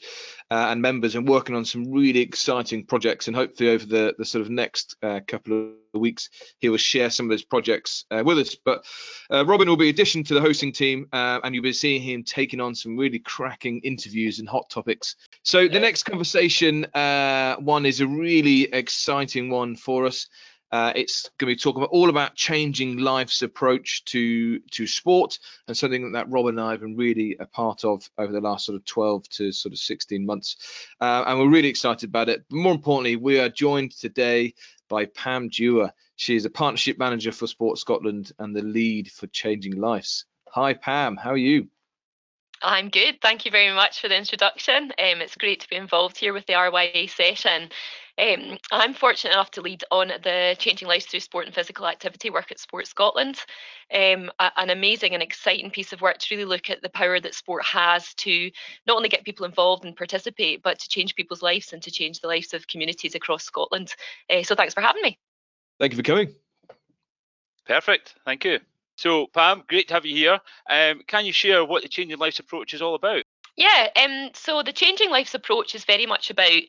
uh, 0.53 0.69
and 0.69 0.81
members, 0.81 1.17
and 1.17 1.27
working 1.27 1.57
on 1.57 1.65
some 1.65 1.91
really 1.91 2.21
exciting 2.21 2.87
projects. 2.87 3.27
And 3.27 3.35
hopefully, 3.35 3.71
over 3.71 3.85
the, 3.85 4.15
the 4.17 4.25
sort 4.25 4.43
of 4.43 4.51
next 4.51 4.95
uh, 5.03 5.19
couple 5.27 5.73
of 5.93 6.01
weeks, 6.01 6.31
he 6.61 6.69
will 6.69 6.77
share 6.77 7.11
some 7.11 7.27
of 7.27 7.31
those 7.31 7.43
projects 7.43 8.05
uh, 8.13 8.23
with 8.25 8.39
us. 8.39 8.55
But 8.55 8.85
Robin 9.29 9.69
will 9.69 9.77
be 9.77 9.89
addition 9.89 10.23
to 10.23 10.35
the 10.35 10.41
hosting 10.41 10.71
team, 10.71 11.09
and 11.13 11.53
you'll 11.53 11.65
be 11.65 11.73
seeing 11.73 12.01
him 12.01 12.23
taking 12.23 12.61
on 12.61 12.77
some 12.77 12.97
really 12.97 13.19
cracking 13.19 13.81
interviews 13.81 14.39
and 14.39 14.49
hot 14.49 14.71
topics. 14.71 15.17
So 15.43 15.67
the 15.67 15.81
next 15.81 16.05
conversation 16.05 16.87
one 16.95 17.87
is 17.87 18.01
a 18.01 18.07
really 18.07 18.73
exciting 18.73 19.51
one 19.51 19.75
for 19.75 20.07
us. 20.07 20.29
Uh, 20.73 20.93
it's 20.95 21.31
going 21.39 21.51
to 21.51 21.57
be 21.57 21.61
talking 21.61 21.83
about 21.83 21.91
all 21.91 22.11
about 22.11 22.35
changing 22.35 22.99
life's 22.99 23.43
approach 23.43 24.05
to 24.05 24.61
to 24.71 24.87
sport 24.87 25.39
and 25.67 25.77
something 25.77 26.13
that 26.13 26.31
Rob 26.31 26.47
and 26.47 26.61
I 26.61 26.73
have 26.73 26.81
been 26.81 26.97
really 26.97 27.37
a 27.41 27.47
part 27.47 27.85
of 27.85 28.09
over 28.17 28.33
the 28.33 28.41
last 28.41 28.67
sort 28.67 28.77
of 28.77 28.85
12 28.85 29.29
to 29.31 29.53
sort 29.53 29.73
of 29.73 29.79
16 29.79 30.25
months. 30.25 30.57
Uh, 31.01 31.25
and 31.27 31.39
we're 31.39 31.51
really 31.51 31.69
excited 31.69 32.09
about 32.09 32.29
it. 32.29 32.45
But 32.49 32.57
more 32.57 32.73
importantly, 32.73 33.17
we 33.17 33.41
are 33.41 33.49
joined 33.49 33.93
today 33.93 34.55
by 34.89 35.07
Pam 35.07 35.49
Dewar. 35.49 35.93
She 36.17 36.37
is 36.37 36.45
a 36.45 36.51
partnership 36.51 36.99
manager 36.99 37.33
for 37.33 37.47
Sport 37.47 37.79
Scotland 37.79 38.33
and 38.39 38.55
the 38.55 38.63
lead 38.63 39.11
for 39.11 39.27
Changing 39.29 39.77
Lives. 39.77 40.27
Hi, 40.51 40.75
Pam. 40.75 41.17
How 41.17 41.31
are 41.31 41.37
you? 41.37 41.69
I'm 42.63 42.91
good. 42.91 43.21
Thank 43.23 43.45
you 43.45 43.51
very 43.51 43.75
much 43.75 44.01
for 44.01 44.09
the 44.09 44.17
introduction. 44.17 44.93
Um, 44.99 45.21
it's 45.21 45.37
great 45.37 45.61
to 45.61 45.69
be 45.69 45.77
involved 45.77 46.19
here 46.19 46.33
with 46.33 46.47
the 46.47 46.53
RYA 46.53 47.09
session. 47.09 47.71
Um, 48.19 48.59
I'm 48.71 48.93
fortunate 48.93 49.33
enough 49.33 49.51
to 49.53 49.63
lead 49.63 49.83
on 49.91 50.09
the 50.09 50.55
Changing 50.59 50.87
Lives 50.87 51.07
Through 51.07 51.21
Sport 51.21 51.47
and 51.47 51.55
Physical 51.55 51.87
Activity 51.87 52.29
work 52.29 52.51
at 52.51 52.59
Sport 52.59 52.87
Scotland. 52.87 53.39
Um, 53.93 54.31
an 54.39 54.69
amazing 54.69 55.15
and 55.15 55.23
exciting 55.23 55.71
piece 55.71 55.95
of 55.95 56.03
work 56.03 56.19
to 56.19 56.35
really 56.35 56.45
look 56.45 56.69
at 56.69 56.83
the 56.83 56.91
power 56.91 57.19
that 57.19 57.35
sport 57.35 57.65
has 57.65 58.13
to 58.15 58.51
not 58.87 58.97
only 58.97 59.09
get 59.09 59.25
people 59.25 59.47
involved 59.47 59.87
and 59.87 59.97
participate, 59.97 60.63
but 60.63 60.79
to 60.81 60.89
change 60.89 61.15
people's 61.15 61.43
lives 61.43 61.73
and 61.73 61.83
to 61.83 61.91
change 61.91 62.21
the 62.21 62.29
lives 62.29 62.53
of 62.53 62.67
communities 62.67 63.15
across 63.15 63.45
Scotland. 63.45 63.95
Uh, 64.29 64.43
so 64.43 64.55
thanks 64.55 64.75
for 64.75 64.83
having 64.83 65.03
me. 65.03 65.19
Thank 65.79 65.93
you 65.93 65.97
for 65.97 66.03
coming. 66.03 66.35
Perfect. 67.67 68.17
Thank 68.27 68.45
you. 68.45 68.61
So, 69.01 69.29
Pam, 69.29 69.63
great 69.67 69.89
to 69.89 69.95
have 69.95 70.05
you 70.05 70.15
here. 70.15 70.39
Um, 70.69 71.01
can 71.07 71.25
you 71.25 71.33
share 71.33 71.65
what 71.65 71.83
the 71.83 71.89
Changing 71.89 72.19
Lives 72.19 72.39
approach 72.39 72.75
is 72.75 72.83
all 72.83 72.95
about? 72.95 73.25
Yeah, 73.57 73.89
um, 73.97 74.29
so 74.35 74.63
the 74.63 74.75
Changing 74.75 75.09
Lives 75.09 75.35
approach 75.35 75.75
is 75.75 75.87
very 75.87 76.05
much 76.05 76.29
about 76.29 76.61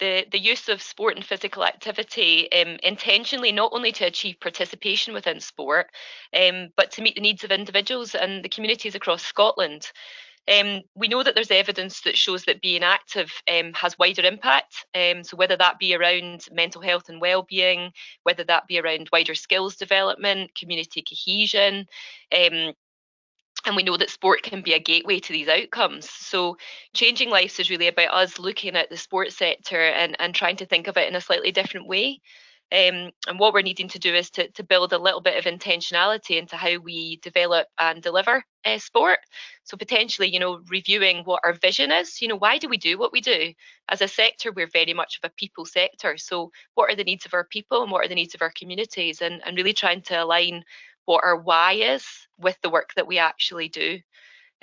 the, 0.00 0.26
the 0.32 0.38
use 0.40 0.68
of 0.68 0.82
sport 0.82 1.14
and 1.14 1.24
physical 1.24 1.64
activity 1.64 2.50
um, 2.50 2.78
intentionally, 2.82 3.52
not 3.52 3.70
only 3.72 3.92
to 3.92 4.04
achieve 4.04 4.40
participation 4.40 5.14
within 5.14 5.38
sport, 5.38 5.86
um, 6.34 6.70
but 6.76 6.90
to 6.90 7.02
meet 7.02 7.14
the 7.14 7.20
needs 7.20 7.44
of 7.44 7.52
individuals 7.52 8.16
and 8.16 8.44
the 8.44 8.48
communities 8.48 8.96
across 8.96 9.22
Scotland. 9.22 9.92
Um, 10.48 10.82
we 10.94 11.08
know 11.08 11.22
that 11.22 11.34
there's 11.34 11.50
evidence 11.50 12.02
that 12.02 12.16
shows 12.16 12.44
that 12.44 12.60
being 12.60 12.82
active 12.82 13.32
um, 13.52 13.72
has 13.74 13.98
wider 13.98 14.22
impact. 14.22 14.86
Um, 14.94 15.24
so 15.24 15.36
whether 15.36 15.56
that 15.56 15.78
be 15.78 15.94
around 15.94 16.46
mental 16.52 16.80
health 16.80 17.08
and 17.08 17.20
well-being, 17.20 17.92
whether 18.22 18.44
that 18.44 18.66
be 18.68 18.78
around 18.78 19.08
wider 19.12 19.34
skills 19.34 19.76
development, 19.76 20.54
community 20.54 21.02
cohesion, 21.02 21.86
um, 22.32 22.74
and 23.64 23.74
we 23.74 23.82
know 23.82 23.96
that 23.96 24.10
sport 24.10 24.42
can 24.42 24.62
be 24.62 24.74
a 24.74 24.78
gateway 24.78 25.18
to 25.18 25.32
these 25.32 25.48
outcomes. 25.48 26.08
So, 26.08 26.56
changing 26.94 27.30
lives 27.30 27.58
is 27.58 27.68
really 27.68 27.88
about 27.88 28.14
us 28.14 28.38
looking 28.38 28.76
at 28.76 28.90
the 28.90 28.96
sports 28.96 29.36
sector 29.36 29.80
and, 29.80 30.14
and 30.20 30.34
trying 30.34 30.56
to 30.56 30.66
think 30.66 30.86
of 30.86 30.96
it 30.96 31.08
in 31.08 31.16
a 31.16 31.20
slightly 31.20 31.50
different 31.50 31.88
way. 31.88 32.20
Um, 32.72 33.10
and 33.28 33.38
what 33.38 33.54
we're 33.54 33.62
needing 33.62 33.88
to 33.88 33.98
do 33.98 34.12
is 34.12 34.28
to, 34.30 34.50
to 34.50 34.64
build 34.64 34.92
a 34.92 34.98
little 34.98 35.20
bit 35.20 35.38
of 35.38 35.52
intentionality 35.52 36.36
into 36.36 36.56
how 36.56 36.78
we 36.78 37.18
develop 37.18 37.68
and 37.78 38.02
deliver 38.02 38.42
uh, 38.64 38.78
sport. 38.78 39.20
So 39.62 39.76
potentially, 39.76 40.28
you 40.28 40.40
know, 40.40 40.60
reviewing 40.68 41.22
what 41.24 41.42
our 41.44 41.52
vision 41.52 41.92
is. 41.92 42.20
You 42.20 42.26
know, 42.26 42.36
why 42.36 42.58
do 42.58 42.68
we 42.68 42.76
do 42.76 42.98
what 42.98 43.12
we 43.12 43.20
do? 43.20 43.52
As 43.88 44.02
a 44.02 44.08
sector, 44.08 44.50
we're 44.50 44.66
very 44.66 44.94
much 44.94 45.20
of 45.22 45.30
a 45.30 45.34
people 45.36 45.64
sector. 45.64 46.16
So 46.16 46.50
what 46.74 46.90
are 46.90 46.96
the 46.96 47.04
needs 47.04 47.24
of 47.24 47.34
our 47.34 47.44
people 47.44 47.82
and 47.82 47.92
what 47.92 48.04
are 48.04 48.08
the 48.08 48.16
needs 48.16 48.34
of 48.34 48.42
our 48.42 48.52
communities? 48.58 49.22
And, 49.22 49.40
and 49.46 49.56
really 49.56 49.72
trying 49.72 50.02
to 50.02 50.24
align 50.24 50.64
what 51.04 51.22
our 51.22 51.36
why 51.36 51.74
is 51.74 52.04
with 52.36 52.58
the 52.62 52.70
work 52.70 52.90
that 52.96 53.06
we 53.06 53.18
actually 53.18 53.68
do. 53.68 54.00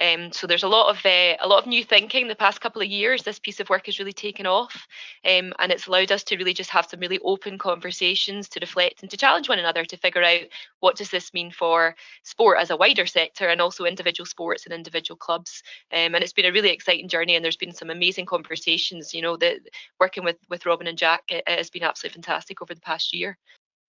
Um, 0.02 0.32
so 0.32 0.48
there's 0.48 0.64
a 0.64 0.68
lot 0.68 0.90
of 0.90 1.06
uh, 1.06 1.38
a 1.40 1.48
lot 1.48 1.60
of 1.60 1.68
new 1.68 1.84
thinking 1.84 2.28
the 2.28 2.36
past 2.36 2.62
couple 2.62 2.82
of 2.82 2.88
years. 2.88 3.24
This 3.24 3.40
piece 3.40 3.60
of 3.60 3.70
work 3.70 3.86
has 3.86 4.00
really 4.00 4.14
taken 4.14 4.48
off, 4.48 4.88
um, 5.24 5.54
and 5.60 5.72
it's 5.72 5.88
allowed 5.88 6.12
us 6.12 6.24
to 6.26 6.38
really 6.38 6.54
just 6.54 6.72
have 6.72 6.88
some 6.88 7.00
really 7.00 7.20
open 7.24 7.58
conversations 7.58 8.50
to 8.50 8.60
reflect 8.60 9.02
and 9.02 9.12
to 9.12 9.18
challenge 9.18 9.50
one 9.50 9.60
another 9.60 9.86
to 9.86 9.98
figure 9.98 10.24
out 10.24 10.42
what 10.80 10.98
does 10.98 11.12
this 11.12 11.34
mean 11.34 11.52
for 11.52 11.96
sport 12.24 12.58
as 12.60 12.72
a 12.72 12.78
wider 12.78 13.06
sector 13.06 13.48
and 13.48 13.62
also 13.62 13.86
individual 13.86 14.26
sports 14.26 14.66
and 14.66 14.74
individual 14.74 15.18
clubs. 15.18 15.62
Um, 15.92 16.16
and 16.16 16.24
it's 16.24 16.34
been 16.34 16.46
a 16.46 16.52
really 16.52 16.70
exciting 16.70 17.08
journey, 17.08 17.36
and 17.36 17.46
there's 17.46 17.58
been 17.58 17.74
some 17.74 17.92
amazing 17.92 18.26
conversations. 18.26 19.14
You 19.14 19.22
know, 19.22 19.38
that 19.38 19.60
working 20.00 20.24
with 20.24 20.38
with 20.50 20.66
Robin 20.66 20.88
and 20.88 20.98
Jack 20.98 21.24
it, 21.30 21.44
it 21.48 21.58
has 21.58 21.70
been 21.70 21.84
absolutely 21.84 22.16
fantastic 22.16 22.62
over 22.62 22.74
the 22.74 22.82
past 22.82 23.14
year. 23.14 23.38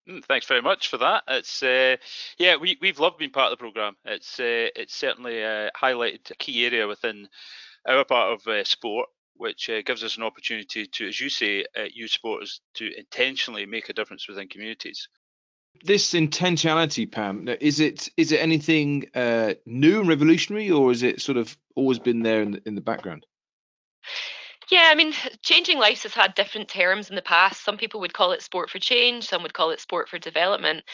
Mm, 0.08 0.24
thanks 0.24 0.46
very 0.46 0.60
much 0.60 0.88
for 0.88 0.98
that. 0.98 1.24
It's 1.28 1.62
uh, 1.62 1.96
yeah, 2.38 2.56
we 2.56 2.76
we've 2.80 2.98
loved 2.98 3.18
being 3.18 3.30
part 3.30 3.52
of 3.52 3.58
the 3.58 3.62
program. 3.62 3.96
It's 4.04 4.38
uh, 4.38 4.68
it's 4.76 4.94
certainly 4.94 5.42
uh, 5.42 5.70
highlighted 5.76 6.30
a 6.30 6.34
key 6.34 6.66
area 6.66 6.86
within 6.86 7.28
our 7.88 8.04
part 8.04 8.32
of 8.32 8.46
uh, 8.46 8.64
sport, 8.64 9.08
which 9.36 9.70
uh, 9.70 9.82
gives 9.82 10.04
us 10.04 10.16
an 10.16 10.22
opportunity 10.22 10.86
to, 10.86 11.08
as 11.08 11.20
you 11.20 11.30
say, 11.30 11.64
uh, 11.78 11.84
use 11.92 12.12
sport 12.12 12.44
to 12.74 12.98
intentionally 12.98 13.66
make 13.66 13.88
a 13.88 13.94
difference 13.94 14.28
within 14.28 14.48
communities. 14.48 15.08
This 15.82 16.12
intentionality, 16.12 17.10
Pam, 17.10 17.48
is 17.60 17.80
it 17.80 18.08
is 18.16 18.30
it 18.30 18.40
anything 18.40 19.06
new 19.66 20.00
and 20.00 20.08
revolutionary, 20.08 20.70
or 20.70 20.92
is 20.92 21.02
it 21.02 21.22
sort 21.22 21.38
of 21.38 21.56
always 21.74 21.98
been 21.98 22.22
there 22.22 22.42
in 22.42 22.52
the, 22.52 22.62
in 22.66 22.74
the 22.74 22.80
background? 22.80 23.26
Yeah, 24.70 24.88
I 24.90 24.94
mean, 24.94 25.12
changing 25.42 25.78
lives 25.78 26.02
has 26.04 26.14
had 26.14 26.34
different 26.34 26.68
terms 26.68 27.10
in 27.10 27.16
the 27.16 27.22
past. 27.22 27.62
Some 27.64 27.76
people 27.76 28.00
would 28.00 28.14
call 28.14 28.32
it 28.32 28.42
sport 28.42 28.70
for 28.70 28.78
change, 28.78 29.24
some 29.26 29.42
would 29.42 29.52
call 29.54 29.70
it 29.70 29.80
sport 29.80 30.08
for 30.08 30.18
development. 30.18 30.84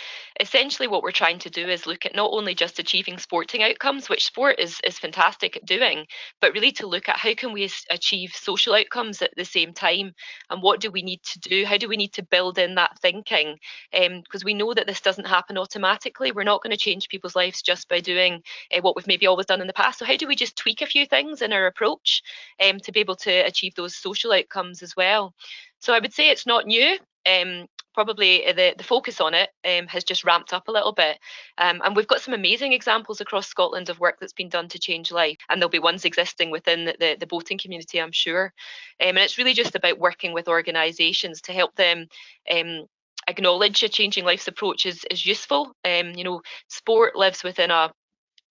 Essentially, 0.40 0.88
what 0.88 1.02
we're 1.02 1.11
trying 1.12 1.38
to 1.40 1.50
do 1.50 1.68
is 1.68 1.87
look 1.87 2.04
at 2.06 2.14
not 2.14 2.30
only 2.33 2.54
just 2.54 2.78
achieving 2.78 3.18
sporting 3.18 3.62
outcomes, 3.62 4.09
which 4.09 4.24
sport 4.24 4.59
is, 4.59 4.80
is 4.85 4.98
fantastic 4.98 5.56
at 5.56 5.64
doing, 5.66 6.06
but 6.40 6.52
really 6.52 6.72
to 6.72 6.87
look 6.87 7.09
at 7.09 7.16
how 7.16 7.33
can 7.35 7.52
we 7.52 7.70
achieve 7.90 8.33
social 8.35 8.74
outcomes 8.74 9.22
at 9.22 9.30
the 9.37 9.44
same 9.44 9.72
time 9.72 10.12
and 10.50 10.62
what 10.62 10.80
do 10.80 10.90
we 10.90 11.02
need 11.02 11.22
to 11.22 11.38
do? 11.38 11.64
How 11.64 11.76
do 11.76 11.88
we 11.88 11.96
need 11.96 12.12
to 12.14 12.22
build 12.24 12.59
in 12.59 12.74
that 12.74 12.98
thinking? 13.00 13.56
Because 13.92 14.42
um, 14.42 14.46
we 14.46 14.54
know 14.54 14.74
that 14.74 14.87
this 14.87 15.00
doesn't 15.00 15.26
happen 15.26 15.56
automatically. 15.59 16.33
We're 16.33 16.42
not 16.44 16.62
going 16.62 16.72
to 16.72 16.76
change 16.76 17.09
people's 17.09 17.37
lives 17.37 17.62
just 17.62 17.88
by 17.88 18.00
doing 18.00 18.42
uh, 18.76 18.80
what 18.80 18.96
we've 18.96 19.06
maybe 19.06 19.26
always 19.26 19.46
done 19.46 19.61
in 19.61 19.66
the 19.66 19.72
past. 19.72 19.98
So, 19.98 20.04
how 20.04 20.16
do 20.16 20.26
we 20.26 20.37
just 20.37 20.56
tweak 20.56 20.83
a 20.83 20.87
few 20.87 21.06
things 21.06 21.42
in 21.42 21.52
our 21.52 21.66
approach 21.66 22.22
um, 22.64 22.78
to 22.80 22.92
be 22.92 23.00
able 23.00 23.16
to 23.16 23.30
achieve? 23.30 23.60
Achieve 23.61 23.75
those 23.75 23.96
social 23.96 24.33
outcomes 24.33 24.83
as 24.83 24.96
well. 24.96 25.35
So 25.81 25.92
I 25.92 25.99
would 25.99 26.12
say 26.12 26.31
it's 26.31 26.46
not 26.46 26.66
new. 26.66 26.99
Um, 27.27 27.66
probably 27.92 28.44
the, 28.46 28.75
the 28.79 28.85
focus 28.85 29.20
on 29.20 29.35
it 29.35 29.51
um, 29.66 29.87
has 29.88 30.05
just 30.05 30.25
ramped 30.25 30.53
up 30.53 30.68
a 30.68 30.73
little 30.73 30.92
bit. 30.92 31.18
Um, 31.59 31.83
and 31.85 31.94
we've 31.94 32.07
got 32.07 32.20
some 32.20 32.35
amazing 32.35 32.73
examples 32.73 33.20
across 33.20 33.49
Scotland 33.49 33.88
of 33.88 33.99
work 33.99 34.18
that's 34.20 34.33
been 34.33 34.49
done 34.49 34.68
to 34.68 34.79
change 34.79 35.12
life. 35.12 35.38
And 35.49 35.61
there'll 35.61 35.70
be 35.70 35.81
ones 35.81 36.05
existing 36.05 36.51
within 36.51 36.85
the, 36.87 37.16
the, 37.18 37.27
boating 37.27 37.59
community, 37.59 38.01
I'm 38.01 38.12
sure. 38.12 38.53
Um, 39.01 39.09
and 39.09 39.18
it's 39.18 39.38
really 39.38 39.55
just 39.55 39.75
about 39.75 39.99
working 39.99 40.33
with 40.33 40.49
organisations 40.49 41.42
to 41.42 41.53
help 41.53 41.75
them 41.75 42.07
um, 42.51 42.87
acknowledge 43.27 43.83
a 43.83 43.88
changing 43.88 44.25
life's 44.25 44.49
approach 44.49 44.87
is, 44.87 45.05
is 45.11 45.27
useful. 45.27 45.75
Um, 45.85 46.12
you 46.14 46.25
know, 46.25 46.42
sport 46.68 47.16
lives 47.16 47.42
within 47.42 47.70
a, 47.70 47.90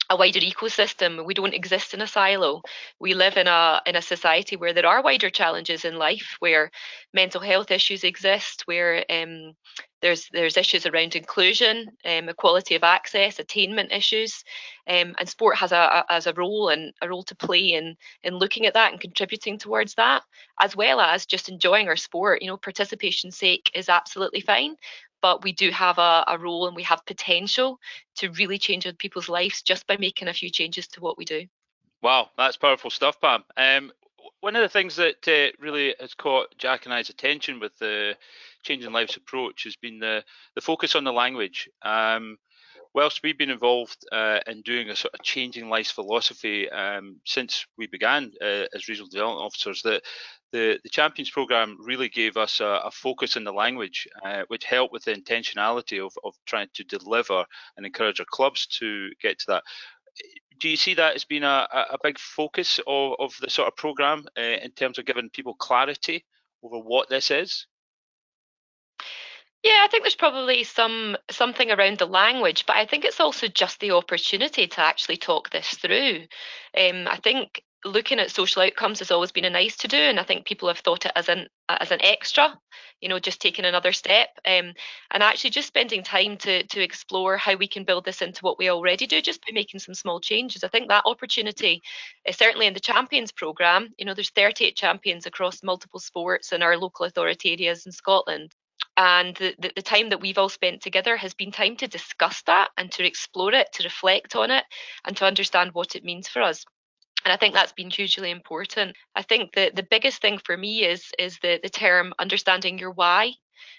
a 0.10 0.16
wider 0.16 0.40
ecosystem. 0.40 1.24
We 1.26 1.34
don't 1.34 1.54
exist 1.54 1.94
in 1.94 2.02
a 2.02 2.08
silo. 2.08 2.62
We 3.00 3.14
live 3.14 3.38
in 3.38 3.48
a 3.48 3.82
in 3.86 3.96
a 3.96 4.02
society 4.02 4.56
where 4.56 4.74
there 4.74 4.88
are 4.88 5.04
wider 5.04 5.30
challenges 5.30 5.86
in 5.86 5.98
life, 5.98 6.36
where 6.40 6.72
mental 7.14 7.42
health 7.42 7.72
issues 7.72 8.04
exist, 8.04 8.64
where 8.66 9.06
um, 9.10 9.54
there's 10.02 10.28
there's 10.32 10.58
issues 10.58 10.86
around 10.86 11.16
inclusion, 11.16 11.88
um, 12.06 12.30
equality 12.30 12.76
of 12.76 12.84
access, 12.84 13.38
attainment 13.38 13.92
issues, 13.92 14.44
um, 14.88 15.14
and 15.20 15.30
sport 15.30 15.58
has 15.58 15.72
a, 15.72 15.76
a 15.76 16.06
as 16.10 16.26
a 16.26 16.34
role 16.34 16.70
and 16.70 16.94
a 17.02 17.10
role 17.10 17.24
to 17.24 17.36
play 17.36 17.74
in 17.74 17.96
in 18.24 18.36
looking 18.36 18.66
at 18.66 18.74
that 18.74 18.92
and 18.92 19.02
contributing 19.02 19.58
towards 19.60 19.94
that, 19.96 20.24
as 20.60 20.76
well 20.76 21.00
as 21.00 21.26
just 21.26 21.50
enjoying 21.50 21.88
our 21.88 21.96
sport. 21.98 22.42
You 22.42 22.48
know, 22.48 22.58
participation 22.58 23.32
sake 23.32 23.72
is 23.76 23.90
absolutely 23.90 24.42
fine, 24.42 24.76
but 25.22 25.44
we 25.44 25.52
do 25.52 25.70
have 25.72 25.98
a, 25.98 26.24
a 26.28 26.38
role 26.38 26.68
and 26.68 26.76
we 26.76 26.84
have 26.84 27.06
potential 27.06 27.80
to 28.18 28.30
really 28.32 28.58
change 28.58 28.88
people's 28.98 29.30
lives 29.30 29.62
just 29.62 29.88
by 29.88 29.98
making 29.98 30.28
a 30.28 30.34
few 30.34 30.50
changes 30.50 30.88
to 30.88 31.02
what 31.02 31.18
we 31.18 31.26
do. 31.26 31.46
Wow, 32.02 32.30
that's 32.38 32.58
powerful 32.58 32.90
stuff, 32.90 33.20
Pam. 33.20 33.44
Um, 33.58 33.92
one 34.42 34.56
of 34.56 34.62
the 34.62 34.70
things 34.70 34.96
that 34.96 35.28
uh, 35.28 35.52
really 35.60 35.96
has 36.00 36.14
caught 36.14 36.58
Jack 36.58 36.86
and 36.86 36.94
I's 36.94 37.10
attention 37.10 37.60
with 37.60 37.78
the 37.80 38.16
changing 38.64 38.92
lives 38.92 39.18
approach 39.18 39.64
has 39.66 39.76
been 39.76 40.00
the 40.00 40.24
the 40.56 40.62
focus 40.62 40.96
on 40.96 41.04
the 41.04 41.12
language. 41.12 41.70
Um, 41.82 42.38
whilst 42.94 43.22
we've 43.22 43.38
been 43.38 43.50
involved 43.50 44.06
uh, 44.12 44.40
in 44.48 44.62
doing 44.62 44.90
a 44.90 44.96
sort 44.96 45.14
of 45.14 45.22
changing 45.24 45.70
lives 45.70 45.92
philosophy 45.92 46.70
um, 46.70 47.18
since 47.26 47.66
we 47.78 47.88
began 47.88 48.32
uh, 48.42 48.66
as 48.74 48.88
regional 48.88 49.10
development 49.10 49.46
officers, 49.46 49.82
that 49.84 50.02
the, 50.52 50.80
the 50.84 50.90
Champions 50.90 51.30
program 51.30 51.78
really 51.80 52.10
gave 52.10 52.38
us 52.38 52.60
a, 52.60 52.82
a 52.86 52.92
focus 52.92 53.36
in 53.36 53.44
the 53.44 53.54
language, 53.54 54.08
uh, 54.24 54.44
which 54.48 54.66
helped 54.66 54.94
with 54.94 55.04
the 55.04 55.14
intentionality 55.14 56.04
of, 56.04 56.14
of 56.24 56.34
trying 56.46 56.68
to 56.74 56.84
deliver 56.84 57.46
and 57.78 57.86
encourage 57.86 58.20
our 58.20 58.26
clubs 58.30 58.66
to 58.68 59.10
get 59.22 59.40
to 59.40 59.46
that. 59.48 59.64
Do 60.60 60.70
you 60.70 60.78
see 60.78 60.96
that 60.96 61.16
as 61.16 61.24
being 61.24 61.44
a, 61.44 61.68
a 61.92 61.98
big 62.04 62.20
focus 62.20 62.80
of, 62.86 63.14
of 63.20 63.34
the 63.40 63.50
sort 63.50 63.68
of 63.68 63.76
program 63.76 64.26
uh, 64.38 64.42
in 64.42 64.72
terms 64.72 64.98
of 64.98 65.06
giving 65.06 65.30
people 65.30 65.54
clarity 65.54 66.26
over 66.64 66.80
what 66.80 67.10
this 67.10 67.32
is? 67.32 67.68
Yeah, 69.64 69.82
I 69.84 69.88
think 69.90 70.04
there's 70.04 70.16
probably 70.16 70.64
some 70.64 71.18
something 71.30 71.70
around 71.70 71.98
the 71.98 72.06
language, 72.06 72.66
but 72.66 72.78
I 72.78 72.86
think 72.86 73.04
it's 73.04 73.20
also 73.20 73.48
just 73.48 73.82
the 73.82 73.92
opportunity 73.92 74.68
to 74.68 74.82
actually 74.82 75.18
talk 75.18 75.50
this 75.50 75.68
through. 75.70 76.28
Um, 76.78 77.08
I 77.10 77.20
think 77.22 77.62
looking 77.86 78.20
at 78.20 78.32
social 78.32 78.62
outcomes 78.62 79.00
has 79.00 79.12
always 79.12 79.32
been 79.32 79.46
a 79.46 79.50
nice 79.50 79.78
to 79.78 79.88
do, 79.88 79.98
and 79.98 80.20
I 80.20 80.24
think 80.24 80.46
people 80.46 80.68
have 80.68 80.80
thought 80.80 81.06
it 81.06 81.12
as 81.16 81.30
an 81.30 81.48
as 81.70 81.92
an 81.92 82.02
extra, 82.02 82.60
you 83.00 83.08
know, 83.08 83.20
just 83.20 83.40
taking 83.40 83.66
another 83.66 83.92
step, 83.92 84.30
um, 84.46 84.74
and 85.12 85.24
actually 85.24 85.52
just 85.52 85.68
spending 85.68 86.04
time 86.04 86.38
to 86.38 86.64
to 86.68 86.82
explore 86.82 87.38
how 87.38 87.56
we 87.56 87.68
can 87.68 87.84
build 87.86 88.06
this 88.06 88.22
into 88.22 88.42
what 88.42 88.58
we 88.58 88.70
already 88.70 89.08
do, 89.08 89.22
just 89.22 89.42
by 89.42 89.54
making 89.54 89.80
some 89.80 89.94
small 89.96 90.20
changes. 90.20 90.64
I 90.64 90.68
think 90.68 90.90
that 90.90 91.06
opportunity, 91.06 91.82
is 92.26 92.38
certainly 92.38 92.68
in 92.68 92.74
the 92.74 92.80
champions 92.80 93.32
program, 93.32 93.90
you 93.98 94.06
know, 94.06 94.14
there's 94.14 94.32
38 94.32 94.76
champions 94.76 95.26
across 95.26 95.64
multiple 95.64 96.00
sports 96.00 96.52
in 96.52 96.62
our 96.62 96.78
local 96.78 97.06
authority 97.06 97.54
areas 97.54 97.86
in 97.86 97.92
Scotland, 97.92 98.54
and 98.98 99.36
the, 99.38 99.56
the, 99.60 99.72
the, 99.78 99.82
time 99.82 100.10
that 100.10 100.22
we've 100.22 100.38
all 100.38 100.50
spent 100.50 100.82
together 100.82 101.16
has 101.16 101.34
been 101.34 101.52
time 101.52 101.78
to 101.78 101.88
discuss 101.88 102.42
that 102.44 102.70
and 102.78 102.92
to 102.92 103.06
explore 103.06 103.54
it, 103.54 103.72
to 103.74 103.84
reflect 103.84 104.36
on 104.36 104.52
it, 104.52 104.66
and 105.06 105.16
to 105.18 105.26
understand 105.26 105.72
what 105.74 105.96
it 105.96 106.04
means 106.04 106.28
for 106.28 106.42
us. 106.42 106.66
And 107.26 107.34
I 107.34 107.38
think 107.38 107.54
that's 107.54 107.74
been 107.74 107.90
hugely 107.90 108.32
important. 108.32 108.96
I 109.16 109.22
think 109.22 109.54
the, 109.54 109.72
the 109.74 109.84
biggest 109.84 110.22
thing 110.22 110.40
for 110.44 110.56
me 110.56 110.86
is 110.86 111.12
is 111.20 111.38
the, 111.42 111.60
the 111.62 111.70
term 111.70 112.14
understanding 112.20 112.80
your 112.80 112.92
why. 112.92 113.34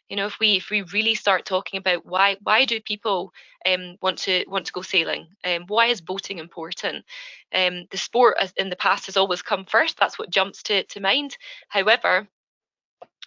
You 0.09 0.17
know, 0.17 0.27
if 0.27 0.39
we 0.39 0.57
if 0.57 0.71
we 0.71 0.83
really 0.83 1.15
start 1.15 1.47
talking 1.47 1.79
about 1.79 2.05
why 2.05 2.37
why 2.43 2.65
do 2.65 2.81
people 2.81 3.33
um, 3.67 3.97
want 4.03 4.19
to 4.21 4.45
want 4.47 4.67
to 4.67 4.73
go 4.73 4.83
sailing? 4.83 5.29
Um, 5.45 5.65
why 5.69 5.87
is 5.87 6.01
boating 6.01 6.39
important? 6.39 7.05
Um, 7.55 7.87
the 7.91 7.99
sport 7.99 8.37
in 8.57 8.69
the 8.69 8.77
past 8.77 9.07
has 9.07 9.17
always 9.17 9.43
come 9.43 9.65
first. 9.65 9.99
That's 9.99 10.19
what 10.19 10.31
jumps 10.31 10.63
to, 10.65 10.85
to 10.85 11.01
mind. 11.01 11.37
However, 11.69 12.29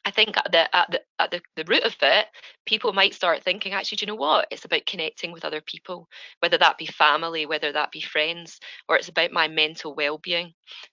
I 0.05 0.11
think 0.11 0.37
at 0.37 0.51
the 0.51 0.75
at 0.75 0.91
the 0.91 1.01
at 1.19 1.31
the, 1.31 1.41
the 1.55 1.63
root 1.65 1.83
of 1.83 1.95
it, 2.01 2.25
people 2.65 2.91
might 2.93 3.13
start 3.13 3.43
thinking, 3.43 3.73
actually, 3.73 3.97
do 3.97 4.05
you 4.05 4.07
know 4.07 4.15
what? 4.15 4.47
It's 4.51 4.65
about 4.65 4.85
connecting 4.85 5.31
with 5.31 5.45
other 5.45 5.61
people, 5.61 6.07
whether 6.39 6.57
that 6.57 6.77
be 6.77 6.85
family, 6.85 7.45
whether 7.45 7.71
that 7.71 7.91
be 7.91 8.01
friends, 8.01 8.59
or 8.89 8.97
it's 8.97 9.07
about 9.07 9.31
my 9.31 9.47
mental 9.47 9.95
well-being. 9.95 10.47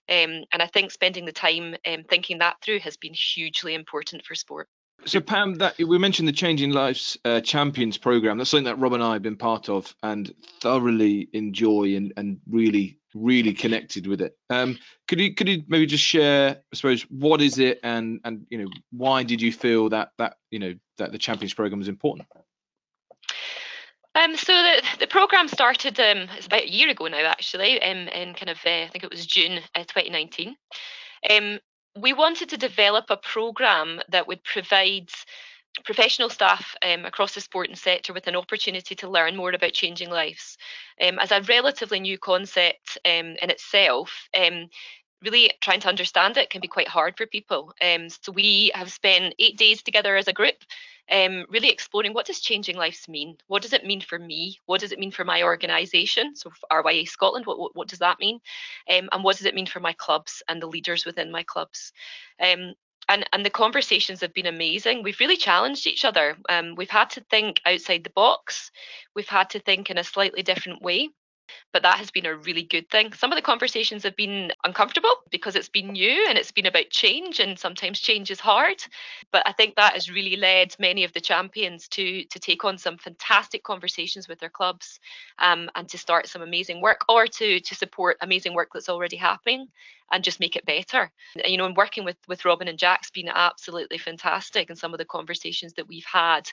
Um, 0.09 0.43
and 0.53 0.61
I 0.61 0.67
think 0.67 0.91
spending 0.91 1.25
the 1.25 1.31
time 1.31 1.75
um, 1.85 2.03
thinking 2.09 2.39
that 2.39 2.57
through 2.61 2.79
has 2.79 2.95
been 2.95 3.13
hugely 3.13 3.73
important 3.73 4.25
for 4.25 4.35
sport. 4.35 4.67
So 5.05 5.19
Pam, 5.19 5.55
that 5.55 5.77
we 5.79 5.97
mentioned 5.97 6.27
the 6.27 6.33
Changing 6.33 6.71
Lives 6.71 7.17
uh, 7.25 7.41
Champions 7.41 7.97
program. 7.97 8.37
That's 8.37 8.51
something 8.51 8.65
that 8.65 8.77
Rob 8.77 8.93
and 8.93 9.03
I 9.03 9.13
have 9.13 9.23
been 9.23 9.35
part 9.35 9.67
of 9.67 9.93
and 10.03 10.33
thoroughly 10.61 11.27
enjoy 11.33 11.95
and, 11.95 12.13
and 12.17 12.39
really 12.47 12.99
really 13.13 13.53
connected 13.53 14.07
with 14.07 14.21
it. 14.21 14.37
Um, 14.49 14.77
could 15.07 15.19
you 15.19 15.33
could 15.33 15.49
you 15.49 15.63
maybe 15.67 15.85
just 15.85 16.03
share, 16.03 16.57
I 16.71 16.75
suppose, 16.75 17.03
what 17.03 17.41
is 17.41 17.59
it 17.59 17.79
and 17.83 18.19
and 18.23 18.45
you 18.49 18.57
know 18.57 18.67
why 18.91 19.23
did 19.23 19.41
you 19.41 19.51
feel 19.51 19.89
that 19.89 20.11
that 20.17 20.37
you 20.49 20.59
know 20.59 20.73
that 20.97 21.11
the 21.11 21.17
Champions 21.17 21.53
program 21.53 21.79
was 21.79 21.87
important? 21.87 22.27
Um, 24.13 24.35
so 24.35 24.53
the 24.53 24.83
the 24.99 25.07
program 25.07 25.47
started 25.47 25.99
um, 25.99 26.27
it's 26.37 26.47
about 26.47 26.63
a 26.63 26.71
year 26.71 26.89
ago 26.89 27.07
now 27.07 27.25
actually 27.25 27.81
um, 27.81 28.07
in 28.09 28.33
kind 28.33 28.49
of 28.49 28.57
uh, 28.65 28.83
I 28.83 28.89
think 28.91 29.03
it 29.03 29.11
was 29.11 29.25
June 29.25 29.59
uh, 29.75 29.83
2019. 29.83 30.55
Um, 31.29 31.59
we 31.99 32.13
wanted 32.13 32.49
to 32.49 32.57
develop 32.57 33.05
a 33.09 33.17
program 33.17 34.01
that 34.09 34.27
would 34.27 34.43
provide 34.43 35.09
professional 35.83 36.29
staff 36.29 36.75
um, 36.85 37.05
across 37.05 37.33
the 37.33 37.41
sporting 37.41 37.75
sector 37.75 38.13
with 38.13 38.27
an 38.27 38.35
opportunity 38.35 38.95
to 38.95 39.09
learn 39.09 39.35
more 39.35 39.51
about 39.51 39.73
changing 39.73 40.09
lives. 40.09 40.57
Um, 41.01 41.19
as 41.19 41.31
a 41.31 41.41
relatively 41.41 41.99
new 41.99 42.17
concept 42.17 42.97
um, 43.05 43.35
in 43.41 43.49
itself, 43.49 44.29
um, 44.37 44.67
really 45.23 45.51
trying 45.61 45.79
to 45.79 45.87
understand 45.87 46.35
it 46.35 46.49
can 46.49 46.61
be 46.61 46.67
quite 46.67 46.87
hard 46.87 47.15
for 47.15 47.25
people. 47.25 47.73
Um, 47.81 48.09
so 48.09 48.31
we 48.31 48.71
have 48.73 48.91
spent 48.91 49.35
eight 49.37 49.57
days 49.57 49.83
together 49.83 50.15
as 50.15 50.27
a 50.27 50.33
group, 50.33 50.55
um, 51.11 51.45
really 51.49 51.69
exploring 51.69 52.13
what 52.13 52.25
does 52.25 52.39
changing 52.39 52.75
lives 52.75 53.07
mean? 53.07 53.37
What 53.47 53.61
does 53.61 53.73
it 53.73 53.85
mean 53.85 54.01
for 54.01 54.17
me? 54.17 54.57
What 54.65 54.81
does 54.81 54.91
it 54.91 54.99
mean 54.99 55.11
for 55.11 55.23
my 55.23 55.43
organisation? 55.43 56.35
So 56.35 56.51
RYA 56.71 57.07
Scotland, 57.07 57.45
what, 57.45 57.59
what, 57.59 57.75
what 57.75 57.87
does 57.87 57.99
that 57.99 58.19
mean? 58.19 58.39
and 58.87 59.23
what 59.23 59.37
does 59.37 59.45
it 59.45 59.55
mean 59.55 59.67
for 59.67 59.79
my 59.79 59.93
clubs 59.93 60.41
and 60.47 60.61
the 60.61 60.67
leaders 60.67 61.05
within 61.05 61.31
my 61.31 61.43
clubs? 61.43 61.93
And 63.11 63.29
and 63.33 63.45
the 63.45 63.49
conversations 63.49 64.21
have 64.21 64.33
been 64.33 64.45
amazing. 64.45 65.03
We've 65.03 65.19
really 65.19 65.37
challenged 65.37 65.85
each 65.85 66.05
other. 66.05 66.37
Um, 66.49 66.75
we've 66.75 66.89
had 66.89 67.09
to 67.11 67.21
think 67.29 67.61
outside 67.65 68.03
the 68.03 68.09
box. 68.11 68.71
We've 69.15 69.27
had 69.27 69.49
to 69.51 69.59
think 69.59 69.89
in 69.89 69.97
a 69.97 70.03
slightly 70.03 70.43
different 70.43 70.81
way 70.81 71.09
but 71.73 71.83
that 71.83 71.97
has 71.97 72.11
been 72.11 72.25
a 72.25 72.35
really 72.35 72.63
good 72.63 72.89
thing. 72.89 73.13
Some 73.13 73.31
of 73.31 73.35
the 73.35 73.41
conversations 73.41 74.03
have 74.03 74.15
been 74.15 74.51
uncomfortable 74.63 75.09
because 75.29 75.55
it's 75.55 75.69
been 75.69 75.93
new 75.93 76.25
and 76.27 76.37
it's 76.37 76.51
been 76.51 76.65
about 76.65 76.89
change, 76.89 77.39
and 77.39 77.57
sometimes 77.57 77.99
change 77.99 78.31
is 78.31 78.39
hard. 78.39 78.83
But 79.31 79.43
I 79.45 79.53
think 79.53 79.75
that 79.75 79.93
has 79.93 80.11
really 80.11 80.35
led 80.35 80.75
many 80.79 81.03
of 81.03 81.13
the 81.13 81.21
champions 81.21 81.87
to 81.89 82.25
to 82.25 82.39
take 82.39 82.63
on 82.65 82.77
some 82.77 82.97
fantastic 82.97 83.63
conversations 83.63 84.27
with 84.27 84.39
their 84.39 84.49
clubs 84.49 84.99
um, 85.39 85.69
and 85.75 85.87
to 85.89 85.97
start 85.97 86.27
some 86.27 86.41
amazing 86.41 86.81
work 86.81 87.01
or 87.09 87.27
to 87.27 87.59
to 87.59 87.75
support 87.75 88.17
amazing 88.21 88.53
work 88.53 88.69
that's 88.73 88.89
already 88.89 89.17
happening 89.17 89.67
and 90.11 90.23
just 90.23 90.39
make 90.39 90.55
it 90.55 90.65
better. 90.65 91.11
You 91.45 91.57
know, 91.57 91.65
and 91.65 91.75
working 91.75 92.03
with 92.03 92.17
with 92.27 92.45
Robin 92.45 92.67
and 92.67 92.77
Jack's 92.77 93.11
been 93.11 93.29
absolutely 93.29 93.97
fantastic, 93.97 94.69
and 94.69 94.77
some 94.77 94.93
of 94.93 94.97
the 94.97 95.05
conversations 95.05 95.73
that 95.73 95.87
we've 95.87 96.05
had 96.05 96.49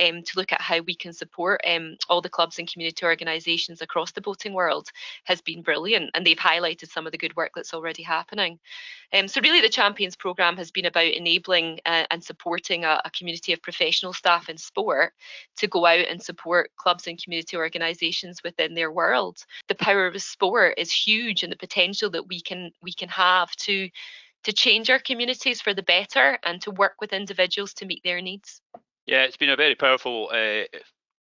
um, 0.00 0.22
to 0.22 0.32
look 0.36 0.52
at 0.52 0.60
how 0.60 0.80
we 0.80 0.94
can 0.94 1.12
support 1.12 1.60
um, 1.66 1.96
all 2.08 2.20
the 2.20 2.28
clubs 2.28 2.58
and 2.58 2.70
community 2.70 3.04
organisations 3.04 3.82
across 3.82 4.12
the 4.12 4.20
boating 4.20 4.52
world 4.52 4.88
has 5.24 5.40
been 5.40 5.62
brilliant, 5.62 6.10
and 6.14 6.26
they've 6.26 6.36
highlighted 6.36 6.90
some 6.90 7.06
of 7.06 7.12
the 7.12 7.18
good 7.18 7.36
work 7.36 7.52
that's 7.54 7.74
already 7.74 8.02
happening. 8.02 8.58
Um, 9.12 9.28
so 9.28 9.40
really, 9.42 9.60
the 9.60 9.68
Champions 9.68 10.16
Programme 10.16 10.56
has 10.56 10.70
been 10.70 10.86
about 10.86 11.12
enabling 11.12 11.80
uh, 11.84 12.04
and 12.10 12.24
supporting 12.24 12.84
a, 12.84 13.00
a, 13.04 13.10
community 13.10 13.52
of 13.52 13.60
professional 13.60 14.14
staff 14.14 14.48
in 14.48 14.56
sport 14.56 15.12
to 15.58 15.66
go 15.66 15.84
out 15.84 16.06
and 16.08 16.22
support 16.22 16.70
clubs 16.76 17.06
and 17.06 17.22
community 17.22 17.56
organisations 17.56 18.40
within 18.42 18.72
their 18.74 18.90
world. 18.90 19.44
The 19.68 19.74
power 19.74 20.06
of 20.06 20.20
sport 20.22 20.74
is 20.78 20.90
huge, 20.90 21.42
and 21.42 21.52
the 21.52 21.56
potential 21.56 22.08
that 22.10 22.26
we 22.26 22.40
can 22.40 22.70
we 22.80 22.92
can 22.92 23.01
have 23.08 23.50
to 23.56 23.88
to 24.44 24.52
change 24.52 24.90
our 24.90 24.98
communities 24.98 25.60
for 25.60 25.72
the 25.72 25.84
better 25.84 26.38
and 26.44 26.60
to 26.62 26.72
work 26.72 26.94
with 27.00 27.12
individuals 27.12 27.74
to 27.74 27.86
meet 27.86 28.02
their 28.02 28.20
needs. 28.20 28.60
Yeah, 29.06 29.22
it's 29.22 29.36
been 29.36 29.50
a 29.50 29.56
very 29.56 29.76
powerful 29.76 30.30
uh, 30.32 30.64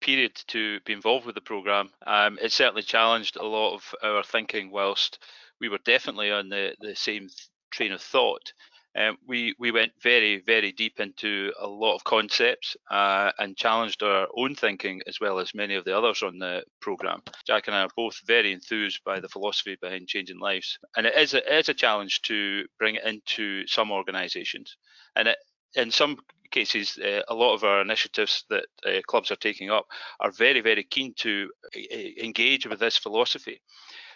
period 0.02 0.42
to 0.48 0.80
be 0.86 0.94
involved 0.94 1.26
with 1.26 1.36
the 1.36 1.42
program. 1.42 1.90
Um, 2.08 2.38
it 2.42 2.52
certainly 2.52 2.82
challenged 2.82 3.36
a 3.36 3.46
lot 3.46 3.76
of 3.76 3.96
our 4.02 4.24
thinking, 4.24 4.72
whilst 4.72 5.20
we 5.60 5.70
were 5.70 5.80
definitely 5.84 6.32
on 6.32 6.50
the, 6.50 6.76
the 6.80 6.96
same 6.96 7.28
train 7.72 7.92
of 7.92 8.02
thought. 8.02 8.54
Um, 9.00 9.18
we 9.26 9.56
we 9.58 9.72
went 9.72 9.94
very 10.02 10.42
very 10.46 10.74
deep 10.74 11.00
into 11.00 11.54
a 11.60 11.68
lot 11.68 11.96
of 11.96 12.04
concepts 12.04 12.76
uh, 12.92 13.32
and 13.40 13.56
challenged 13.56 14.04
our 14.04 14.28
own 14.36 14.56
thinking 14.56 15.02
as 15.08 15.20
well 15.22 15.40
as 15.40 15.56
many 15.56 15.76
of 15.76 15.86
the 15.86 15.98
others 15.98 16.22
on 16.22 16.38
the 16.38 16.64
program. 16.82 17.22
Jack 17.48 17.68
and 17.68 17.76
I 17.76 17.84
are 17.84 17.90
both 17.96 18.20
very 18.26 18.52
enthused 18.52 19.02
by 19.06 19.22
the 19.22 19.30
philosophy 19.30 19.78
behind 19.82 20.10
changing 20.10 20.40
lives, 20.40 20.78
and 20.98 21.08
it 21.08 21.16
is 21.16 21.34
a, 21.34 21.38
it 21.38 21.60
is 21.60 21.70
a 21.70 21.74
challenge 21.74 22.22
to 22.24 22.66
bring 22.78 22.96
it 22.96 23.06
into 23.06 23.66
some 23.68 23.90
organisations, 23.90 24.76
and 25.16 25.30
it, 25.30 25.38
in 25.76 25.92
some 25.92 26.18
cases, 26.52 26.98
uh, 26.98 27.22
a 27.28 27.36
lot 27.36 27.54
of 27.54 27.64
our 27.64 27.82
initiatives 27.82 28.44
that 28.50 28.66
uh, 28.86 29.00
clubs 29.08 29.32
are 29.32 29.36
taking 29.36 29.70
up 29.70 29.86
are 30.20 30.32
very, 30.32 30.62
very 30.62 30.84
keen 30.84 31.14
to 31.18 31.50
uh, 31.76 31.80
engage 32.22 32.68
with 32.68 32.80
this 32.80 32.98
philosophy. 32.98 33.62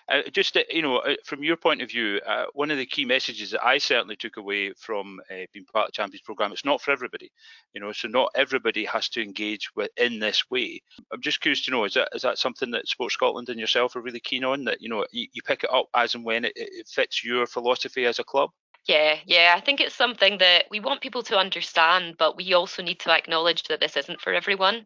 Uh, 0.10 0.22
just 0.32 0.58
uh, 0.58 0.64
you 0.70 0.82
know, 0.82 0.98
uh, 0.98 1.16
from 1.24 1.44
your 1.44 1.56
point 1.56 1.82
of 1.82 1.90
view, 1.90 2.20
uh, 2.26 2.46
one 2.54 2.72
of 2.72 2.78
the 2.78 2.86
key 2.86 3.06
messages 3.06 3.52
that 3.52 3.66
I 3.66 3.78
certainly 3.78 4.16
took 4.16 4.38
away 4.38 4.74
from 4.74 5.20
uh, 5.32 5.46
being 5.54 5.66
part 5.66 5.86
of 5.86 5.88
the 5.90 5.96
Champions 5.96 6.22
Program, 6.22 6.52
it's 6.52 6.66
not 6.66 6.82
for 6.82 6.92
everybody, 6.92 7.32
you 7.74 7.82
know, 7.82 7.92
so 7.92 8.08
not 8.08 8.32
everybody 8.36 8.86
has 8.86 9.10
to 9.10 9.24
engage 9.24 9.70
with 9.76 9.92
in 9.98 10.20
this 10.20 10.50
way. 10.50 10.82
I'm 11.12 11.22
just 11.22 11.42
curious 11.42 11.64
to 11.66 11.72
know, 11.72 11.86
is 11.86 11.94
that 11.94 12.10
is 12.14 12.24
that 12.24 12.38
something 12.38 12.72
that 12.72 12.88
Sport 12.88 13.12
Scotland 13.12 13.50
and 13.50 13.60
yourself 13.60 13.96
are 13.96 14.02
really 14.02 14.20
keen 14.20 14.44
on? 14.44 14.66
That 14.66 14.82
you 14.82 14.90
know, 14.90 15.06
you, 15.12 15.28
you 15.32 15.42
pick 15.42 15.64
it 15.64 15.74
up 15.74 15.88
as 15.94 16.16
and 16.16 16.26
when 16.26 16.46
it, 16.46 16.54
it 16.56 16.88
fits 16.88 17.24
your 17.24 17.46
philosophy 17.46 18.06
as 18.06 18.20
a 18.20 18.24
club. 18.24 18.50
Yeah, 18.86 19.18
yeah. 19.26 19.54
I 19.56 19.62
think 19.62 19.80
it's 19.80 19.96
something 19.96 20.40
that 20.40 20.66
we 20.70 20.82
want 20.82 21.02
people 21.02 21.24
to 21.24 21.38
understand, 21.38 22.16
but 22.18 22.36
we 22.36 22.54
also 22.54 22.84
need 22.84 23.00
to 23.00 23.12
acknowledge 23.12 23.64
that 23.64 23.80
this 23.80 23.96
isn't 23.96 24.20
for 24.20 24.34
everyone. 24.34 24.86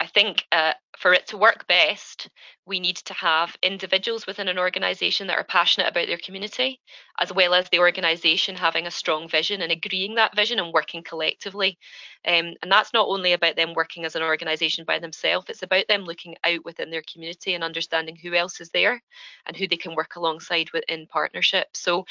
I 0.00 0.06
think 0.06 0.44
uh, 0.52 0.72
for 0.98 1.12
it 1.12 1.26
to 1.28 1.36
work 1.36 1.66
best, 1.66 2.30
we 2.66 2.80
need 2.80 2.96
to 2.96 3.14
have 3.14 3.56
individuals 3.62 4.26
within 4.26 4.48
an 4.48 4.58
organisation 4.58 5.28
that 5.28 5.38
are 5.38 5.44
passionate 5.44 5.88
about 5.88 6.08
their 6.08 6.18
community, 6.18 6.80
as 7.20 7.32
well 7.32 7.54
as 7.54 7.68
the 7.70 7.78
organisation 7.78 8.56
having 8.56 8.86
a 8.86 8.90
strong 8.90 9.28
vision 9.28 9.62
and 9.62 9.70
agreeing 9.70 10.16
that 10.16 10.34
vision 10.34 10.58
and 10.58 10.72
working 10.72 11.02
collectively. 11.02 11.78
Um, 12.26 12.54
and 12.62 12.70
that's 12.70 12.92
not 12.92 13.06
only 13.08 13.32
about 13.32 13.54
them 13.54 13.74
working 13.74 14.04
as 14.04 14.16
an 14.16 14.22
organisation 14.22 14.84
by 14.84 14.98
themselves, 14.98 15.46
it's 15.48 15.62
about 15.62 15.86
them 15.86 16.02
looking 16.02 16.34
out 16.44 16.64
within 16.64 16.90
their 16.90 17.04
community 17.10 17.54
and 17.54 17.62
understanding 17.62 18.16
who 18.16 18.34
else 18.34 18.60
is 18.60 18.70
there 18.70 19.00
and 19.46 19.56
who 19.56 19.68
they 19.68 19.76
can 19.76 19.94
work 19.94 20.16
alongside 20.16 20.72
with 20.72 20.84
in 20.88 21.06
partnership. 21.06 21.68
So 21.74 22.04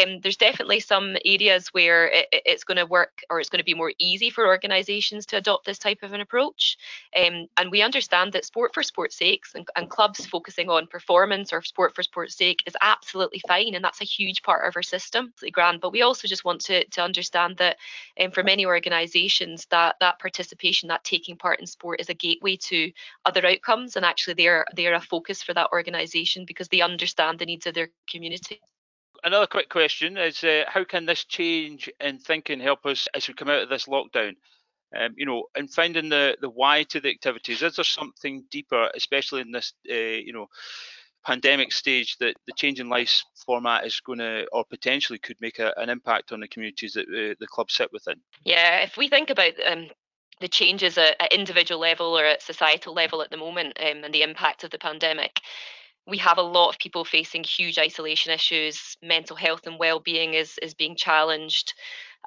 um, 0.00 0.20
there's 0.20 0.36
definitely 0.36 0.80
some 0.80 1.16
areas 1.24 1.68
where 1.68 2.08
it, 2.08 2.26
it's 2.32 2.64
going 2.64 2.78
to 2.78 2.86
work 2.86 3.22
or 3.30 3.38
it's 3.38 3.48
going 3.48 3.60
to 3.60 3.64
be 3.64 3.74
more 3.74 3.92
easy 3.98 4.30
for 4.30 4.46
organisations 4.46 5.26
to 5.26 5.36
adopt 5.36 5.64
this 5.64 5.78
type 5.78 6.02
of 6.02 6.12
an 6.12 6.20
approach. 6.20 6.76
Um, 7.16 7.46
and 7.56 7.70
we 7.70 7.82
understand 7.82 8.32
that 8.32 8.44
sport 8.44 8.74
for 8.74 8.82
sport's 8.82 9.12
and, 9.54 9.68
and 9.76 9.88
clubs 9.92 10.24
focusing 10.24 10.70
on 10.70 10.86
performance 10.86 11.52
or 11.52 11.60
sport 11.60 11.94
for 11.94 12.02
sport's 12.02 12.34
sake 12.34 12.62
is 12.66 12.74
absolutely 12.80 13.42
fine. 13.46 13.74
And 13.74 13.84
that's 13.84 14.00
a 14.00 14.06
huge 14.06 14.42
part 14.42 14.66
of 14.66 14.74
our 14.74 14.82
system, 14.82 15.34
grand. 15.52 15.82
But 15.82 15.92
we 15.92 16.00
also 16.00 16.26
just 16.26 16.46
want 16.46 16.62
to, 16.62 16.82
to 16.88 17.02
understand 17.02 17.58
that 17.58 17.76
um, 18.18 18.30
for 18.30 18.42
many 18.42 18.64
organisations, 18.64 19.66
that 19.66 19.96
that 20.00 20.18
participation, 20.18 20.88
that 20.88 21.04
taking 21.04 21.36
part 21.36 21.60
in 21.60 21.66
sport 21.66 22.00
is 22.00 22.08
a 22.08 22.14
gateway 22.14 22.56
to 22.56 22.90
other 23.26 23.46
outcomes. 23.46 23.96
And 23.96 24.04
actually 24.06 24.34
they're 24.34 24.64
they're 24.74 24.94
a 24.94 25.00
focus 25.00 25.42
for 25.42 25.52
that 25.52 25.68
organisation 25.72 26.46
because 26.46 26.68
they 26.68 26.80
understand 26.80 27.38
the 27.38 27.46
needs 27.46 27.66
of 27.66 27.74
their 27.74 27.90
community 28.10 28.60
another 29.24 29.46
quick 29.46 29.68
question 29.68 30.16
is 30.16 30.42
uh, 30.42 30.64
how 30.66 30.82
can 30.82 31.06
this 31.06 31.24
change 31.24 31.88
in 32.00 32.18
thinking 32.18 32.58
help 32.58 32.84
us 32.86 33.06
as 33.14 33.28
we 33.28 33.34
come 33.34 33.48
out 33.48 33.62
of 33.62 33.68
this 33.68 33.86
lockdown? 33.86 34.34
Um, 34.98 35.14
you 35.16 35.26
know, 35.26 35.44
and 35.54 35.72
finding 35.72 36.08
the 36.08 36.36
the 36.40 36.50
why 36.50 36.82
to 36.84 37.00
the 37.00 37.10
activities. 37.10 37.62
Is 37.62 37.76
there 37.76 37.84
something 37.84 38.44
deeper, 38.50 38.90
especially 38.94 39.40
in 39.40 39.52
this, 39.52 39.72
uh, 39.90 39.94
you 39.94 40.32
know, 40.32 40.46
pandemic 41.24 41.72
stage, 41.72 42.16
that 42.18 42.34
the 42.46 42.52
change 42.56 42.80
in 42.80 42.88
lives 42.88 43.24
format 43.46 43.86
is 43.86 44.00
going 44.00 44.18
to, 44.18 44.46
or 44.52 44.64
potentially 44.64 45.18
could 45.18 45.40
make 45.40 45.58
a, 45.58 45.72
an 45.76 45.88
impact 45.88 46.32
on 46.32 46.40
the 46.40 46.48
communities 46.48 46.92
that 46.94 47.06
uh, 47.08 47.34
the 47.38 47.46
club 47.46 47.70
sit 47.70 47.92
within? 47.92 48.16
Yeah, 48.44 48.80
if 48.80 48.96
we 48.96 49.08
think 49.08 49.30
about 49.30 49.52
um, 49.66 49.88
the 50.40 50.48
changes 50.48 50.98
at, 50.98 51.16
at, 51.20 51.32
individual 51.32 51.80
level 51.80 52.18
or 52.18 52.24
at 52.24 52.42
societal 52.42 52.94
level 52.94 53.22
at 53.22 53.30
the 53.30 53.36
moment 53.36 53.78
um, 53.80 54.04
and 54.04 54.12
the 54.12 54.22
impact 54.22 54.64
of 54.64 54.70
the 54.70 54.78
pandemic 54.78 55.40
we 56.06 56.18
have 56.18 56.38
a 56.38 56.42
lot 56.42 56.70
of 56.70 56.78
people 56.78 57.04
facing 57.04 57.44
huge 57.44 57.78
isolation 57.78 58.32
issues 58.32 58.96
mental 59.02 59.36
health 59.36 59.66
and 59.66 59.78
well-being 59.78 60.34
is 60.34 60.58
is 60.60 60.74
being 60.74 60.96
challenged 60.96 61.74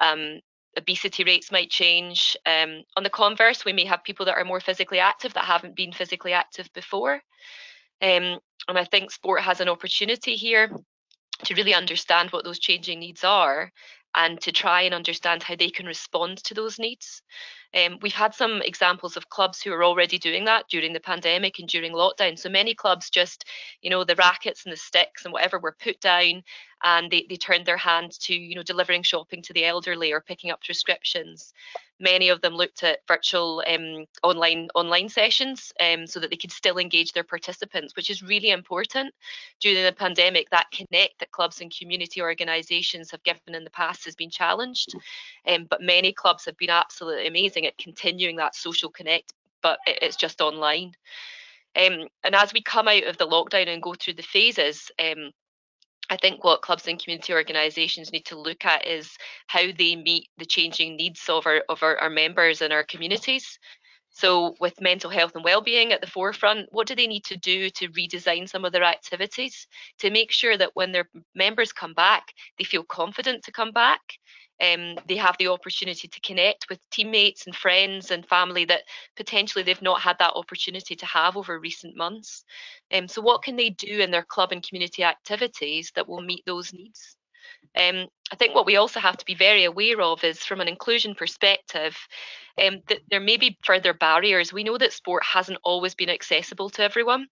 um, 0.02 0.40
obesity 0.78 1.24
rates 1.24 1.52
might 1.52 1.70
change. 1.70 2.38
Um, 2.46 2.84
on 2.98 3.04
the 3.04 3.10
converse, 3.10 3.66
we 3.66 3.74
may 3.74 3.86
have 3.86 4.04
people 4.04 4.26
that 4.26 4.38
are 4.38 4.46
more 4.46 4.60
physically 4.60 5.00
active 5.00 5.34
that 5.34 5.46
haven't 5.46 5.76
been 5.76 5.92
physically 5.92 6.34
active 6.34 6.70
before. 6.74 7.16
Um, 8.02 8.40
and 8.68 8.78
I 8.78 8.84
think 8.84 9.12
sport 9.12 9.42
has 9.42 9.62
an 9.62 9.70
opportunity 9.70 10.36
here 10.36 10.70
to 11.44 11.56
really 11.56 11.74
understand 11.74 12.30
what 12.30 12.44
those 12.44 12.60
changing 12.60 13.00
needs 13.00 13.24
are 13.24 13.72
and 14.16 14.40
to 14.42 14.52
try 14.52 14.82
and 14.82 14.94
understand 14.94 15.44
how 15.44 15.56
they 15.56 15.70
can 15.70 15.86
respond 15.86 16.38
to 16.38 16.54
those 16.54 16.80
needs. 16.80 17.22
Um, 17.76 18.00
we've 18.02 18.14
had 18.14 18.34
some 18.34 18.62
examples 18.62 19.18
of 19.18 19.30
clubs 19.30 19.62
who 19.62 19.74
are 19.74 19.84
already 19.84 20.18
doing 20.18 20.46
that 20.46 20.66
during 20.70 20.94
the 20.94 21.02
pandemic 21.02 21.60
and 21.60 21.68
during 21.68 21.92
lockdown. 21.92 22.40
So 22.40 22.50
many 22.50 22.74
clubs 22.74 23.10
just, 23.10 23.44
you 23.82 23.90
know, 23.90 24.06
the 24.06 24.16
rackets 24.16 24.64
and 24.64 24.72
the 24.72 24.78
sticks 24.78 25.26
and 25.26 25.34
whatever 25.34 25.60
were 25.60 25.76
put 25.78 26.00
down 26.00 26.44
and 26.84 27.12
they, 27.12 27.26
they 27.28 27.36
turned 27.36 27.66
their 27.66 27.78
hand 27.78 28.12
to, 28.22 28.34
you 28.34 28.56
know, 28.56 28.64
delivering 28.64 29.04
shopping 29.04 29.42
to 29.42 29.54
the 29.54 29.66
elderly 29.66 30.14
or 30.14 30.22
picking 30.22 30.52
up 30.52 30.62
prescriptions. 30.64 31.54
Many 32.00 32.30
of 32.30 32.42
them 32.42 32.54
looked 32.54 32.84
at 32.84 33.00
virtual 33.08 33.64
um, 33.68 34.06
online 34.24 34.70
online 34.76 35.10
sessions 35.10 35.72
um, 35.80 36.08
so 36.08 36.20
that 36.20 36.30
they 36.30 36.36
could 36.36 36.52
still 36.52 36.78
engage 36.78 37.14
their 37.14 37.24
participants, 37.24 37.96
which 37.96 38.10
is 38.10 38.22
really 38.22 38.50
important 38.50 39.14
during 39.62 39.84
the 39.84 39.92
pandemic. 39.92 40.50
That 40.50 40.72
connect 40.72 41.20
that 41.20 41.32
clubs 41.32 41.62
and 41.62 41.76
community 41.76 42.22
organisations 42.22 43.12
have 43.12 43.24
given 43.24 43.56
in 43.56 43.64
the 43.64 43.70
past 43.70 44.06
has 44.06 44.16
been 44.16 44.30
challenged, 44.30 44.96
um, 45.48 45.68
but 45.70 45.82
many 45.82 46.12
clubs 46.12 46.46
have 46.46 46.58
been 46.58 46.70
absolutely 46.70 47.28
amazing 47.28 47.66
at 47.66 47.78
continuing 47.78 48.36
that 48.38 48.56
social 48.56 48.90
connect, 48.90 49.34
but 49.62 49.80
it's 49.88 50.18
just 50.18 50.42
online. 50.42 50.94
Um, 51.76 52.08
and 52.24 52.36
as 52.36 52.54
we 52.54 52.62
come 52.62 52.88
out 52.88 53.04
of 53.04 53.18
the 53.18 53.28
lockdown 53.28 53.68
and 53.68 53.82
go 53.82 53.94
through 53.94 54.14
the 54.14 54.24
phases, 54.24 54.92
um, 55.00 55.32
I 56.10 56.18
think 56.18 56.44
what 56.44 56.62
clubs 56.62 56.88
and 56.88 57.02
community 57.02 57.34
organisations 57.34 58.12
need 58.12 58.26
to 58.26 58.40
look 58.40 58.66
at 58.66 58.88
is 58.88 59.18
how 59.48 59.64
they 59.78 59.96
meet 59.96 60.30
the 60.38 60.46
changing 60.46 60.96
needs 60.96 61.28
of 61.30 61.46
our 61.48 61.64
of 61.70 61.84
our, 61.84 61.98
our 61.98 62.10
members 62.10 62.62
and 62.62 62.72
our 62.72 62.84
communities. 62.84 63.60
So, 64.12 64.56
with 64.62 64.80
mental 64.80 65.10
health 65.10 65.34
and 65.36 65.44
well-being 65.44 65.92
at 65.92 66.00
the 66.00 66.08
forefront, 66.08 66.70
what 66.72 66.88
do 66.88 66.96
they 66.96 67.06
need 67.08 67.26
to 67.26 67.36
do 67.36 67.70
to 67.72 67.90
redesign 67.90 68.48
some 68.48 68.64
of 68.64 68.72
their 68.72 68.84
activities 68.84 69.68
to 70.00 70.10
make 70.10 70.32
sure 70.32 70.56
that 70.56 70.72
when 70.74 70.94
their 70.94 71.10
members 71.36 71.74
come 71.74 71.94
back, 71.94 72.32
they 72.58 72.64
feel 72.64 72.84
confident 72.84 73.44
to 73.44 73.52
come 73.52 73.72
back, 73.72 74.00
um, 74.62 74.96
they 75.08 75.18
have 75.18 75.38
the 75.38 75.48
opportunity 75.48 76.08
to 76.08 76.20
connect 76.22 76.68
with 76.70 76.80
teammates 76.90 77.46
and 77.46 77.56
friends 77.56 78.12
and 78.12 78.26
family 78.26 78.66
that 78.66 78.84
potentially 79.18 79.64
they've 79.64 79.82
not 79.82 80.02
had 80.02 80.18
that 80.20 80.34
opportunity 80.36 80.96
to 80.96 81.06
have 81.06 81.36
over 81.36 81.60
recent 81.60 81.96
months. 81.96 82.44
Um, 82.94 83.08
so, 83.08 83.22
what 83.22 83.44
can 83.44 83.56
they 83.56 83.72
do 83.72 84.00
in 84.00 84.12
their 84.12 84.24
club 84.24 84.52
and 84.52 84.66
community 84.66 85.04
activities 85.04 85.92
that 85.96 86.08
will 86.08 86.22
meet 86.22 86.44
those 86.46 86.74
needs? 86.74 87.18
Um, 87.78 88.08
I 88.32 88.36
think 88.38 88.56
what 88.56 88.66
we 88.66 88.78
also 88.78 89.00
have 89.00 89.18
to 89.18 89.26
be 89.26 89.36
very 89.36 89.66
aware 89.66 90.02
of 90.02 90.24
is 90.24 90.40
from 90.40 90.62
an 90.62 90.68
inclusion 90.68 91.14
perspective, 91.14 91.98
um, 92.62 92.82
that 92.88 93.00
there 93.10 93.20
may 93.20 93.38
be 93.38 93.58
further 93.64 93.94
barriers. 93.94 94.54
We 94.54 94.64
know 94.64 94.78
that 94.78 94.94
sport 94.94 95.24
hasn't 95.26 95.60
always 95.64 95.94
been 95.94 96.10
accessible 96.10 96.70
to 96.72 96.84
everyone. 96.84 97.28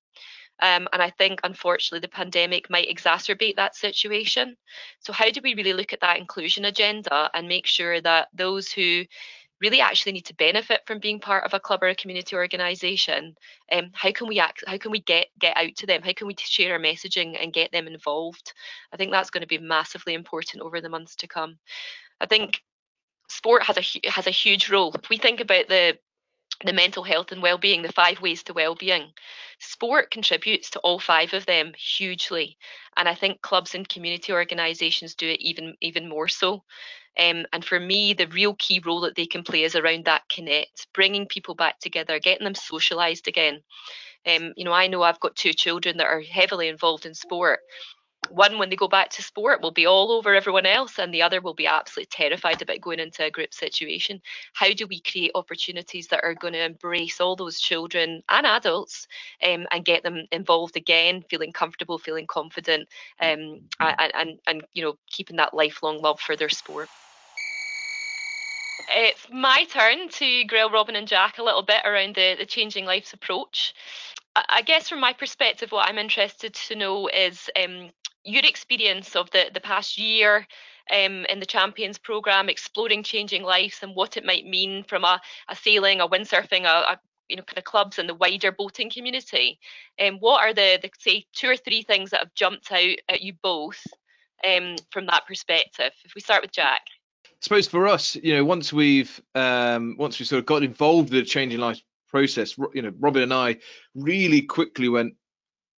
Um, 0.63 0.87
and 0.93 1.01
I 1.01 1.09
think, 1.09 1.41
unfortunately, 1.43 1.99
the 1.99 2.15
pandemic 2.15 2.69
might 2.69 2.89
exacerbate 2.89 3.57
that 3.57 3.75
situation. 3.75 4.55
So, 4.99 5.11
how 5.11 5.29
do 5.29 5.41
we 5.43 5.55
really 5.55 5.73
look 5.73 5.91
at 5.91 5.99
that 5.99 6.17
inclusion 6.17 6.63
agenda 6.63 7.29
and 7.33 7.49
make 7.49 7.67
sure 7.67 7.99
that 7.99 8.29
those 8.33 8.71
who 8.71 9.03
really 9.59 9.81
actually 9.81 10.13
need 10.13 10.25
to 10.25 10.35
benefit 10.35 10.79
from 10.87 10.99
being 10.99 11.19
part 11.19 11.43
of 11.43 11.53
a 11.53 11.59
club 11.59 11.83
or 11.83 11.89
a 11.89 11.95
community 11.95 12.37
organisation, 12.37 13.35
um, 13.73 13.91
how 13.93 14.13
can 14.13 14.29
we 14.29 14.39
act, 14.39 14.63
how 14.65 14.77
can 14.77 14.91
we 14.91 15.01
get 15.01 15.27
get 15.37 15.57
out 15.57 15.75
to 15.75 15.85
them? 15.85 16.01
How 16.01 16.13
can 16.13 16.27
we 16.27 16.35
share 16.39 16.73
our 16.73 16.79
messaging 16.79 17.37
and 17.41 17.51
get 17.51 17.73
them 17.73 17.85
involved? 17.85 18.53
I 18.93 18.95
think 18.95 19.11
that's 19.11 19.31
going 19.31 19.41
to 19.41 19.47
be 19.47 19.57
massively 19.57 20.13
important 20.13 20.63
over 20.63 20.79
the 20.79 20.87
months 20.87 21.17
to 21.17 21.27
come. 21.27 21.57
I 22.21 22.25
think 22.25 22.61
sport 23.27 23.63
has 23.63 23.77
a 23.77 24.09
has 24.09 24.27
a 24.27 24.31
huge 24.31 24.69
role. 24.69 24.93
If 24.93 25.09
we 25.09 25.17
think 25.17 25.41
about 25.41 25.67
the 25.67 25.97
the 26.65 26.73
mental 26.73 27.03
health 27.03 27.31
and 27.31 27.41
well-being 27.41 27.81
the 27.81 27.91
five 27.91 28.21
ways 28.21 28.43
to 28.43 28.53
well-being. 28.53 29.11
Sport 29.59 30.11
contributes 30.11 30.69
to 30.71 30.79
all 30.79 30.99
five 30.99 31.33
of 31.33 31.45
them 31.45 31.73
hugely 31.77 32.57
and 32.97 33.07
i 33.07 33.15
think 33.15 33.41
clubs 33.41 33.75
and 33.75 33.87
community 33.89 34.31
organizations 34.31 35.15
do 35.15 35.27
it 35.27 35.41
even 35.41 35.75
even 35.81 36.09
more 36.09 36.27
so. 36.27 36.63
Um, 37.17 37.45
and 37.53 37.63
for 37.63 37.79
me 37.79 38.13
the 38.13 38.27
real 38.27 38.55
key 38.55 38.81
role 38.83 39.01
that 39.01 39.15
they 39.15 39.27
can 39.27 39.43
play 39.43 39.63
is 39.63 39.75
around 39.75 40.05
that 40.05 40.27
connect 40.29 40.87
bringing 40.93 41.27
people 41.27 41.55
back 41.55 41.79
together 41.79 42.19
getting 42.19 42.45
them 42.45 42.55
socialized 42.55 43.27
again. 43.27 43.61
Um, 44.25 44.53
you 44.55 44.63
know 44.63 44.71
i 44.71 44.87
know 44.87 45.03
i've 45.03 45.19
got 45.19 45.35
two 45.35 45.53
children 45.53 45.97
that 45.97 46.07
are 46.07 46.21
heavily 46.21 46.69
involved 46.69 47.05
in 47.05 47.13
sport 47.13 47.59
one 48.29 48.57
when 48.57 48.69
they 48.69 48.75
go 48.75 48.87
back 48.87 49.09
to 49.09 49.21
sport 49.21 49.61
will 49.61 49.71
be 49.71 49.85
all 49.85 50.11
over 50.11 50.33
everyone 50.33 50.65
else 50.65 50.99
and 50.99 51.13
the 51.13 51.21
other 51.21 51.41
will 51.41 51.53
be 51.53 51.67
absolutely 51.67 52.09
terrified 52.11 52.61
about 52.61 52.81
going 52.81 52.99
into 52.99 53.23
a 53.23 53.31
group 53.31 53.53
situation 53.53 54.21
how 54.53 54.71
do 54.73 54.87
we 54.87 54.99
create 54.99 55.31
opportunities 55.35 56.07
that 56.07 56.23
are 56.23 56.33
going 56.33 56.53
to 56.53 56.63
embrace 56.63 57.19
all 57.19 57.35
those 57.35 57.59
children 57.59 58.21
and 58.29 58.45
adults 58.45 59.07
um, 59.43 59.65
and 59.71 59.85
get 59.85 60.03
them 60.03 60.25
involved 60.31 60.75
again 60.75 61.23
feeling 61.29 61.51
comfortable 61.51 61.97
feeling 61.97 62.27
confident 62.27 62.87
um, 63.21 63.61
and, 63.79 64.11
and 64.15 64.39
and 64.47 64.63
you 64.73 64.83
know 64.83 64.95
keeping 65.07 65.37
that 65.37 65.53
lifelong 65.53 66.01
love 66.01 66.19
for 66.19 66.35
their 66.35 66.49
sport 66.49 66.89
it's 68.89 69.27
my 69.31 69.65
turn 69.69 70.09
to 70.09 70.43
grill 70.45 70.69
Robin 70.69 70.95
and 70.95 71.07
Jack 71.07 71.37
a 71.37 71.43
little 71.43 71.61
bit 71.61 71.81
around 71.85 72.15
the, 72.15 72.35
the 72.37 72.45
changing 72.45 72.85
lives 72.85 73.13
approach. 73.13 73.73
I 74.35 74.63
guess 74.63 74.89
from 74.89 74.99
my 74.99 75.13
perspective, 75.13 75.71
what 75.71 75.87
I'm 75.87 75.99
interested 75.99 76.53
to 76.55 76.75
know 76.75 77.07
is 77.07 77.49
um, 77.61 77.91
your 78.23 78.45
experience 78.45 79.15
of 79.15 79.29
the, 79.31 79.45
the 79.53 79.59
past 79.59 79.97
year 79.97 80.47
um, 80.91 81.25
in 81.25 81.39
the 81.39 81.45
Champions 81.45 81.97
Programme, 81.97 82.49
exploring 82.49 83.03
changing 83.03 83.43
lives 83.43 83.79
and 83.81 83.95
what 83.95 84.17
it 84.17 84.25
might 84.25 84.45
mean 84.45 84.83
from 84.83 85.03
a, 85.03 85.21
a 85.49 85.55
sailing, 85.55 86.01
a 86.01 86.07
windsurfing, 86.07 86.63
a, 86.63 86.93
a 86.93 86.99
you 87.29 87.37
know 87.37 87.43
kind 87.43 87.57
of 87.57 87.63
clubs 87.63 87.99
and 87.99 88.09
the 88.09 88.13
wider 88.13 88.51
boating 88.51 88.89
community. 88.89 89.59
Um, 89.99 90.17
what 90.19 90.41
are 90.43 90.53
the, 90.53 90.79
the 90.81 90.89
say 90.99 91.25
two 91.33 91.49
or 91.49 91.57
three 91.57 91.83
things 91.83 92.11
that 92.11 92.19
have 92.19 92.33
jumped 92.35 92.71
out 92.71 92.97
at 93.09 93.21
you 93.21 93.33
both 93.41 93.81
um, 94.45 94.75
from 94.91 95.05
that 95.07 95.25
perspective? 95.27 95.91
If 96.03 96.15
we 96.15 96.21
start 96.21 96.41
with 96.41 96.51
Jack. 96.51 96.81
I 97.25 97.29
suppose 97.41 97.67
for 97.67 97.87
us, 97.87 98.15
you 98.15 98.35
know, 98.35 98.45
once 98.45 98.71
we've 98.71 99.21
um, 99.35 99.95
once 99.97 100.19
we 100.19 100.25
sort 100.25 100.39
of 100.39 100.45
got 100.45 100.63
involved 100.63 101.09
with 101.09 101.23
the 101.23 101.29
changing 101.29 101.59
life 101.59 101.81
process, 102.07 102.57
you 102.73 102.81
know, 102.81 102.93
Robin 102.99 103.23
and 103.23 103.33
I 103.33 103.57
really 103.95 104.41
quickly 104.41 104.87
went, 104.87 105.15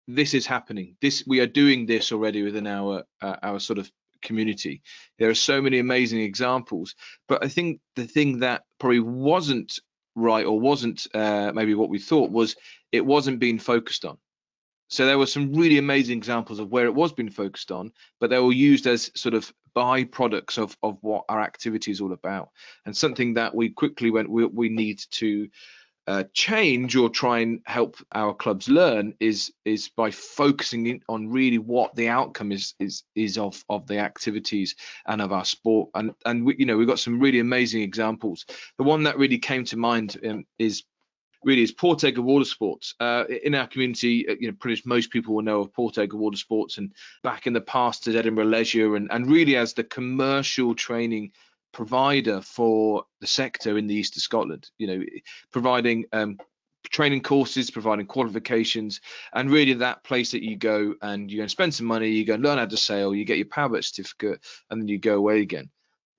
this 0.06 0.34
is 0.34 0.46
happening. 0.46 0.96
This 1.00 1.24
we 1.26 1.40
are 1.40 1.46
doing 1.46 1.86
this 1.86 2.12
already 2.12 2.42
within 2.42 2.66
our 2.66 3.04
uh, 3.20 3.36
our 3.42 3.60
sort 3.60 3.78
of 3.78 3.90
community. 4.22 4.82
There 5.18 5.30
are 5.30 5.34
so 5.34 5.60
many 5.60 5.78
amazing 5.78 6.20
examples, 6.20 6.94
but 7.28 7.44
I 7.44 7.48
think 7.48 7.80
the 7.96 8.06
thing 8.06 8.40
that 8.40 8.62
probably 8.78 9.00
wasn't 9.00 9.78
right 10.14 10.46
or 10.46 10.58
wasn't 10.58 11.06
uh, 11.14 11.52
maybe 11.54 11.74
what 11.74 11.90
we 11.90 11.98
thought 11.98 12.30
was 12.30 12.56
it 12.92 13.04
wasn't 13.04 13.40
being 13.40 13.58
focused 13.58 14.04
on. 14.04 14.18
So 14.88 15.06
there 15.06 15.18
were 15.18 15.26
some 15.26 15.54
really 15.54 15.78
amazing 15.78 16.16
examples 16.16 16.58
of 16.58 16.70
where 16.70 16.86
it 16.86 16.94
was 16.94 17.12
being 17.12 17.30
focused 17.30 17.72
on, 17.72 17.92
but 18.20 18.30
they 18.30 18.38
were 18.38 18.52
used 18.52 18.86
as 18.86 19.10
sort 19.16 19.34
of 19.34 19.52
byproducts 19.74 20.58
of, 20.58 20.76
of 20.82 20.98
what 21.00 21.24
our 21.28 21.40
activity 21.40 21.90
is 21.90 22.00
all 22.00 22.12
about. 22.12 22.50
And 22.86 22.96
something 22.96 23.34
that 23.34 23.54
we 23.54 23.70
quickly 23.70 24.10
went, 24.10 24.30
we, 24.30 24.44
we 24.46 24.68
need 24.68 25.00
to 25.12 25.48
uh, 26.06 26.24
change 26.34 26.96
or 26.96 27.08
try 27.08 27.38
and 27.38 27.60
help 27.64 27.96
our 28.12 28.34
clubs 28.34 28.68
learn 28.68 29.14
is 29.20 29.52
is 29.64 29.88
by 29.88 30.10
focusing 30.10 30.86
in 30.86 31.00
on 31.08 31.28
really 31.28 31.58
what 31.58 31.94
the 31.96 32.08
outcome 32.08 32.52
is 32.52 32.74
is 32.78 33.04
is 33.14 33.38
of 33.38 33.64
of 33.70 33.86
the 33.86 33.98
activities 33.98 34.74
and 35.06 35.22
of 35.22 35.32
our 35.32 35.44
sport 35.44 35.88
and 35.94 36.14
and 36.26 36.44
we, 36.44 36.54
you 36.58 36.66
know 36.66 36.76
we've 36.76 36.88
got 36.88 36.98
some 36.98 37.18
really 37.18 37.40
amazing 37.40 37.82
examples 37.82 38.44
the 38.76 38.84
one 38.84 39.02
that 39.02 39.18
really 39.18 39.38
came 39.38 39.64
to 39.64 39.78
mind 39.78 40.16
um, 40.26 40.44
is 40.58 40.84
really 41.44 41.62
is 41.62 41.72
Port 41.72 42.02
Edgar 42.04 42.22
Water 42.22 42.44
Sports. 42.44 42.94
Uh, 42.98 43.24
in 43.42 43.54
our 43.54 43.66
community, 43.66 44.26
uh, 44.28 44.34
you 44.40 44.48
know, 44.48 44.56
pretty 44.58 44.80
much 44.80 44.86
most 44.86 45.10
people 45.10 45.34
will 45.34 45.42
know 45.42 45.60
of 45.60 45.72
Port 45.72 45.98
Edgar 45.98 46.16
Water 46.16 46.36
Sports, 46.36 46.78
and 46.78 46.92
back 47.22 47.46
in 47.46 47.52
the 47.52 47.60
past 47.60 48.06
as 48.06 48.16
Edinburgh 48.16 48.46
Leisure, 48.46 48.96
and, 48.96 49.08
and 49.12 49.30
really 49.30 49.56
as 49.56 49.74
the 49.74 49.84
commercial 49.84 50.74
training 50.74 51.32
provider 51.74 52.40
for 52.40 53.04
the 53.20 53.26
sector 53.26 53.76
in 53.76 53.86
the 53.86 53.94
east 53.94 54.16
of 54.16 54.22
Scotland. 54.22 54.70
You 54.78 54.86
know, 54.86 55.04
providing 55.52 56.06
um, 56.12 56.38
training 56.90 57.22
courses, 57.22 57.70
providing 57.70 58.06
qualifications, 58.06 59.00
and 59.32 59.50
really 59.50 59.74
that 59.74 60.04
place 60.04 60.30
that 60.32 60.42
you 60.42 60.56
go 60.56 60.94
and 61.02 61.30
you 61.30 61.38
go 61.38 61.42
and 61.42 61.50
spend 61.50 61.74
some 61.74 61.86
money, 61.86 62.08
you 62.08 62.24
go 62.24 62.34
and 62.34 62.42
learn 62.42 62.58
how 62.58 62.66
to 62.66 62.76
sail, 62.76 63.14
you 63.14 63.24
get 63.24 63.38
your 63.38 63.46
powerboat 63.46 63.84
certificate, 63.84 64.40
and 64.70 64.80
then 64.80 64.88
you 64.88 64.98
go 64.98 65.16
away 65.16 65.40
again. 65.40 65.68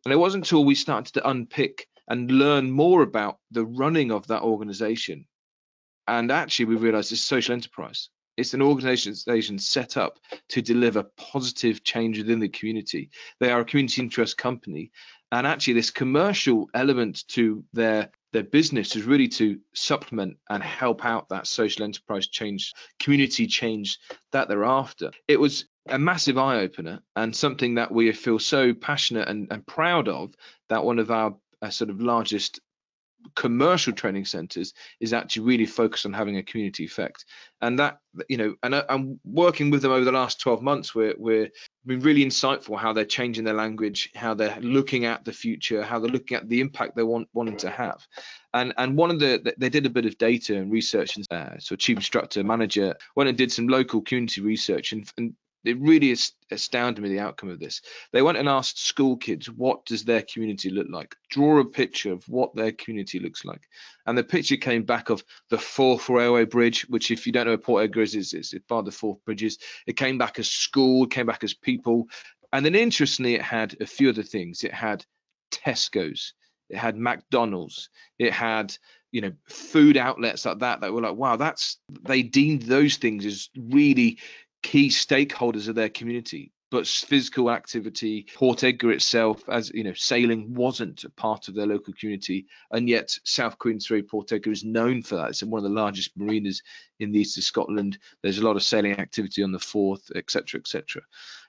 And 0.06 0.14
it 0.14 0.18
wasn't 0.18 0.46
until 0.46 0.66
we 0.66 0.76
started 0.76 1.14
to 1.14 1.28
unpick 1.28 1.88
and 2.08 2.30
learn 2.30 2.70
more 2.70 3.02
about 3.02 3.40
the 3.52 3.66
running 3.66 4.12
of 4.12 4.28
that 4.28 4.44
organization. 4.44 5.26
And 6.08 6.32
actually, 6.32 6.66
we 6.66 6.76
realized 6.76 7.12
it's 7.12 7.22
a 7.22 7.26
social 7.26 7.54
enterprise. 7.54 8.10
It's 8.38 8.54
an 8.54 8.62
organization 8.62 9.58
set 9.60 9.96
up 9.98 10.20
to 10.50 10.62
deliver 10.62 11.04
positive 11.18 11.84
change 11.84 12.18
within 12.18 12.40
the 12.40 12.50
community. 12.50 13.10
They 13.40 13.50
are 13.50 13.62
a 13.62 13.66
community 13.66 14.02
interest 14.02 14.38
company. 14.38 14.92
And 15.32 15.46
actually, 15.46 15.74
this 15.74 15.92
commercial 15.92 16.70
element 16.74 17.28
to 17.30 17.64
their 17.74 18.10
their 18.36 18.44
business 18.44 18.98
is 18.98 19.04
really 19.04 19.30
to 19.30 19.58
supplement 19.74 20.36
and 20.50 20.62
help 20.62 21.06
out 21.06 21.30
that 21.30 21.48
social 21.48 21.86
enterprise 21.86 22.28
change, 22.28 22.74
community 23.00 23.48
change 23.48 23.98
that 24.34 24.50
they're 24.50 24.66
after. 24.66 25.12
It 25.30 25.40
was 25.40 25.66
a 25.88 25.98
massive 25.98 26.38
eye 26.38 26.60
opener 26.60 27.00
and 27.16 27.34
something 27.34 27.76
that 27.76 27.94
we 27.94 28.12
feel 28.12 28.40
so 28.40 28.74
passionate 28.74 29.30
and, 29.30 29.48
and 29.52 29.66
proud 29.66 30.10
of 30.10 30.34
that 30.68 30.84
one 30.84 31.00
of 31.00 31.12
our 31.12 31.36
uh, 31.62 31.70
sort 31.70 31.90
of 31.90 32.02
largest 32.02 32.60
commercial 33.36 33.94
training 33.94 34.26
centers 34.26 34.74
is 35.00 35.14
actually 35.14 35.46
really 35.46 35.66
focused 35.66 36.06
on 36.06 36.14
having 36.14 36.38
a 36.38 36.44
community 36.44 36.86
effect. 36.86 37.26
And 37.62 37.80
that 37.80 38.00
you 38.30 38.38
know 38.38 38.56
and 38.64 38.74
uh, 38.74 38.86
i'm 38.90 39.20
working 39.26 39.70
with 39.70 39.82
them 39.82 39.92
over 39.92 40.06
the 40.06 40.12
last 40.12 40.40
12 40.40 40.62
months 40.62 40.96
we're 40.96 41.16
we're 41.18 41.50
been 41.86 42.00
really 42.00 42.26
insightful 42.26 42.78
how 42.78 42.94
they're 42.94 43.06
changing 43.06 43.44
their 43.44 43.54
language 43.54 44.10
how 44.16 44.34
they're 44.34 44.58
looking 44.62 45.06
at 45.06 45.24
the 45.26 45.32
future 45.34 45.84
how 45.84 46.00
they're 46.00 46.12
looking 46.12 46.38
at 46.38 46.48
the 46.50 46.62
impact 46.62 46.96
they 46.96 47.04
want 47.04 47.28
wanting 47.34 47.58
to 47.58 47.70
have. 47.70 48.06
And 48.54 48.74
and 48.78 48.98
one 48.98 49.12
of 49.12 49.20
the 49.20 49.54
they 49.58 49.70
did 49.70 49.86
a 49.86 49.90
bit 49.90 50.06
of 50.06 50.18
data 50.18 50.56
and 50.56 50.72
research 50.72 51.18
and 51.18 51.28
uh, 51.32 51.60
so 51.60 51.76
chief 51.76 51.98
instructor 51.98 52.44
manager 52.44 52.96
went 53.16 53.30
and 53.30 53.38
did 53.38 53.52
some 53.52 53.68
local 53.68 54.02
community 54.02 54.42
research 54.42 54.94
and, 54.94 55.12
and 55.18 55.36
it 55.66 55.80
really 55.80 56.16
astounded 56.52 57.04
me 57.04 57.10
the 57.10 57.20
outcome 57.20 57.50
of 57.50 57.60
this. 57.60 57.82
They 58.12 58.22
went 58.22 58.38
and 58.38 58.48
asked 58.48 58.86
school 58.86 59.18
kids, 59.18 59.50
what 59.50 59.86
does 59.86 60.04
their 60.04 60.22
community 60.22 60.70
look 60.70 60.88
like? 60.90 61.16
Draw 61.30 61.60
a 61.60 61.66
picture 61.66 62.12
of 62.12 62.28
what 62.30 62.56
their 62.56 62.72
community 62.72 63.20
looks 63.20 63.46
like. 63.46 63.68
And 64.06 64.18
the 64.18 64.24
picture 64.24 64.58
came 64.58 64.84
back 64.84 65.10
of 65.10 65.24
the 65.50 65.58
Forth 65.58 66.10
Railway 66.10 66.46
Bridge, 66.46 66.88
which, 66.90 67.12
if 67.12 67.26
you 67.26 67.34
don't 67.34 67.46
know 67.46 67.52
where 67.52 67.58
Port 67.58 67.84
Edgar 67.84 68.02
is, 68.02 68.16
is, 68.16 68.34
is 68.34 68.54
part 68.68 68.80
of 68.80 68.86
the 68.86 68.92
Forth 68.92 69.24
Bridges. 69.26 69.58
It 69.88 69.98
came 69.98 70.18
back 70.18 70.40
as 70.40 70.50
school, 70.50 71.08
came 71.08 71.26
back 71.26 71.44
as 71.44 71.54
people. 71.54 72.08
And 72.54 72.66
then 72.66 72.76
interestingly, 72.76 73.36
it 73.36 73.42
had 73.42 73.76
a 73.82 73.86
few 73.86 74.10
other 74.10 74.24
things. 74.24 74.64
It 74.64 74.74
had 74.74 75.06
Tesco's, 75.52 76.34
it 76.70 76.78
had 76.78 76.98
McDonald's, 76.98 77.90
it 78.20 78.32
had 78.32 78.76
you 79.16 79.22
know 79.22 79.32
food 79.48 79.96
outlets 79.96 80.46
like 80.46 80.60
that 80.60 80.82
that 80.82 80.92
were 80.92 81.00
like 81.00 81.16
wow 81.16 81.38
that's 81.38 81.78
they 82.02 82.22
deemed 82.22 82.64
those 82.64 82.98
things 82.98 83.26
as 83.26 83.50
really 83.56 84.18
key 84.66 84.90
stakeholders 84.90 85.68
of 85.68 85.76
their 85.76 85.90
community 85.90 86.52
but 86.72 86.88
physical 86.88 87.52
activity 87.52 88.26
Port 88.34 88.64
Edgar 88.64 88.92
itself 88.92 89.48
as 89.48 89.70
you 89.70 89.84
know 89.84 89.94
sailing 89.94 90.56
wasn't 90.56 91.04
a 91.04 91.12
part 91.12 91.48
of 91.48 91.54
their 91.54 91.68
local 91.68 91.94
community 91.94 92.48
and 92.72 92.90
yet 92.90 93.16
south 93.24 93.60
queensferry 93.60 94.04
Edgar 94.32 94.52
is 94.52 94.64
known 94.64 95.04
for 95.04 95.18
that. 95.18 95.30
It's 95.30 95.44
one 95.44 95.60
of 95.60 95.70
the 95.70 95.82
largest 95.82 96.18
marinas 96.18 96.64
in 97.00 97.12
the 97.12 97.20
east 97.20 97.38
of 97.38 97.44
scotland. 97.44 98.00
There's 98.24 98.40
a 98.40 98.44
lot 98.44 98.56
of 98.56 98.64
sailing 98.64 99.00
activity 99.00 99.44
on 99.44 99.52
the 99.52 99.60
Forth 99.60 100.10
etc 100.16 100.60
etc 100.60 101.04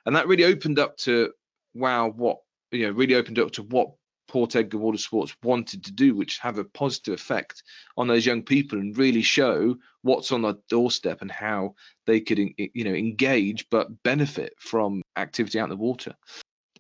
and 0.04 0.14
that 0.14 0.28
really 0.28 0.44
opened 0.44 0.78
up 0.78 0.98
to 0.98 1.32
wow 1.72 2.10
what 2.10 2.40
you 2.70 2.86
know 2.86 2.92
really 2.92 3.14
opened 3.14 3.38
up 3.38 3.52
to 3.52 3.62
what 3.62 3.92
Port 4.28 4.56
Edgar 4.56 4.78
Water 4.78 4.98
Sports 4.98 5.36
wanted 5.42 5.84
to 5.84 5.92
do, 5.92 6.14
which 6.14 6.38
have 6.38 6.58
a 6.58 6.64
positive 6.64 7.14
effect 7.14 7.62
on 7.96 8.08
those 8.08 8.26
young 8.26 8.42
people 8.42 8.78
and 8.78 8.96
really 8.96 9.22
show 9.22 9.76
what's 10.02 10.32
on 10.32 10.42
the 10.42 10.58
doorstep 10.68 11.22
and 11.22 11.30
how 11.30 11.74
they 12.06 12.20
could, 12.20 12.38
you 12.38 12.84
know, 12.84 12.92
engage 12.94 13.66
but 13.70 14.02
benefit 14.02 14.54
from 14.58 15.02
activity 15.16 15.58
out 15.58 15.64
in 15.64 15.70
the 15.70 15.76
water. 15.76 16.14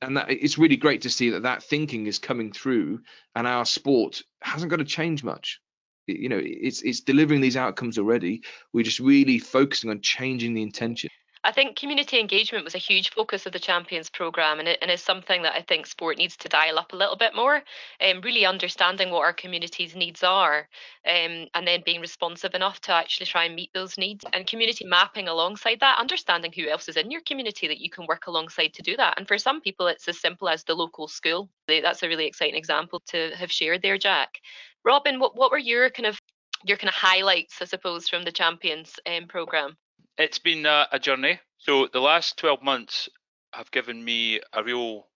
And 0.02 0.16
that 0.16 0.30
it's 0.30 0.58
really 0.58 0.76
great 0.76 1.02
to 1.02 1.10
see 1.10 1.30
that 1.30 1.44
that 1.44 1.62
thinking 1.62 2.06
is 2.06 2.18
coming 2.18 2.52
through, 2.52 3.00
and 3.34 3.46
our 3.46 3.64
sport 3.64 4.22
hasn't 4.42 4.70
got 4.70 4.76
to 4.76 4.84
change 4.84 5.24
much. 5.24 5.60
You 6.06 6.28
know, 6.28 6.40
it's 6.40 6.82
it's 6.82 7.00
delivering 7.00 7.40
these 7.40 7.56
outcomes 7.56 7.98
already. 7.98 8.42
We're 8.72 8.84
just 8.84 9.00
really 9.00 9.38
focusing 9.38 9.90
on 9.90 10.02
changing 10.02 10.54
the 10.54 10.62
intention. 10.62 11.10
I 11.44 11.52
think 11.52 11.78
community 11.78 12.18
engagement 12.18 12.64
was 12.64 12.74
a 12.74 12.78
huge 12.78 13.10
focus 13.10 13.46
of 13.46 13.52
the 13.52 13.58
Champions 13.58 14.10
programme 14.10 14.58
and 14.58 14.68
it 14.68 14.78
and 14.82 14.90
is 14.90 15.02
something 15.02 15.42
that 15.42 15.54
I 15.54 15.62
think 15.62 15.86
sport 15.86 16.18
needs 16.18 16.36
to 16.38 16.48
dial 16.48 16.78
up 16.78 16.92
a 16.92 16.96
little 16.96 17.16
bit 17.16 17.34
more. 17.34 17.62
Um, 18.00 18.20
really 18.22 18.44
understanding 18.44 19.10
what 19.10 19.20
our 19.20 19.32
community's 19.32 19.94
needs 19.94 20.22
are 20.22 20.68
um, 21.06 21.46
and 21.54 21.66
then 21.66 21.82
being 21.84 22.00
responsive 22.00 22.54
enough 22.54 22.80
to 22.82 22.92
actually 22.92 23.26
try 23.26 23.44
and 23.44 23.54
meet 23.54 23.72
those 23.74 23.96
needs 23.96 24.24
and 24.32 24.46
community 24.46 24.84
mapping 24.84 25.28
alongside 25.28 25.80
that, 25.80 25.98
understanding 25.98 26.52
who 26.52 26.68
else 26.68 26.88
is 26.88 26.96
in 26.96 27.10
your 27.10 27.20
community 27.22 27.68
that 27.68 27.80
you 27.80 27.90
can 27.90 28.06
work 28.06 28.26
alongside 28.26 28.74
to 28.74 28.82
do 28.82 28.96
that. 28.96 29.18
And 29.18 29.28
for 29.28 29.38
some 29.38 29.60
people, 29.60 29.86
it's 29.86 30.08
as 30.08 30.20
simple 30.20 30.48
as 30.48 30.64
the 30.64 30.74
local 30.74 31.08
school. 31.08 31.48
That's 31.68 32.02
a 32.02 32.08
really 32.08 32.26
exciting 32.26 32.56
example 32.56 33.02
to 33.08 33.30
have 33.36 33.52
shared 33.52 33.82
there, 33.82 33.98
Jack. 33.98 34.40
Robin, 34.84 35.20
what, 35.20 35.36
what 35.36 35.50
were 35.50 35.58
your 35.58 35.90
kind 35.90 36.06
of 36.06 36.18
your 36.64 36.76
kind 36.76 36.88
of 36.88 36.94
highlights, 36.94 37.60
I 37.60 37.66
suppose, 37.66 38.08
from 38.08 38.24
the 38.24 38.32
Champions 38.32 38.98
um, 39.06 39.28
program? 39.28 39.76
It's 40.18 40.38
been 40.38 40.66
a, 40.66 40.86
a 40.92 40.98
journey. 40.98 41.40
So 41.58 41.88
the 41.92 42.00
last 42.00 42.38
12 42.38 42.62
months 42.62 43.08
have 43.52 43.70
given 43.70 44.04
me 44.04 44.40
a 44.52 44.62
real 44.62 45.06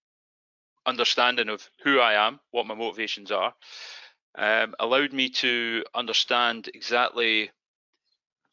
understanding 0.87 1.49
of 1.49 1.69
who 1.85 2.01
I 2.01 2.27
am, 2.27 2.41
what 2.51 2.67
my 2.67 2.75
motivations 2.75 3.31
are, 3.31 3.55
um, 4.37 4.75
allowed 4.79 5.13
me 5.13 5.31
to 5.31 5.85
understand 5.95 6.71
exactly 6.75 7.51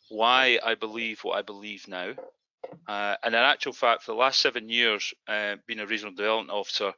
why 0.10 0.60
I 0.64 0.76
believe 0.76 1.24
what 1.24 1.38
I 1.38 1.42
believe 1.42 1.88
now. 1.88 2.14
Uh, 2.88 3.16
and 3.24 3.34
in 3.34 3.42
actual 3.42 3.74
fact, 3.74 4.04
for 4.04 4.12
the 4.12 4.18
last 4.18 4.40
seven 4.40 4.70
years, 4.70 5.14
uh, 5.28 5.56
being 5.68 5.80
a 5.80 5.86
regional 5.86 6.14
development 6.14 6.52
officer 6.52 6.94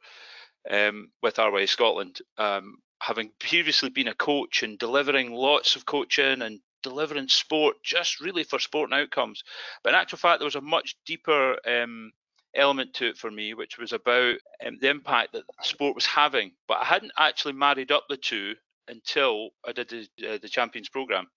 um, 0.70 1.10
with 1.22 1.36
RYA 1.36 1.68
Scotland, 1.68 2.20
um, 2.38 2.76
having 3.00 3.30
previously 3.38 3.90
been 3.90 4.08
a 4.08 4.14
coach 4.14 4.62
and 4.62 4.78
delivering 4.78 5.32
lots 5.32 5.76
of 5.76 5.86
coaching 5.86 6.42
and 6.42 6.60
delivering 6.82 7.28
sport 7.28 7.76
just 7.82 8.20
really 8.20 8.44
for 8.44 8.58
sporting 8.58 8.98
outcomes. 8.98 9.42
But 9.82 9.90
in 9.90 10.00
actual 10.00 10.18
fact, 10.18 10.40
there 10.40 10.46
was 10.46 10.56
a 10.56 10.60
much 10.60 10.96
deeper 11.06 11.56
um, 11.66 12.12
element 12.54 12.94
to 12.94 13.08
it 13.08 13.18
for 13.18 13.30
me, 13.30 13.54
which 13.54 13.78
was 13.78 13.92
about 13.92 14.36
um, 14.64 14.78
the 14.80 14.90
impact 14.90 15.32
that 15.32 15.44
sport 15.62 15.94
was 15.94 16.06
having. 16.06 16.52
But 16.68 16.78
I 16.78 16.84
hadn't 16.84 17.12
actually 17.18 17.54
married 17.54 17.92
up 17.92 18.04
the 18.08 18.16
two 18.16 18.54
until 18.88 19.50
I 19.66 19.72
did 19.72 19.88
the, 19.88 20.34
uh, 20.34 20.38
the 20.40 20.48
Champions 20.48 20.88
program. 20.88 21.28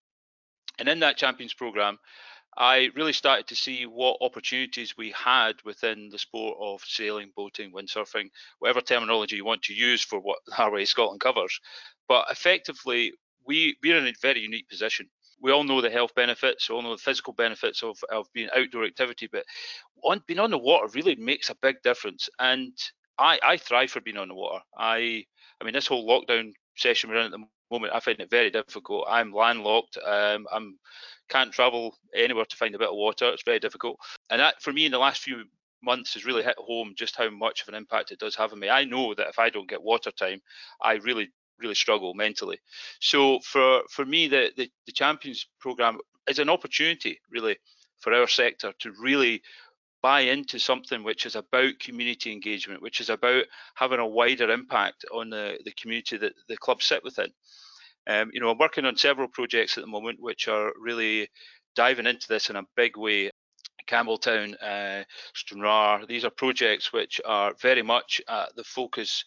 And 0.78 0.88
in 0.88 1.00
that 1.00 1.16
Champions 1.16 1.54
program, 1.54 1.98
I 2.56 2.90
really 2.94 3.12
started 3.12 3.48
to 3.48 3.56
see 3.56 3.84
what 3.84 4.18
opportunities 4.20 4.96
we 4.96 5.10
had 5.12 5.54
within 5.64 6.08
the 6.10 6.18
sport 6.18 6.56
of 6.60 6.82
sailing, 6.84 7.32
boating, 7.34 7.72
windsurfing, 7.72 8.30
whatever 8.60 8.80
terminology 8.80 9.36
you 9.36 9.44
want 9.44 9.62
to 9.62 9.74
use 9.74 10.02
for 10.04 10.20
what 10.20 10.38
RYA 10.52 10.86
Scotland 10.86 11.20
covers. 11.20 11.60
But 12.08 12.26
effectively, 12.30 13.12
we, 13.46 13.76
we're 13.82 13.98
in 13.98 14.06
a 14.06 14.12
very 14.22 14.40
unique 14.40 14.68
position 14.68 15.08
we 15.44 15.52
all 15.52 15.62
know 15.62 15.82
the 15.82 15.90
health 15.90 16.14
benefits, 16.14 16.70
we 16.70 16.74
all 16.74 16.80
know 16.80 16.96
the 16.96 17.02
physical 17.02 17.34
benefits 17.34 17.82
of, 17.82 17.98
of 18.10 18.26
being 18.32 18.48
outdoor 18.56 18.86
activity, 18.86 19.28
but 19.30 19.44
on, 20.02 20.22
being 20.26 20.40
on 20.40 20.50
the 20.50 20.56
water 20.56 20.88
really 20.94 21.16
makes 21.16 21.50
a 21.50 21.54
big 21.56 21.76
difference. 21.82 22.30
And 22.38 22.72
I, 23.18 23.38
I 23.44 23.58
thrive 23.58 23.90
for 23.90 24.00
being 24.00 24.16
on 24.16 24.28
the 24.28 24.34
water. 24.34 24.60
I, 24.78 25.22
I 25.60 25.64
mean, 25.64 25.74
this 25.74 25.86
whole 25.86 26.08
lockdown 26.08 26.52
session 26.76 27.10
we're 27.10 27.16
in 27.16 27.26
at 27.26 27.32
the 27.32 27.44
moment, 27.70 27.92
I 27.92 28.00
find 28.00 28.18
it 28.20 28.30
very 28.30 28.50
difficult. 28.50 29.04
I'm 29.06 29.34
landlocked. 29.34 29.98
Um, 30.02 30.46
I'm 30.50 30.78
can't 31.28 31.52
travel 31.52 31.94
anywhere 32.16 32.46
to 32.46 32.56
find 32.56 32.74
a 32.74 32.78
bit 32.78 32.88
of 32.88 32.96
water. 32.96 33.28
It's 33.28 33.42
very 33.42 33.58
difficult. 33.58 33.98
And 34.30 34.40
that, 34.40 34.62
for 34.62 34.72
me, 34.72 34.86
in 34.86 34.92
the 34.92 34.98
last 34.98 35.20
few 35.20 35.44
months 35.82 36.14
has 36.14 36.24
really 36.24 36.42
hit 36.42 36.56
home 36.56 36.94
just 36.96 37.16
how 37.16 37.28
much 37.28 37.60
of 37.60 37.68
an 37.68 37.74
impact 37.74 38.12
it 38.12 38.18
does 38.18 38.34
have 38.36 38.54
on 38.54 38.60
me. 38.60 38.70
I 38.70 38.84
know 38.84 39.12
that 39.12 39.28
if 39.28 39.38
I 39.38 39.50
don't 39.50 39.68
get 39.68 39.82
water 39.82 40.10
time, 40.10 40.40
I 40.82 40.94
really 40.94 41.28
really 41.58 41.74
struggle 41.74 42.14
mentally. 42.14 42.58
So 43.00 43.40
for 43.40 43.82
for 43.90 44.04
me, 44.04 44.28
the 44.28 44.52
the, 44.56 44.70
the 44.86 44.92
Champions 44.92 45.46
program 45.60 45.98
is 46.28 46.38
an 46.38 46.50
opportunity 46.50 47.20
really 47.30 47.56
for 48.00 48.12
our 48.12 48.26
sector 48.26 48.72
to 48.80 48.92
really 49.00 49.42
buy 50.02 50.20
into 50.20 50.58
something 50.58 51.02
which 51.02 51.24
is 51.24 51.34
about 51.34 51.78
community 51.78 52.30
engagement, 52.30 52.82
which 52.82 53.00
is 53.00 53.08
about 53.08 53.44
having 53.74 53.98
a 53.98 54.06
wider 54.06 54.50
impact 54.50 55.06
on 55.10 55.30
the, 55.30 55.58
the 55.64 55.72
community 55.80 56.18
that 56.18 56.34
the 56.46 56.58
clubs 56.58 56.84
sit 56.84 57.02
within. 57.02 57.28
Um, 58.06 58.30
you 58.34 58.38
know, 58.38 58.50
I'm 58.50 58.58
working 58.58 58.84
on 58.84 58.98
several 58.98 59.28
projects 59.28 59.78
at 59.78 59.80
the 59.80 59.88
moment 59.88 60.18
which 60.20 60.46
are 60.46 60.72
really 60.78 61.30
diving 61.74 62.04
into 62.04 62.28
this 62.28 62.50
in 62.50 62.56
a 62.56 62.64
big 62.76 62.98
way. 62.98 63.30
Campbeltown, 63.86 64.54
uh, 64.62 65.04
Stranraer, 65.34 66.06
these 66.06 66.26
are 66.26 66.30
projects 66.30 66.92
which 66.92 67.18
are 67.24 67.54
very 67.60 67.82
much 67.82 68.20
at 68.28 68.54
the 68.56 68.64
focus 68.64 69.24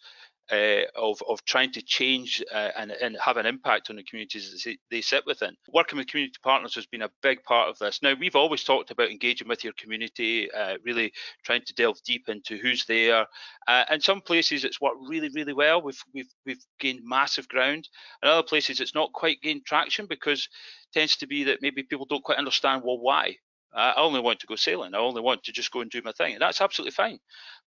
uh, 0.52 0.82
of 0.96 1.22
of 1.28 1.44
trying 1.46 1.72
to 1.72 1.82
change 1.82 2.44
uh, 2.54 2.70
and, 2.78 2.92
and 2.92 3.18
have 3.24 3.38
an 3.38 3.46
impact 3.46 3.90
on 3.90 3.96
the 3.96 4.04
communities 4.04 4.64
that 4.64 4.78
they 4.90 5.02
sit 5.02 5.26
within. 5.26 5.56
Working 5.74 5.98
with 5.98 6.08
community 6.08 6.38
partners 6.44 6.76
has 6.76 6.86
been 6.86 7.02
a 7.02 7.12
big 7.22 7.44
part 7.44 7.70
of 7.70 7.78
this. 7.80 8.02
Now 8.02 8.14
we've 8.20 8.36
always 8.36 8.64
talked 8.64 8.92
about 8.92 9.12
engaging 9.12 9.48
with 9.48 9.64
your 9.64 9.74
community, 9.74 10.52
uh, 10.52 10.78
really 10.84 11.14
trying 11.44 11.64
to 11.66 11.74
delve 11.74 12.02
deep 12.04 12.30
into 12.30 12.58
who's 12.58 12.86
there. 12.86 13.28
Uh, 13.68 13.84
in 13.92 14.02
some 14.02 14.22
places 14.22 14.64
it's 14.64 14.82
worked 14.82 14.98
really 15.08 15.30
really 15.34 15.54
well. 15.54 15.82
We've 15.82 16.02
we've 16.14 16.34
we've 16.46 16.66
gained 16.80 17.02
massive 17.04 17.48
ground. 17.48 17.88
In 18.24 18.30
other 18.30 18.44
places 18.44 18.80
it's 18.80 18.96
not 18.96 19.14
quite 19.14 19.42
gained 19.42 19.66
traction 19.66 20.06
because 20.06 20.48
tends 20.94 21.18
to 21.18 21.28
be 21.28 21.44
that 21.46 21.62
maybe 21.62 21.84
people 21.84 22.06
don't 22.06 22.24
quite 22.24 22.38
understand 22.38 22.82
well 22.84 23.00
why. 23.00 23.36
I 23.74 23.94
only 23.98 24.20
want 24.20 24.40
to 24.40 24.48
go 24.48 24.56
sailing. 24.56 24.94
I 24.94 25.00
only 25.00 25.22
want 25.22 25.44
to 25.44 25.52
just 25.52 25.72
go 25.72 25.82
and 25.82 25.92
do 25.92 26.02
my 26.04 26.12
thing, 26.12 26.34
and 26.34 26.42
that's 26.42 26.62
absolutely 26.62 26.92
fine. 26.92 27.20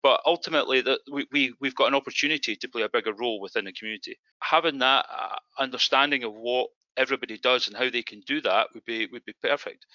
But 0.03 0.21
ultimately, 0.27 0.81
that 0.83 1.01
we, 1.11 1.27
we 1.33 1.55
we've 1.61 1.75
got 1.75 1.89
an 1.89 1.95
opportunity 1.95 2.55
to 2.57 2.69
play 2.69 2.83
a 2.83 2.89
bigger 2.89 3.13
role 3.15 3.41
within 3.41 3.65
the 3.65 3.73
community. 3.73 4.19
Having 4.43 4.79
that 4.79 5.07
uh, 5.11 5.37
understanding 5.59 6.25
of 6.25 6.35
what 6.35 6.69
everybody 6.97 7.39
does 7.39 7.67
and 7.67 7.77
how 7.77 7.91
they 7.91 8.03
can 8.03 8.21
do 8.21 8.41
that 8.41 8.69
would 8.75 8.85
be 8.85 9.07
would 9.13 9.25
be 9.25 9.35
perfect. 9.43 9.87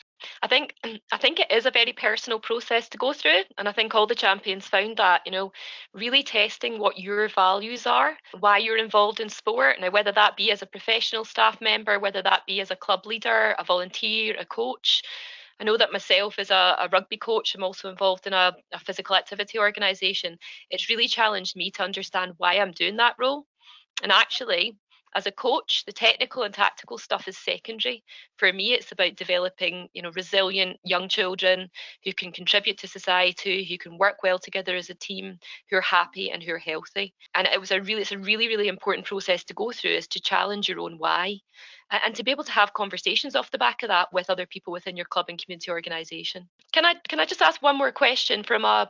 I 0.41 0.47
think 0.47 0.75
I 1.11 1.17
think 1.17 1.39
it 1.39 1.51
is 1.51 1.65
a 1.65 1.71
very 1.71 1.93
personal 1.93 2.39
process 2.39 2.89
to 2.89 2.97
go 2.97 3.13
through, 3.13 3.43
and 3.57 3.67
I 3.67 3.71
think 3.71 3.93
all 3.93 4.07
the 4.07 4.15
champions 4.15 4.67
found 4.67 4.97
that 4.97 5.21
you 5.25 5.31
know 5.31 5.51
really 5.93 6.23
testing 6.23 6.79
what 6.79 6.99
your 6.99 7.27
values 7.29 7.85
are, 7.87 8.17
why 8.39 8.57
you're 8.57 8.77
involved 8.77 9.19
in 9.19 9.29
sport. 9.29 9.77
Now, 9.79 9.91
whether 9.91 10.11
that 10.11 10.37
be 10.37 10.51
as 10.51 10.61
a 10.61 10.67
professional 10.67 11.25
staff 11.25 11.59
member, 11.61 11.99
whether 11.99 12.21
that 12.21 12.45
be 12.45 12.61
as 12.61 12.71
a 12.71 12.75
club 12.75 13.05
leader, 13.05 13.55
a 13.57 13.63
volunteer, 13.63 14.35
a 14.39 14.45
coach, 14.45 15.01
I 15.61 15.63
know 15.63 15.77
that 15.77 15.91
myself 15.91 16.39
as 16.39 16.49
a, 16.49 16.75
a 16.79 16.89
rugby 16.91 17.17
coach, 17.17 17.53
I'm 17.53 17.63
also 17.63 17.91
involved 17.91 18.25
in 18.25 18.33
a, 18.33 18.51
a 18.73 18.79
physical 18.79 19.15
activity 19.15 19.59
organisation. 19.59 20.39
It's 20.71 20.89
really 20.89 21.07
challenged 21.07 21.55
me 21.55 21.69
to 21.71 21.83
understand 21.83 22.33
why 22.37 22.55
I'm 22.55 22.71
doing 22.71 22.95
that 22.95 23.13
role. 23.19 23.45
And 24.01 24.11
actually, 24.11 24.75
as 25.15 25.27
a 25.27 25.31
coach, 25.31 25.83
the 25.85 25.91
technical 25.91 26.43
and 26.43 26.53
tactical 26.53 26.97
stuff 26.97 27.27
is 27.27 27.37
secondary. 27.37 28.03
For 28.37 28.51
me, 28.51 28.73
it's 28.73 28.91
about 28.91 29.15
developing, 29.15 29.89
you 29.93 30.01
know, 30.01 30.11
resilient 30.15 30.77
young 30.83 31.09
children 31.09 31.69
who 32.03 32.13
can 32.13 32.31
contribute 32.31 32.77
to 32.79 32.87
society, 32.87 33.65
who 33.65 33.77
can 33.77 33.97
work 33.97 34.23
well 34.23 34.39
together 34.39 34.75
as 34.75 34.89
a 34.89 34.95
team, 34.95 35.37
who 35.69 35.77
are 35.77 35.81
happy 35.81 36.31
and 36.31 36.41
who 36.41 36.53
are 36.53 36.57
healthy. 36.57 37.13
And 37.35 37.47
it 37.47 37.59
was 37.59 37.71
a 37.71 37.81
really, 37.81 38.01
it's 38.01 38.11
a 38.11 38.17
really, 38.17 38.47
really 38.47 38.67
important 38.67 39.05
process 39.05 39.43
to 39.45 39.53
go 39.53 39.71
through 39.71 39.91
is 39.91 40.07
to 40.09 40.21
challenge 40.21 40.69
your 40.69 40.79
own 40.79 40.97
why 40.97 41.39
and 41.91 42.15
to 42.15 42.23
be 42.23 42.31
able 42.31 42.43
to 42.45 42.51
have 42.51 42.73
conversations 42.73 43.35
off 43.35 43.51
the 43.51 43.57
back 43.57 43.83
of 43.83 43.89
that 43.89 44.11
with 44.13 44.29
other 44.29 44.45
people 44.45 44.71
within 44.71 44.95
your 44.95 45.05
club 45.05 45.25
and 45.29 45.43
community 45.43 45.71
organisation. 45.71 46.47
Can 46.71 46.85
I 46.85 46.95
can 47.07 47.19
I 47.19 47.25
just 47.25 47.41
ask 47.41 47.61
one 47.61 47.77
more 47.77 47.91
question 47.91 48.43
from 48.43 48.65
a 48.65 48.89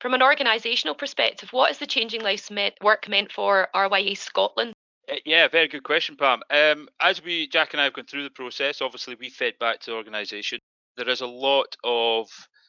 from 0.00 0.14
an 0.14 0.20
organisational 0.20 0.96
perspective? 0.96 1.52
What 1.52 1.70
is 1.70 1.78
the 1.78 1.86
Changing 1.86 2.22
Lives 2.22 2.50
work 2.82 3.08
meant 3.08 3.32
for 3.32 3.68
RYA 3.74 4.16
Scotland? 4.16 4.72
Uh, 5.10 5.16
yeah, 5.24 5.48
very 5.48 5.68
good 5.68 5.84
question, 5.84 6.16
Pam. 6.16 6.42
Um, 6.50 6.88
as 7.00 7.22
we, 7.22 7.48
Jack 7.48 7.72
and 7.72 7.80
I 7.80 7.84
have 7.84 7.92
gone 7.92 8.06
through 8.06 8.24
the 8.24 8.30
process, 8.30 8.82
obviously 8.82 9.16
we 9.18 9.30
fed 9.30 9.54
back 9.60 9.80
to 9.80 9.90
the 9.90 9.96
organisation. 9.96 10.58
There 10.96 11.08
is 11.08 11.20
a 11.20 11.26
lot 11.26 11.76
of 11.84 12.28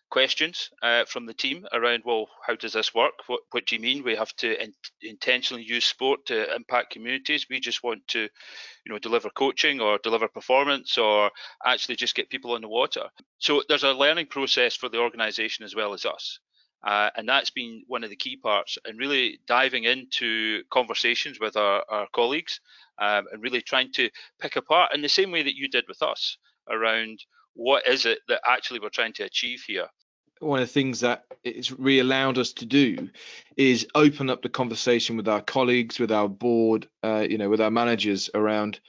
questions 0.10 0.70
uh, 0.84 1.06
from 1.06 1.26
the 1.26 1.34
team 1.34 1.66
around, 1.74 2.04
well, 2.06 2.28
how 2.46 2.56
does 2.56 2.74
this 2.74 2.94
work? 2.94 3.14
What, 3.28 3.42
what 3.52 3.66
do 3.66 3.76
you 3.76 3.82
mean 3.82 4.04
we 4.04 4.16
have 4.16 4.34
to 4.38 4.62
in- 4.62 4.74
intentionally 5.02 5.64
use 5.64 5.86
sport 5.86 6.26
to 6.28 6.56
impact 6.56 6.92
communities? 6.92 7.48
We 7.50 7.60
just 7.60 7.84
want 7.84 8.08
to, 8.10 8.22
you 8.22 8.92
know, 8.92 9.00
deliver 9.00 9.30
coaching 9.30 9.82
or 9.82 10.00
deliver 10.04 10.28
performance 10.28 10.98
or 10.98 11.32
actually 11.66 11.96
just 11.96 12.16
get 12.16 12.30
people 12.30 12.54
on 12.54 12.62
the 12.62 12.70
water. 12.70 13.06
So 13.40 13.64
there's 13.68 13.84
a 13.84 13.94
learning 13.94 14.28
process 14.28 14.76
for 14.76 14.90
the 14.90 15.00
organisation 15.00 15.66
as 15.66 15.76
well 15.76 15.94
as 15.94 16.06
us. 16.06 16.40
Uh, 16.88 17.10
and 17.18 17.28
that's 17.28 17.50
been 17.50 17.84
one 17.88 18.06
of 18.06 18.10
the 18.10 18.16
key 18.16 18.38
parts 18.38 18.78
and 18.86 18.98
really 18.98 19.42
diving 19.46 19.84
into 19.84 20.64
conversations 20.72 21.38
with 21.38 21.58
our, 21.58 21.84
our 21.90 22.08
colleagues 22.16 22.62
um, 22.98 23.26
and 23.30 23.44
really 23.44 23.62
trying 23.62 23.92
to 23.92 24.10
pick 24.40 24.56
apart 24.56 24.94
in 24.96 25.02
the 25.02 25.10
same 25.10 25.30
way 25.30 25.44
that 25.44 25.56
you 25.56 25.68
did 25.68 25.84
with 25.90 26.02
us 26.02 26.38
around 26.70 27.20
what 27.56 27.86
is 27.86 28.06
it 28.06 28.20
that 28.30 28.40
actually 28.48 28.80
we're 28.80 28.88
trying 28.88 29.12
to 29.12 29.24
achieve 29.24 29.62
here. 29.68 29.88
One 30.40 30.62
of 30.62 30.68
the 30.70 30.74
things 30.74 31.02
that 31.02 31.26
it's 31.44 31.72
really 31.72 32.00
allowed 32.00 32.38
us 32.38 32.54
to 32.54 32.66
do 32.66 33.10
is 33.58 33.88
open 33.94 34.30
up 34.30 34.42
the 34.42 34.48
conversation 34.48 35.18
with 35.18 35.28
our 35.28 35.42
colleagues 35.42 36.00
with 36.00 36.12
our 36.14 36.30
board 36.30 36.88
uh, 37.04 37.26
you 37.30 37.38
know 37.38 37.50
with 37.50 37.60
our 37.60 37.72
managers 37.72 38.30
around 38.34 38.80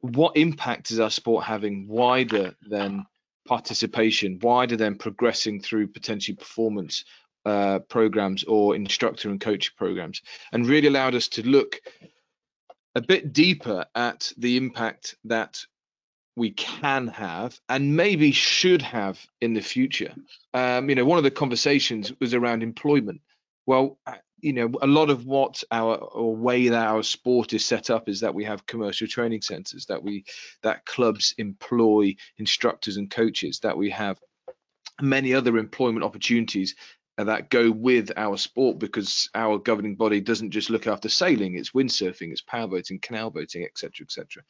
what 0.00 0.36
impact 0.36 0.90
is 0.90 1.00
our 1.00 1.10
sport 1.10 1.44
having 1.44 1.88
wider 1.88 2.54
than 2.68 3.06
participation 3.46 4.38
wider 4.40 4.76
than 4.76 4.96
progressing 4.96 5.60
through 5.60 5.88
potentially 5.88 6.36
performance 6.36 7.04
uh, 7.44 7.80
programs 7.80 8.44
or 8.44 8.76
instructor 8.76 9.28
and 9.28 9.40
coach 9.40 9.74
programs 9.76 10.22
and 10.52 10.66
really 10.66 10.88
allowed 10.88 11.14
us 11.14 11.28
to 11.28 11.42
look 11.42 11.80
a 12.94 13.00
bit 13.00 13.32
deeper 13.32 13.84
at 13.94 14.32
the 14.36 14.56
impact 14.56 15.16
that 15.24 15.64
we 16.36 16.50
can 16.50 17.08
have 17.08 17.58
and 17.68 17.96
maybe 17.96 18.32
should 18.32 18.82
have 18.82 19.20
in 19.40 19.54
the 19.54 19.60
future. 19.60 20.14
Um, 20.54 20.88
you 20.88 20.94
know, 20.94 21.04
one 21.04 21.18
of 21.18 21.24
the 21.24 21.30
conversations 21.30 22.12
was 22.20 22.34
around 22.34 22.62
employment. 22.62 23.20
Well, 23.66 23.98
you 24.42 24.52
know, 24.52 24.70
a 24.82 24.86
lot 24.86 25.08
of 25.08 25.24
what 25.24 25.62
our 25.70 25.96
or 25.96 26.34
way 26.34 26.68
that 26.68 26.86
our 26.86 27.02
sport 27.02 27.52
is 27.52 27.64
set 27.64 27.90
up 27.90 28.08
is 28.08 28.20
that 28.20 28.34
we 28.34 28.44
have 28.44 28.66
commercial 28.66 29.06
training 29.06 29.42
centres, 29.42 29.86
that 29.86 30.02
we 30.02 30.24
that 30.62 30.84
clubs 30.84 31.34
employ 31.38 32.16
instructors 32.38 32.96
and 32.96 33.10
coaches, 33.10 33.60
that 33.60 33.78
we 33.78 33.90
have 33.90 34.18
many 35.00 35.32
other 35.32 35.56
employment 35.56 36.04
opportunities 36.04 36.74
that 37.18 37.50
go 37.50 37.70
with 37.70 38.10
our 38.16 38.36
sport 38.36 38.78
because 38.78 39.28
our 39.34 39.58
governing 39.58 39.94
body 39.94 40.20
doesn't 40.20 40.50
just 40.50 40.70
look 40.70 40.86
after 40.86 41.08
sailing 41.08 41.54
it's 41.56 41.70
windsurfing 41.70 42.32
it's 42.32 42.42
powerboating 42.42 43.00
canal 43.00 43.30
boating 43.30 43.64
etc 43.64 44.04
etc 44.04 44.42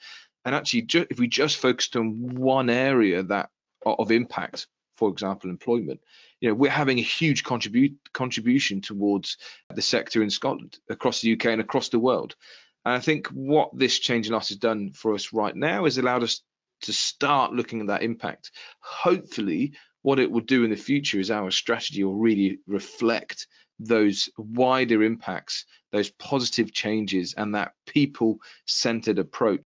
and 0.45 0.55
actually 0.55 0.83
ju- 0.83 1.07
if 1.11 1.19
we 1.19 1.27
just 1.27 1.59
focused 1.59 1.97
on 1.97 2.35
one 2.35 2.71
area 2.71 3.23
that 3.23 3.51
of 3.85 4.11
impact 4.11 4.69
for 4.97 5.11
example 5.11 5.51
employment 5.51 6.01
you 6.43 6.49
know 6.49 6.55
we're 6.55 6.71
having 6.71 6.99
a 6.99 7.03
huge 7.03 7.45
contribute 7.45 7.97
contribution 8.13 8.83
towards 8.83 9.39
the 9.75 9.81
sector 9.81 10.23
in 10.23 10.29
Scotland 10.29 10.79
across 10.91 11.23
the 11.23 11.33
UK 11.33 11.47
and 11.47 11.61
across 11.63 11.89
the 11.89 11.99
world 11.99 12.37
and 12.85 12.95
I 12.95 13.01
think 13.01 13.29
what 13.29 13.71
this 13.73 13.99
change 13.99 14.29
in 14.29 14.35
us 14.35 14.51
has 14.51 14.59
done 14.59 14.93
for 14.93 15.15
us 15.15 15.33
right 15.33 15.57
now 15.57 15.87
is 15.87 15.97
allowed 15.97 16.23
us 16.23 16.43
to 16.83 16.93
start 16.93 17.55
looking 17.55 17.81
at 17.81 17.87
that 17.87 18.03
impact 18.03 18.51
hopefully 18.81 19.73
what 20.03 20.19
it 20.19 20.31
will 20.31 20.41
do 20.41 20.65
in 20.65 20.71
the 20.71 20.77
future 20.77 21.19
is 21.19 21.31
our 21.31 21.51
strategy 21.51 22.05
will 22.05 22.19
really 22.19 22.59
reflect 22.67 23.47
those 23.79 24.29
wider 24.37 25.03
impacts, 25.03 25.65
those 25.91 26.11
positive 26.11 26.73
changes, 26.73 27.35
and 27.35 27.55
that 27.55 27.73
people 27.87 28.39
centered 28.67 29.19
approach 29.19 29.61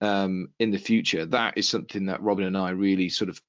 um, 0.00 0.48
in 0.58 0.70
the 0.70 0.78
future. 0.78 1.26
That 1.26 1.56
is 1.56 1.68
something 1.68 2.06
that 2.06 2.22
Robin 2.22 2.44
and 2.44 2.56
I 2.56 2.70
really 2.70 3.08
sort 3.08 3.30
of 3.30 3.40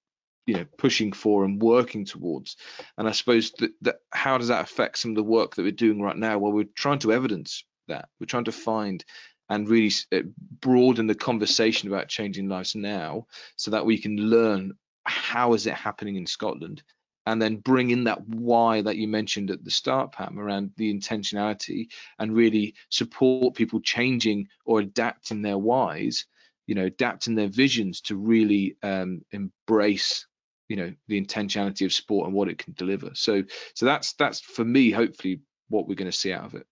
you 0.47 0.55
know 0.55 0.65
pushing 0.77 1.11
for 1.11 1.45
and 1.45 1.61
working 1.61 2.05
towards 2.05 2.57
and 2.97 3.07
i 3.07 3.11
suppose 3.11 3.51
that, 3.59 3.71
that 3.81 3.97
how 4.11 4.37
does 4.37 4.47
that 4.47 4.63
affect 4.63 4.97
some 4.97 5.11
of 5.11 5.15
the 5.15 5.23
work 5.23 5.55
that 5.55 5.63
we're 5.63 5.71
doing 5.71 6.01
right 6.01 6.17
now 6.17 6.37
well 6.39 6.51
we're 6.51 6.65
trying 6.75 6.99
to 6.99 7.13
evidence 7.13 7.63
that 7.87 8.09
we're 8.19 8.25
trying 8.25 8.45
to 8.45 8.51
find 8.51 9.03
and 9.49 9.69
really 9.69 9.93
uh, 10.11 10.21
broaden 10.59 11.07
the 11.07 11.15
conversation 11.15 11.87
about 11.87 12.09
changing 12.09 12.49
lives 12.49 12.75
now 12.75 13.25
so 13.55 13.71
that 13.71 13.85
we 13.85 13.97
can 13.97 14.17
learn 14.17 14.73
how 15.05 15.53
is 15.53 15.67
it 15.67 15.73
happening 15.73 16.15
in 16.15 16.27
Scotland? 16.27 16.83
And 17.25 17.41
then 17.41 17.57
bring 17.57 17.89
in 17.89 18.05
that 18.05 18.25
why 18.27 18.81
that 18.81 18.95
you 18.95 19.07
mentioned 19.07 19.51
at 19.51 19.63
the 19.63 19.71
start, 19.71 20.13
Pam, 20.13 20.39
around 20.39 20.71
the 20.77 20.93
intentionality 20.93 21.87
and 22.19 22.33
really 22.33 22.75
support 22.89 23.55
people 23.55 23.81
changing 23.81 24.47
or 24.65 24.79
adapting 24.79 25.41
their 25.41 25.57
whys, 25.57 26.25
you 26.67 26.75
know, 26.75 26.85
adapting 26.85 27.35
their 27.35 27.49
visions 27.49 28.01
to 28.01 28.15
really 28.15 28.77
um, 28.81 29.21
embrace 29.31 30.25
you 30.70 30.76
know 30.76 30.93
the 31.07 31.22
intentionality 31.22 31.86
of 31.86 31.93
sport 31.93 32.28
and 32.28 32.36
what 32.36 32.49
it 32.49 32.57
can 32.57 32.74
deliver. 32.74 33.11
So 33.13 33.43
so 33.74 33.86
that's 33.86 34.13
that's 34.13 34.39
for 34.39 34.65
me 34.65 34.91
hopefully 34.91 35.41
what 35.70 35.88
we're 35.88 35.95
going 35.95 36.11
to 36.11 36.18
see 36.18 36.32
out 36.32 36.45
of 36.45 36.55
it 36.55 36.65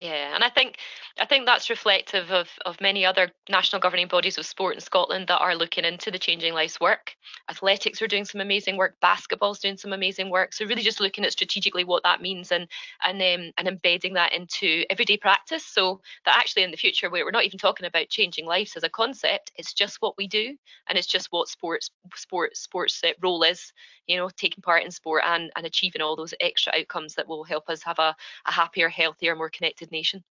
Yeah, 0.00 0.34
and 0.34 0.42
I 0.42 0.48
think 0.48 0.78
I 1.20 1.26
think 1.26 1.44
that's 1.44 1.68
reflective 1.68 2.30
of, 2.30 2.48
of 2.64 2.80
many 2.80 3.04
other 3.04 3.30
national 3.50 3.80
governing 3.82 4.08
bodies 4.08 4.38
of 4.38 4.46
sport 4.46 4.74
in 4.74 4.80
Scotland 4.80 5.26
that 5.28 5.40
are 5.40 5.54
looking 5.54 5.84
into 5.84 6.10
the 6.10 6.18
changing 6.18 6.54
lives 6.54 6.80
work. 6.80 7.14
Athletics 7.50 8.00
are 8.00 8.06
doing 8.06 8.24
some 8.24 8.40
amazing 8.40 8.78
work, 8.78 8.96
basketball's 9.02 9.58
doing 9.58 9.76
some 9.76 9.92
amazing 9.92 10.30
work. 10.30 10.54
So 10.54 10.64
really 10.64 10.80
just 10.82 11.00
looking 11.00 11.26
at 11.26 11.32
strategically 11.32 11.84
what 11.84 12.02
that 12.04 12.22
means 12.22 12.50
and 12.50 12.66
and 13.06 13.20
um, 13.20 13.52
and 13.58 13.68
embedding 13.68 14.14
that 14.14 14.32
into 14.32 14.84
everyday 14.88 15.18
practice. 15.18 15.66
So 15.66 16.00
that 16.24 16.38
actually 16.38 16.62
in 16.62 16.70
the 16.70 16.78
future 16.78 17.10
we're 17.10 17.30
not 17.30 17.44
even 17.44 17.58
talking 17.58 17.86
about 17.86 18.08
changing 18.08 18.46
lives 18.46 18.76
as 18.76 18.84
a 18.84 18.88
concept, 18.88 19.52
it's 19.56 19.74
just 19.74 19.98
what 20.00 20.16
we 20.16 20.26
do 20.26 20.56
and 20.88 20.96
it's 20.96 21.06
just 21.08 21.28
what 21.30 21.48
sports 21.48 21.90
sports 22.14 22.60
sports 22.60 23.02
uh, 23.04 23.10
role 23.22 23.42
is, 23.42 23.70
you 24.06 24.16
know, 24.16 24.30
taking 24.30 24.62
part 24.62 24.82
in 24.82 24.90
sport 24.90 25.22
and, 25.26 25.50
and 25.56 25.66
achieving 25.66 26.00
all 26.00 26.16
those 26.16 26.34
extra 26.40 26.72
outcomes 26.78 27.14
that 27.16 27.28
will 27.28 27.44
help 27.44 27.68
us 27.68 27.82
have 27.82 27.98
a, 27.98 28.14
a 28.46 28.52
happier, 28.52 28.88
healthier, 28.88 29.36
more 29.36 29.50
connected 29.50 29.89
Nation. 29.90 30.24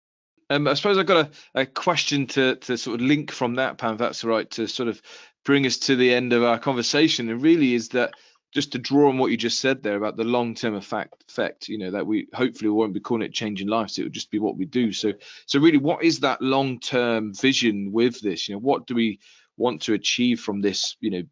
Um, 0.49 0.69
I 0.69 0.75
suppose 0.75 0.97
I've 0.97 1.07
got 1.07 1.27
a, 1.55 1.61
a, 1.63 1.67
question 1.67 2.27
to, 2.29 2.55
to 2.57 2.79
sort 2.79 3.01
of 3.01 3.07
link 3.07 3.33
from 3.33 3.57
that, 3.57 3.79
Pam, 3.79 3.95
if 3.95 3.99
that's 3.99 4.23
right, 4.23 4.49
to 4.53 4.69
sort 4.69 4.89
of 4.89 5.03
bring 5.45 5.67
us 5.67 5.79
to 5.79 5.97
the 5.97 6.15
end 6.15 6.33
of 6.33 6.45
our 6.45 6.59
conversation. 6.59 7.29
And 7.29 7.43
really 7.43 7.75
is 7.75 7.91
that 7.91 8.15
just 8.53 8.73
to 8.73 8.79
draw 8.79 9.09
on 9.09 9.19
what 9.19 9.31
you 9.31 9.37
just 9.37 9.61
said 9.61 9.83
there 9.83 9.97
about 9.97 10.17
the 10.17 10.25
long-term 10.25 10.75
effect, 10.75 11.25
effect, 11.29 11.69
you 11.69 11.79
know, 11.79 11.91
that 11.91 12.07
we 12.07 12.29
hopefully 12.33 12.71
won't 12.71 12.95
be 12.95 13.01
calling 13.01 13.27
it 13.27 13.35
changing 13.35 13.69
lives. 13.69 13.99
It 13.99 14.05
would 14.05 14.13
just 14.13 14.31
be 14.31 14.39
what 14.39 14.57
we 14.57 14.65
do. 14.65 14.93
So, 14.93 15.13
so 15.47 15.59
really, 15.59 15.79
what 15.79 16.05
is 16.05 16.21
that 16.21 16.41
long-term 16.41 17.35
vision 17.35 17.93
with 17.93 18.21
this? 18.21 18.49
You 18.49 18.55
know, 18.55 18.61
what 18.61 18.87
do 18.87 18.95
we 18.95 19.19
want 19.57 19.83
to 19.83 19.95
achieve 19.95 20.41
from 20.41 20.61
this, 20.61 20.97
you 21.01 21.11
know, 21.11 21.23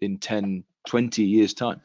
in 0.00 0.18
10, 0.18 0.64
20 0.88 1.22
years 1.22 1.54
time? 1.54 1.80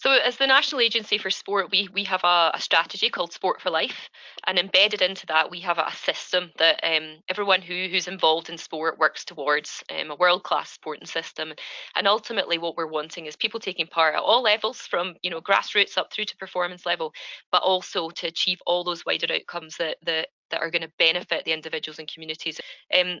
So, 0.00 0.12
as 0.12 0.38
the 0.38 0.46
National 0.46 0.80
Agency 0.80 1.18
for 1.18 1.28
Sport, 1.28 1.70
we 1.70 1.90
we 1.92 2.04
have 2.04 2.24
a, 2.24 2.52
a, 2.54 2.60
strategy 2.60 3.10
called 3.10 3.34
Sport 3.34 3.60
for 3.60 3.68
Life, 3.68 4.08
and 4.46 4.58
embedded 4.58 5.02
into 5.02 5.26
that, 5.26 5.50
we 5.50 5.60
have 5.60 5.76
a, 5.76 5.92
system 5.94 6.52
that 6.56 6.80
um, 6.82 7.18
everyone 7.28 7.60
who 7.60 7.86
who's 7.90 8.08
involved 8.08 8.48
in 8.48 8.56
sport 8.56 8.98
works 8.98 9.26
towards 9.26 9.84
um, 9.90 10.10
a 10.10 10.16
world 10.16 10.42
class 10.42 10.70
sporting 10.70 11.06
system. 11.06 11.52
And 11.94 12.08
ultimately, 12.08 12.56
what 12.56 12.78
we're 12.78 12.86
wanting 12.86 13.26
is 13.26 13.36
people 13.36 13.60
taking 13.60 13.86
part 13.86 14.14
at 14.14 14.22
all 14.22 14.42
levels, 14.42 14.78
from 14.78 15.16
you 15.22 15.28
know 15.28 15.42
grassroots 15.42 15.98
up 15.98 16.10
through 16.10 16.24
to 16.24 16.36
performance 16.38 16.86
level, 16.86 17.12
but 17.52 17.62
also 17.62 18.08
to 18.08 18.26
achieve 18.26 18.62
all 18.64 18.84
those 18.84 19.04
wider 19.04 19.30
outcomes 19.30 19.76
that 19.76 19.98
that 20.06 20.28
that 20.50 20.62
are 20.62 20.70
going 20.70 20.82
to 20.82 20.92
benefit 20.98 21.44
the 21.44 21.52
individuals 21.52 21.98
and 21.98 22.10
communities. 22.10 22.58
Um, 22.98 23.20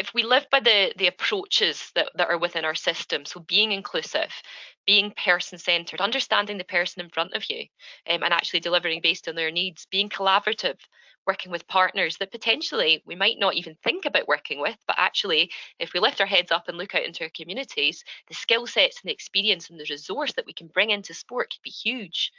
if 0.00 0.14
we 0.14 0.22
live 0.22 0.46
by 0.50 0.60
the 0.60 0.92
the 0.96 1.06
approaches 1.06 1.90
that, 1.94 2.10
that 2.16 2.30
are 2.30 2.38
within 2.38 2.64
our 2.64 2.74
system 2.74 3.24
so 3.24 3.40
being 3.40 3.70
inclusive 3.70 4.32
being 4.86 5.12
person 5.12 5.58
centered 5.58 6.00
understanding 6.00 6.58
the 6.58 6.64
person 6.64 7.02
in 7.02 7.10
front 7.10 7.34
of 7.34 7.44
you 7.50 7.60
um, 8.08 8.22
and 8.22 8.32
actually 8.32 8.60
delivering 8.60 9.00
based 9.02 9.28
on 9.28 9.34
their 9.34 9.50
needs 9.50 9.86
being 9.90 10.08
collaborative 10.08 10.78
working 11.30 11.52
with 11.52 11.68
partners 11.68 12.16
that 12.16 12.32
potentially 12.32 13.02
we 13.06 13.14
might 13.14 13.38
not 13.38 13.54
even 13.54 13.76
think 13.84 14.04
about 14.04 14.26
working 14.26 14.60
with, 14.60 14.76
but 14.88 14.96
actually, 14.98 15.48
if 15.78 15.92
we 15.92 16.00
lift 16.00 16.20
our 16.20 16.26
heads 16.26 16.50
up 16.50 16.66
and 16.66 16.76
look 16.76 16.92
out 16.96 17.04
into 17.04 17.22
our 17.22 17.30
communities, 17.36 18.02
the 18.26 18.34
skill 18.34 18.66
sets 18.66 19.00
and 19.00 19.08
the 19.08 19.12
experience 19.12 19.70
and 19.70 19.78
the 19.78 19.86
resource 19.88 20.32
that 20.32 20.46
we 20.46 20.52
can 20.52 20.66
bring 20.66 20.90
into 20.90 21.14
sport 21.14 21.50
could 21.50 21.62
be 21.62 21.70
huge. 21.70 22.32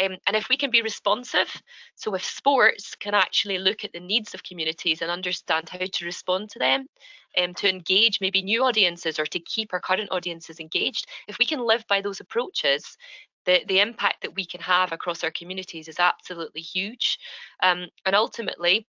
Um, 0.00 0.16
and 0.28 0.36
if 0.36 0.48
we 0.48 0.56
can 0.56 0.70
be 0.70 0.80
responsive, 0.80 1.50
so 1.96 2.14
if 2.14 2.24
sports 2.24 2.94
can 2.94 3.14
actually 3.14 3.58
look 3.58 3.84
at 3.84 3.92
the 3.92 4.06
needs 4.12 4.32
of 4.32 4.44
communities 4.44 5.02
and 5.02 5.10
understand 5.10 5.68
how 5.68 5.78
to 5.78 6.04
respond 6.04 6.50
to 6.50 6.60
them, 6.60 6.86
um, 7.36 7.52
to 7.54 7.68
engage 7.68 8.20
maybe 8.20 8.42
new 8.42 8.62
audiences 8.62 9.18
or 9.18 9.26
to 9.26 9.40
keep 9.40 9.72
our 9.72 9.80
current 9.80 10.10
audiences 10.12 10.60
engaged, 10.60 11.06
if 11.26 11.36
we 11.38 11.46
can 11.46 11.60
live 11.60 11.84
by 11.88 12.00
those 12.00 12.20
approaches, 12.20 12.96
the, 13.46 13.64
the 13.66 13.80
impact 13.80 14.22
that 14.22 14.34
we 14.34 14.44
can 14.44 14.60
have 14.60 14.92
across 14.92 15.24
our 15.24 15.30
communities 15.30 15.88
is 15.88 15.98
absolutely 15.98 16.60
huge. 16.60 17.18
Um, 17.62 17.86
and 18.04 18.14
ultimately, 18.14 18.86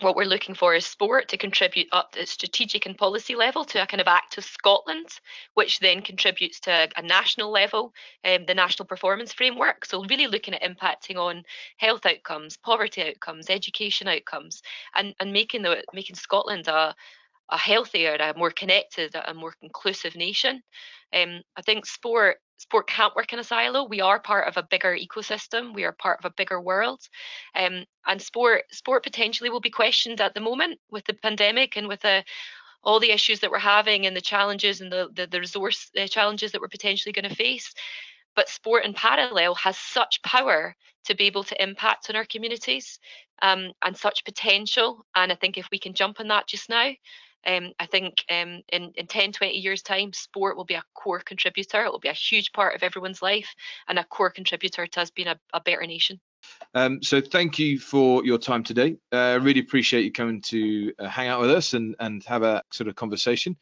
what 0.00 0.16
we're 0.16 0.24
looking 0.24 0.54
for 0.54 0.74
is 0.74 0.86
sport 0.86 1.28
to 1.28 1.36
contribute 1.36 1.88
up 1.92 2.14
at 2.18 2.28
strategic 2.28 2.86
and 2.86 2.96
policy 2.96 3.34
level 3.34 3.64
to 3.64 3.82
a 3.82 3.86
kind 3.86 4.00
of 4.00 4.08
act 4.08 4.38
of 4.38 4.44
Scotland, 4.44 5.08
which 5.54 5.80
then 5.80 6.00
contributes 6.00 6.60
to 6.60 6.88
a 6.96 7.02
national 7.02 7.50
level, 7.50 7.92
um, 8.24 8.46
the 8.46 8.54
national 8.54 8.86
performance 8.86 9.32
framework. 9.32 9.84
So 9.84 10.04
really 10.04 10.26
looking 10.26 10.54
at 10.54 10.62
impacting 10.62 11.16
on 11.16 11.44
health 11.76 12.06
outcomes, 12.06 12.56
poverty 12.56 13.02
outcomes, 13.02 13.50
education 13.50 14.08
outcomes, 14.08 14.62
and, 14.94 15.14
and 15.20 15.32
making 15.32 15.62
the 15.62 15.84
making 15.92 16.16
Scotland 16.16 16.68
a 16.68 16.94
a 17.52 17.58
healthier, 17.58 18.16
a 18.16 18.36
more 18.36 18.50
connected, 18.50 19.14
a 19.14 19.34
more 19.34 19.54
inclusive 19.60 20.16
nation. 20.16 20.62
Um, 21.14 21.42
I 21.56 21.62
think 21.62 21.86
sport 21.86 22.38
sport 22.56 22.88
can't 22.88 23.14
work 23.14 23.32
in 23.32 23.38
a 23.38 23.44
silo. 23.44 23.84
We 23.84 24.00
are 24.00 24.20
part 24.20 24.48
of 24.48 24.56
a 24.56 24.62
bigger 24.62 24.96
ecosystem. 24.96 25.74
We 25.74 25.84
are 25.84 25.92
part 25.92 26.18
of 26.18 26.24
a 26.24 26.34
bigger 26.34 26.60
world, 26.60 27.00
um, 27.54 27.84
and 28.06 28.22
sport 28.22 28.62
sport 28.72 29.04
potentially 29.04 29.50
will 29.50 29.60
be 29.60 29.70
questioned 29.70 30.20
at 30.20 30.34
the 30.34 30.40
moment 30.40 30.80
with 30.90 31.04
the 31.04 31.14
pandemic 31.14 31.76
and 31.76 31.88
with 31.88 32.00
the 32.00 32.24
all 32.82 32.98
the 32.98 33.12
issues 33.12 33.40
that 33.40 33.50
we're 33.50 33.58
having 33.58 34.06
and 34.06 34.16
the 34.16 34.20
challenges 34.20 34.80
and 34.80 34.90
the 34.90 35.10
the, 35.14 35.26
the 35.26 35.40
resource 35.40 35.90
the 35.94 36.08
challenges 36.08 36.52
that 36.52 36.60
we're 36.60 36.68
potentially 36.68 37.12
going 37.12 37.28
to 37.28 37.36
face. 37.36 37.74
But 38.34 38.48
sport 38.48 38.86
in 38.86 38.94
parallel 38.94 39.54
has 39.56 39.76
such 39.76 40.22
power 40.22 40.74
to 41.04 41.14
be 41.14 41.24
able 41.24 41.44
to 41.44 41.62
impact 41.62 42.08
on 42.08 42.16
our 42.16 42.24
communities 42.24 42.98
um, 43.42 43.72
and 43.84 43.96
such 43.96 44.24
potential. 44.24 45.04
And 45.14 45.30
I 45.30 45.34
think 45.34 45.58
if 45.58 45.68
we 45.70 45.78
can 45.78 45.92
jump 45.94 46.20
on 46.20 46.28
that 46.28 46.46
just 46.46 46.70
now, 46.70 46.92
um, 47.46 47.72
I 47.78 47.86
think 47.86 48.24
um, 48.30 48.62
in, 48.72 48.92
in 48.94 49.06
10, 49.06 49.32
20 49.32 49.54
years' 49.54 49.82
time, 49.82 50.12
sport 50.12 50.56
will 50.56 50.64
be 50.64 50.74
a 50.74 50.84
core 50.94 51.20
contributor. 51.20 51.84
It 51.84 51.92
will 51.92 51.98
be 51.98 52.08
a 52.08 52.14
huge 52.14 52.52
part 52.52 52.74
of 52.74 52.82
everyone's 52.82 53.22
life 53.22 53.54
and 53.88 53.98
a 53.98 54.04
core 54.04 54.30
contributor 54.30 54.86
to 54.86 55.00
us 55.00 55.10
being 55.10 55.28
a, 55.28 55.38
a 55.52 55.60
better 55.60 55.86
nation. 55.86 56.20
Um, 56.74 57.02
so 57.02 57.20
thank 57.20 57.58
you 57.58 57.78
for 57.78 58.24
your 58.24 58.38
time 58.38 58.64
today. 58.64 58.96
I 59.12 59.34
uh, 59.34 59.38
really 59.40 59.60
appreciate 59.60 60.04
you 60.04 60.12
coming 60.12 60.40
to 60.42 60.92
uh, 60.98 61.08
hang 61.08 61.28
out 61.28 61.40
with 61.40 61.50
us 61.50 61.74
and, 61.74 61.94
and 62.00 62.24
have 62.24 62.42
a 62.42 62.62
sort 62.72 62.88
of 62.88 62.96
conversation. 62.96 63.56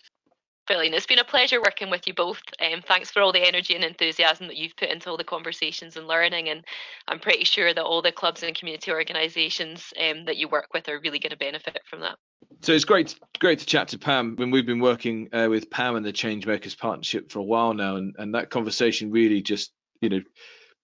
Brilliant. 0.71 0.95
It's 0.95 1.05
been 1.05 1.19
a 1.19 1.25
pleasure 1.25 1.61
working 1.61 1.91
with 1.91 2.07
you 2.07 2.15
both. 2.15 2.41
Um, 2.61 2.81
thanks 2.81 3.11
for 3.11 3.23
all 3.23 3.33
the 3.33 3.45
energy 3.45 3.75
and 3.75 3.83
enthusiasm 3.83 4.47
that 4.47 4.57
you've 4.57 4.77
put 4.77 4.89
into 4.89 5.11
all 5.11 5.17
the 5.17 5.25
conversations 5.25 5.97
and 5.97 6.07
learning. 6.07 6.49
And 6.49 6.65
I'm 7.09 7.19
pretty 7.19 7.43
sure 7.43 7.75
that 7.75 7.83
all 7.83 8.03
the 8.03 8.13
clubs 8.13 8.45
and 8.45 8.57
community 8.57 8.93
organisations 8.93 9.93
um, 9.99 10.27
that 10.27 10.37
you 10.37 10.47
work 10.47 10.69
with 10.73 10.89
are 10.89 11.01
really 11.01 11.19
going 11.19 11.33
to 11.33 11.37
benefit 11.37 11.81
from 11.91 12.03
that. 12.03 12.19
So 12.63 12.73
it's 12.73 12.85
great, 12.85 13.17
great 13.41 13.59
to 13.59 13.67
chat 13.67 13.89
to 13.89 13.99
Pam. 13.99 14.37
When 14.37 14.53
we've 14.53 14.65
been 14.65 14.79
working 14.79 15.29
uh, 15.33 15.49
with 15.51 15.71
Pam 15.71 15.97
and 15.97 16.07
the 16.07 16.13
Changemakers 16.13 16.79
Partnership 16.79 17.33
for 17.33 17.41
a 17.41 17.43
while 17.43 17.75
now, 17.75 17.97
and, 17.97 18.15
and 18.17 18.37
that 18.37 18.51
conversation 18.51 19.11
really 19.11 19.43
just, 19.43 19.73
you 20.01 20.09
know, 20.09 20.21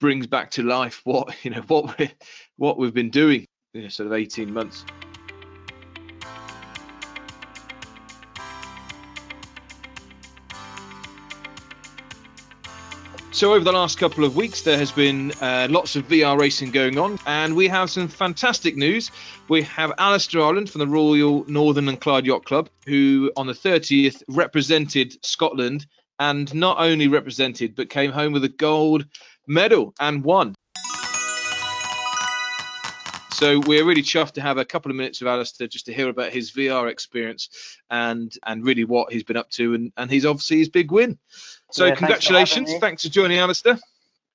brings 0.00 0.26
back 0.26 0.50
to 0.50 0.64
life 0.64 1.00
what 1.04 1.32
you 1.44 1.52
know 1.52 1.62
what 1.68 1.96
we 1.96 2.10
what 2.56 2.76
we've 2.76 2.92
been 2.92 3.10
doing, 3.10 3.46
you 3.72 3.82
know, 3.82 3.88
sort 3.88 4.08
of 4.08 4.14
18 4.14 4.52
months. 4.52 4.84
So 13.36 13.52
over 13.52 13.62
the 13.62 13.72
last 13.72 13.98
couple 13.98 14.24
of 14.24 14.34
weeks, 14.34 14.62
there 14.62 14.78
has 14.78 14.90
been 14.90 15.30
uh, 15.42 15.68
lots 15.68 15.94
of 15.94 16.08
VR 16.08 16.40
racing 16.40 16.70
going 16.70 16.96
on, 16.98 17.18
and 17.26 17.54
we 17.54 17.68
have 17.68 17.90
some 17.90 18.08
fantastic 18.08 18.78
news. 18.78 19.10
We 19.48 19.60
have 19.64 19.92
Alistair 19.98 20.40
Ireland 20.40 20.70
from 20.70 20.78
the 20.78 20.86
Royal 20.86 21.44
Northern 21.46 21.86
and 21.90 22.00
Clyde 22.00 22.24
Yacht 22.24 22.46
Club, 22.46 22.70
who 22.86 23.30
on 23.36 23.46
the 23.46 23.52
30th 23.52 24.22
represented 24.28 25.22
Scotland, 25.22 25.84
and 26.18 26.52
not 26.54 26.78
only 26.80 27.08
represented, 27.08 27.74
but 27.74 27.90
came 27.90 28.10
home 28.10 28.32
with 28.32 28.42
a 28.44 28.48
gold 28.48 29.04
medal 29.46 29.92
and 30.00 30.24
won. 30.24 30.54
So 33.36 33.58
we're 33.66 33.84
really 33.84 34.02
chuffed 34.02 34.32
to 34.32 34.40
have 34.40 34.56
a 34.56 34.64
couple 34.64 34.90
of 34.90 34.96
minutes 34.96 35.20
with 35.20 35.28
Alistair 35.28 35.66
just 35.66 35.84
to 35.84 35.92
hear 35.92 36.08
about 36.08 36.32
his 36.32 36.52
VR 36.52 36.90
experience 36.90 37.50
and 37.90 38.32
and 38.46 38.64
really 38.64 38.84
what 38.84 39.12
he's 39.12 39.24
been 39.24 39.36
up 39.36 39.50
to 39.50 39.74
and, 39.74 39.92
and 39.98 40.10
he's 40.10 40.24
obviously 40.24 40.56
his 40.56 40.70
big 40.70 40.90
win. 40.90 41.18
So 41.70 41.86
yeah, 41.86 41.94
congratulations. 41.94 42.68
Thanks 42.68 42.72
for, 42.72 42.80
thanks 42.80 43.02
for, 43.02 43.08
joining 43.08 43.38
Alistair. 43.38 43.78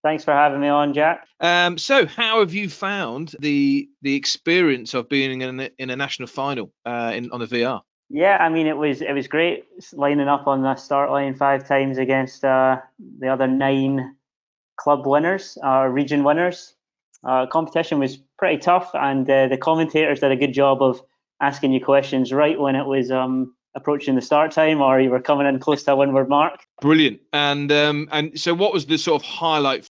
Thanks 0.03 0.23
for 0.23 0.33
having 0.33 0.59
me 0.59 0.67
on, 0.67 0.93
Jack. 0.93 1.27
Um, 1.39 1.77
so 1.77 2.05
how 2.05 2.39
have 2.39 2.53
you 2.53 2.69
found 2.69 3.35
the 3.39 3.89
the 4.01 4.15
experience 4.15 4.93
of 4.93 5.09
being 5.09 5.41
in 5.41 5.59
a, 5.59 5.69
in 5.77 5.89
a 5.89 5.95
national 5.95 6.27
final 6.27 6.71
uh, 6.85 7.11
in 7.13 7.31
on 7.31 7.39
the 7.39 7.45
VR? 7.45 7.81
Yeah, 8.09 8.37
I 8.37 8.49
mean 8.49 8.67
it 8.67 8.75
was 8.75 9.01
it 9.01 9.13
was 9.13 9.27
great 9.27 9.65
lining 9.93 10.27
up 10.27 10.47
on 10.47 10.63
the 10.63 10.75
start 10.75 11.11
line 11.11 11.35
five 11.35 11.67
times 11.67 11.97
against 11.97 12.43
uh, 12.43 12.79
the 13.19 13.27
other 13.27 13.47
nine 13.47 14.15
club 14.75 15.05
winners, 15.05 15.57
uh, 15.63 15.85
region 15.85 16.23
winners. 16.23 16.73
Uh, 17.23 17.45
competition 17.45 17.99
was 17.99 18.17
pretty 18.37 18.57
tough, 18.57 18.89
and 18.95 19.29
uh, 19.29 19.47
the 19.47 19.57
commentators 19.57 20.19
did 20.19 20.31
a 20.31 20.35
good 20.35 20.53
job 20.53 20.81
of 20.81 21.01
asking 21.39 21.71
you 21.71 21.83
questions 21.83 22.33
right 22.33 22.59
when 22.59 22.75
it 22.75 22.85
was 22.85 23.11
um, 23.11 23.53
approaching 23.75 24.15
the 24.15 24.21
start 24.21 24.51
time, 24.51 24.81
or 24.81 24.99
you 24.99 25.09
were 25.09 25.21
coming 25.21 25.47
in 25.47 25.59
close 25.59 25.83
to 25.83 25.93
a 25.93 25.95
windward 25.95 26.29
mark. 26.29 26.61
Brilliant. 26.81 27.21
And 27.33 27.71
um, 27.71 28.09
and 28.11 28.39
so, 28.39 28.53
what 28.53 28.73
was 28.73 28.85
the 28.85 28.97
sort 28.97 29.21
of 29.21 29.27
highlight? 29.27 29.87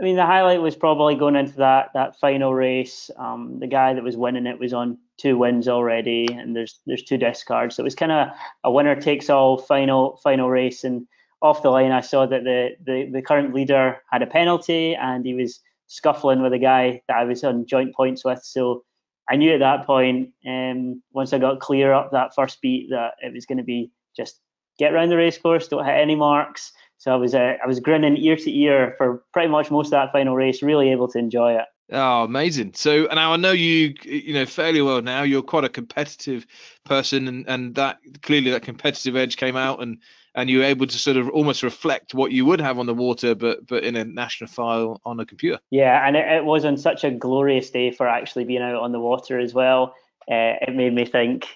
I 0.00 0.04
mean, 0.04 0.16
the 0.16 0.26
highlight 0.26 0.60
was 0.60 0.74
probably 0.74 1.14
going 1.14 1.36
into 1.36 1.56
that 1.58 1.90
that 1.94 2.18
final 2.18 2.54
race. 2.54 3.10
Um, 3.16 3.58
the 3.60 3.66
guy 3.66 3.94
that 3.94 4.02
was 4.02 4.16
winning 4.16 4.46
it 4.46 4.58
was 4.58 4.72
on 4.72 4.98
two 5.16 5.38
wins 5.38 5.68
already, 5.68 6.26
and 6.30 6.56
there's 6.56 6.80
there's 6.86 7.04
two 7.04 7.18
discards. 7.18 7.76
So 7.76 7.82
it 7.82 7.84
was 7.84 7.94
kind 7.94 8.12
of 8.12 8.28
a 8.64 8.70
winner 8.72 9.00
takes 9.00 9.30
all 9.30 9.58
final 9.58 10.18
final 10.22 10.50
race. 10.50 10.84
And 10.84 11.06
off 11.40 11.62
the 11.62 11.70
line, 11.70 11.92
I 11.92 12.00
saw 12.00 12.26
that 12.26 12.44
the, 12.44 12.70
the 12.84 13.10
the 13.12 13.22
current 13.22 13.54
leader 13.54 14.02
had 14.10 14.22
a 14.22 14.26
penalty, 14.26 14.94
and 14.94 15.24
he 15.24 15.34
was 15.34 15.60
scuffling 15.86 16.42
with 16.42 16.52
a 16.52 16.58
guy 16.58 17.02
that 17.06 17.18
I 17.18 17.24
was 17.24 17.44
on 17.44 17.66
joint 17.66 17.94
points 17.94 18.24
with. 18.24 18.42
So 18.42 18.84
I 19.28 19.36
knew 19.36 19.52
at 19.52 19.60
that 19.60 19.86
point, 19.86 20.30
um, 20.46 21.02
once 21.12 21.32
I 21.32 21.38
got 21.38 21.60
clear 21.60 21.92
up 21.92 22.10
that 22.12 22.34
first 22.34 22.60
beat, 22.60 22.90
that 22.90 23.14
it 23.20 23.32
was 23.32 23.46
going 23.46 23.58
to 23.58 23.64
be 23.64 23.90
just 24.16 24.40
get 24.78 24.92
around 24.92 25.10
the 25.10 25.16
racecourse, 25.16 25.68
don't 25.68 25.84
hit 25.84 25.94
any 25.94 26.14
marks. 26.14 26.72
So 26.98 27.12
I 27.12 27.16
was 27.16 27.34
uh, 27.34 27.54
I 27.62 27.66
was 27.66 27.80
grinning 27.80 28.16
ear 28.16 28.36
to 28.36 28.50
ear 28.56 28.94
for 28.96 29.24
pretty 29.32 29.48
much 29.48 29.70
most 29.70 29.88
of 29.88 29.92
that 29.92 30.12
final 30.12 30.36
race, 30.36 30.62
really 30.62 30.90
able 30.92 31.08
to 31.08 31.18
enjoy 31.18 31.54
it. 31.54 31.64
Oh, 31.90 32.22
amazing! 32.22 32.74
So 32.74 33.08
now 33.12 33.32
I 33.32 33.36
know 33.36 33.50
you, 33.50 33.94
you 34.04 34.34
know, 34.34 34.46
fairly 34.46 34.80
well 34.82 35.02
now. 35.02 35.22
You're 35.24 35.42
quite 35.42 35.64
a 35.64 35.68
competitive 35.68 36.46
person, 36.84 37.26
and 37.26 37.44
and 37.48 37.74
that 37.74 37.98
clearly 38.22 38.52
that 38.52 38.62
competitive 38.62 39.16
edge 39.16 39.36
came 39.36 39.56
out, 39.56 39.82
and 39.82 39.98
and 40.34 40.48
you're 40.48 40.64
able 40.64 40.86
to 40.86 40.98
sort 40.98 41.16
of 41.16 41.28
almost 41.30 41.62
reflect 41.62 42.14
what 42.14 42.32
you 42.32 42.44
would 42.46 42.60
have 42.60 42.78
on 42.78 42.86
the 42.86 42.94
water, 42.94 43.34
but 43.34 43.66
but 43.66 43.84
in 43.84 43.96
a 43.96 44.04
national 44.04 44.48
file 44.48 45.00
on 45.04 45.20
a 45.20 45.26
computer. 45.26 45.58
Yeah, 45.70 46.06
and 46.06 46.16
it, 46.16 46.26
it 46.26 46.44
was 46.44 46.64
on 46.64 46.76
such 46.76 47.04
a 47.04 47.10
glorious 47.10 47.70
day 47.70 47.90
for 47.90 48.08
actually 48.08 48.44
being 48.44 48.62
out 48.62 48.76
on 48.76 48.92
the 48.92 49.00
water 49.00 49.38
as 49.38 49.52
well. 49.52 49.94
Uh, 50.30 50.56
it 50.62 50.74
made 50.74 50.94
me 50.94 51.04
think, 51.04 51.46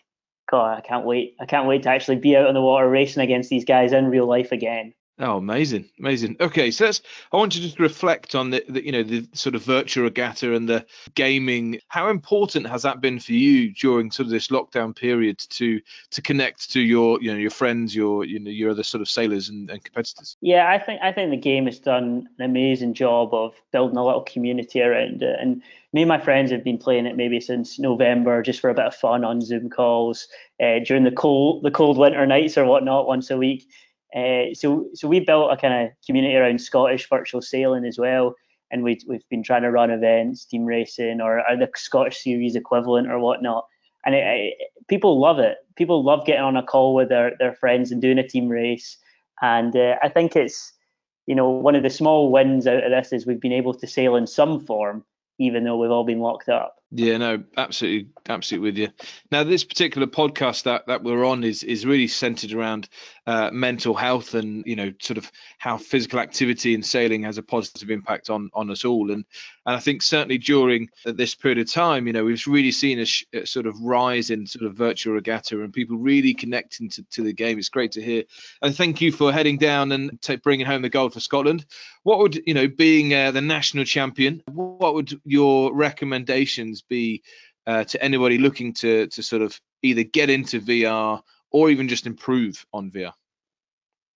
God, 0.50 0.78
I 0.78 0.80
can't 0.80 1.06
wait! 1.06 1.36
I 1.40 1.46
can't 1.46 1.66
wait 1.66 1.84
to 1.84 1.90
actually 1.90 2.16
be 2.16 2.36
out 2.36 2.46
on 2.46 2.54
the 2.54 2.60
water 2.60 2.88
racing 2.88 3.22
against 3.22 3.48
these 3.48 3.64
guys 3.64 3.92
in 3.92 4.06
real 4.06 4.26
life 4.26 4.52
again. 4.52 4.94
Oh, 5.18 5.38
amazing, 5.38 5.88
amazing. 5.98 6.36
Okay, 6.40 6.70
so 6.70 6.84
let's. 6.84 7.00
I 7.32 7.38
want 7.38 7.54
you 7.54 7.62
to 7.62 7.66
just 7.68 7.80
reflect 7.80 8.34
on 8.34 8.50
the, 8.50 8.62
the, 8.68 8.84
you 8.84 8.92
know, 8.92 9.02
the 9.02 9.26
sort 9.32 9.54
of 9.54 9.62
virtual 9.62 10.04
regatta 10.04 10.54
and 10.54 10.68
the 10.68 10.84
gaming. 11.14 11.80
How 11.88 12.10
important 12.10 12.66
has 12.66 12.82
that 12.82 13.00
been 13.00 13.18
for 13.18 13.32
you 13.32 13.72
during 13.72 14.10
sort 14.10 14.26
of 14.26 14.30
this 14.30 14.48
lockdown 14.48 14.94
period 14.94 15.38
to 15.38 15.80
to 16.10 16.20
connect 16.20 16.70
to 16.72 16.80
your, 16.80 17.18
you 17.22 17.32
know, 17.32 17.38
your 17.38 17.50
friends, 17.50 17.96
your, 17.96 18.26
you 18.26 18.38
know, 18.38 18.50
your 18.50 18.72
other 18.72 18.82
sort 18.82 19.00
of 19.00 19.08
sailors 19.08 19.48
and, 19.48 19.70
and 19.70 19.82
competitors? 19.82 20.36
Yeah, 20.42 20.68
I 20.68 20.78
think 20.78 21.00
I 21.02 21.12
think 21.12 21.30
the 21.30 21.38
game 21.38 21.64
has 21.64 21.78
done 21.78 22.28
an 22.38 22.44
amazing 22.44 22.92
job 22.92 23.32
of 23.32 23.54
building 23.72 23.96
a 23.96 24.04
little 24.04 24.20
community 24.20 24.82
around 24.82 25.22
it, 25.22 25.38
and 25.40 25.62
me 25.94 26.02
and 26.02 26.10
my 26.10 26.20
friends 26.20 26.50
have 26.50 26.62
been 26.62 26.76
playing 26.76 27.06
it 27.06 27.16
maybe 27.16 27.40
since 27.40 27.78
November, 27.78 28.42
just 28.42 28.60
for 28.60 28.68
a 28.68 28.74
bit 28.74 28.84
of 28.84 28.94
fun 28.94 29.24
on 29.24 29.40
Zoom 29.40 29.70
calls 29.70 30.28
uh, 30.62 30.80
during 30.84 31.04
the 31.04 31.10
cold 31.10 31.62
the 31.62 31.70
cold 31.70 31.96
winter 31.96 32.26
nights 32.26 32.58
or 32.58 32.66
whatnot 32.66 33.06
once 33.06 33.30
a 33.30 33.38
week. 33.38 33.66
Uh, 34.14 34.54
so 34.54 34.86
so 34.94 35.08
we 35.08 35.20
built 35.20 35.52
a 35.52 35.56
kind 35.56 35.86
of 35.86 35.92
community 36.06 36.36
around 36.36 36.60
Scottish 36.60 37.08
virtual 37.08 37.42
sailing 37.42 37.84
as 37.84 37.98
well, 37.98 38.34
and 38.70 38.82
we 38.82 39.00
we've 39.06 39.28
been 39.28 39.42
trying 39.42 39.62
to 39.62 39.70
run 39.70 39.90
events, 39.90 40.44
team 40.44 40.64
racing, 40.64 41.20
or, 41.20 41.38
or 41.48 41.56
the 41.56 41.68
Scottish 41.74 42.22
series 42.22 42.56
equivalent 42.56 43.08
or 43.10 43.18
whatnot. 43.18 43.66
And 44.04 44.14
it, 44.14 44.24
it, 44.24 44.54
people 44.88 45.20
love 45.20 45.38
it. 45.38 45.58
People 45.76 46.04
love 46.04 46.24
getting 46.24 46.42
on 46.42 46.56
a 46.56 46.62
call 46.62 46.94
with 46.94 47.08
their 47.08 47.32
their 47.38 47.54
friends 47.54 47.90
and 47.90 48.00
doing 48.00 48.18
a 48.18 48.26
team 48.26 48.48
race. 48.48 48.96
And 49.42 49.76
uh, 49.76 49.96
I 50.02 50.08
think 50.08 50.36
it's 50.36 50.72
you 51.26 51.34
know 51.34 51.48
one 51.48 51.74
of 51.74 51.82
the 51.82 51.90
small 51.90 52.30
wins 52.30 52.66
out 52.66 52.84
of 52.84 52.90
this 52.90 53.12
is 53.12 53.26
we've 53.26 53.40
been 53.40 53.52
able 53.52 53.74
to 53.74 53.86
sail 53.86 54.16
in 54.16 54.26
some 54.26 54.60
form, 54.60 55.04
even 55.38 55.64
though 55.64 55.76
we've 55.76 55.90
all 55.90 56.04
been 56.04 56.20
locked 56.20 56.48
up. 56.48 56.76
Yeah, 56.92 57.16
no, 57.16 57.42
absolutely, 57.56 58.10
absolutely 58.28 58.70
with 58.70 58.78
you. 58.78 58.88
Now, 59.32 59.42
this 59.42 59.64
particular 59.64 60.06
podcast 60.06 60.62
that 60.64 60.86
that 60.86 61.02
we're 61.02 61.24
on 61.24 61.42
is 61.42 61.64
is 61.64 61.84
really 61.84 62.06
centered 62.06 62.52
around 62.52 62.88
uh, 63.26 63.50
mental 63.52 63.92
health 63.92 64.34
and 64.34 64.64
you 64.66 64.76
know 64.76 64.92
sort 65.00 65.18
of 65.18 65.30
how 65.58 65.78
physical 65.78 66.20
activity 66.20 66.74
and 66.74 66.86
sailing 66.86 67.24
has 67.24 67.38
a 67.38 67.42
positive 67.42 67.90
impact 67.90 68.30
on 68.30 68.50
on 68.54 68.70
us 68.70 68.84
all. 68.84 69.10
And 69.10 69.24
and 69.66 69.74
I 69.74 69.80
think 69.80 70.00
certainly 70.00 70.38
during 70.38 70.88
this 71.04 71.34
period 71.34 71.58
of 71.58 71.70
time, 71.70 72.06
you 72.06 72.12
know, 72.12 72.24
we've 72.24 72.46
really 72.46 72.70
seen 72.70 73.00
a, 73.00 73.04
sh- 73.04 73.24
a 73.34 73.44
sort 73.46 73.66
of 73.66 73.80
rise 73.80 74.30
in 74.30 74.46
sort 74.46 74.64
of 74.64 74.76
virtual 74.76 75.14
regatta 75.14 75.60
and 75.60 75.72
people 75.72 75.96
really 75.96 76.34
connecting 76.34 76.88
to, 76.90 77.02
to 77.10 77.22
the 77.24 77.32
game. 77.32 77.58
It's 77.58 77.68
great 77.68 77.92
to 77.92 78.02
hear. 78.02 78.22
And 78.62 78.76
thank 78.76 79.00
you 79.00 79.10
for 79.10 79.32
heading 79.32 79.58
down 79.58 79.90
and 79.90 80.22
t- 80.22 80.36
bringing 80.36 80.66
home 80.66 80.82
the 80.82 80.88
gold 80.88 81.14
for 81.14 81.20
Scotland. 81.20 81.66
What 82.04 82.20
would 82.20 82.40
you 82.46 82.54
know, 82.54 82.68
being 82.68 83.12
uh, 83.12 83.32
the 83.32 83.40
national 83.40 83.84
champion, 83.84 84.40
what 84.46 84.94
would 84.94 85.20
your 85.24 85.74
recommendations 85.74 86.75
be 86.82 87.22
uh, 87.66 87.84
to 87.84 88.02
anybody 88.02 88.38
looking 88.38 88.72
to 88.74 89.06
to 89.08 89.22
sort 89.22 89.42
of 89.42 89.60
either 89.82 90.02
get 90.04 90.30
into 90.30 90.60
VR 90.60 91.20
or 91.50 91.70
even 91.70 91.88
just 91.88 92.06
improve 92.06 92.66
on 92.72 92.90
VR? 92.90 93.12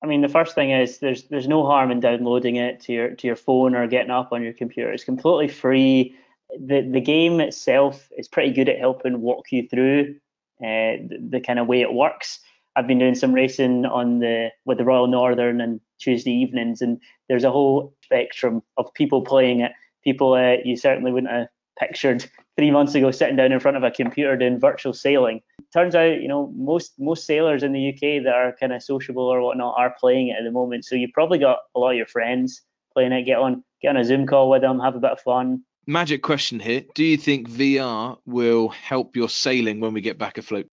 I 0.03 0.07
mean, 0.07 0.23
the 0.23 0.29
first 0.29 0.55
thing 0.55 0.71
is 0.71 0.99
there's 0.99 1.25
there's 1.25 1.49
no 1.49 1.67
harm 1.67 1.91
in 1.91 2.01
downloading 2.01 2.57
it 2.57 2.81
to 2.83 2.93
your 2.93 3.11
to 3.11 3.27
your 3.27 3.37
phone 3.37 3.75
or 3.75 3.87
getting 3.87 4.11
up 4.11 4.33
on 4.33 4.43
your 4.43 4.55
computer. 4.55 4.91
It's 4.91 5.05
completely 5.05 5.49
free. 5.49 6.17
The 6.59 6.81
the 6.81 7.01
game 7.01 7.41
itself 7.41 8.09
is 8.17 8.29
pretty 8.29 8.53
good 8.53 8.69
at 8.69 8.79
helping 8.79 9.21
walk 9.21 9.53
you 9.53 9.69
through 9.69 10.17
uh, 10.61 11.05
the, 11.09 11.19
the 11.31 11.41
kind 11.41 11.59
of 11.59 11.67
way 11.67 11.83
it 11.83 11.93
works. 11.93 12.41
I've 12.77 12.87
been 12.87 12.99
doing 12.99 13.15
some 13.15 13.35
racing 13.35 13.85
on 13.85 14.21
the 14.21 14.51
with 14.65 14.79
the 14.79 14.85
Royal 14.85 15.07
Northern 15.07 15.61
and 15.61 15.81
Tuesday 15.99 16.33
evenings, 16.33 16.81
and 16.81 17.01
there's 17.29 17.45
a 17.45 17.51
whole 17.51 17.95
spectrum 18.03 18.63
of 18.79 18.95
people 18.95 19.23
playing 19.23 19.61
it. 19.61 19.73
People 20.03 20.33
uh, 20.33 20.57
you 20.65 20.77
certainly 20.77 21.13
wouldn't 21.13 21.33
have 21.33 21.49
pictured 21.81 22.31
three 22.57 22.71
months 22.71 22.95
ago 22.95 23.11
sitting 23.11 23.37
down 23.37 23.53
in 23.53 23.59
front 23.61 23.77
of 23.77 23.83
a 23.83 23.91
computer 23.91 24.37
doing 24.37 24.61
virtual 24.61 24.93
sailing. 24.93 25.41
Turns 25.73 25.95
out, 25.95 26.21
you 26.21 26.29
know, 26.29 26.53
most 26.55 26.93
most 26.99 27.27
sailors 27.27 27.63
in 27.63 27.73
the 27.73 27.89
UK 27.89 28.23
that 28.25 28.35
are 28.35 28.55
kind 28.61 28.73
of 28.73 28.83
sociable 28.83 29.25
or 29.25 29.41
whatnot 29.41 29.75
are 29.79 29.95
playing 29.99 30.29
it 30.29 30.37
at 30.39 30.45
the 30.45 30.51
moment. 30.51 30.85
So 30.85 30.95
you've 30.95 31.13
probably 31.13 31.39
got 31.39 31.59
a 31.75 31.79
lot 31.79 31.93
of 31.93 31.97
your 31.97 32.07
friends 32.07 32.63
playing 32.93 33.13
it. 33.13 33.23
Get 33.23 33.39
on 33.39 33.65
get 33.81 33.89
on 33.89 33.97
a 33.97 34.05
Zoom 34.05 34.27
call 34.27 34.51
with 34.51 34.63
them, 34.63 34.79
have 34.81 34.97
a 34.97 35.01
bit 35.01 35.13
of 35.13 35.21
fun. 35.21 35.63
Magic 35.87 36.23
question 36.23 36.61
here: 36.61 36.85
Do 36.95 37.05
you 37.05 37.17
think 37.17 37.49
VR 37.49 38.19
will 38.27 38.69
help 38.69 39.17
your 39.17 39.29
sailing 39.29 39.81
when 39.81 39.95
we 39.95 40.01
get 40.01 40.19
back 40.19 40.37
afloat? 40.39 40.67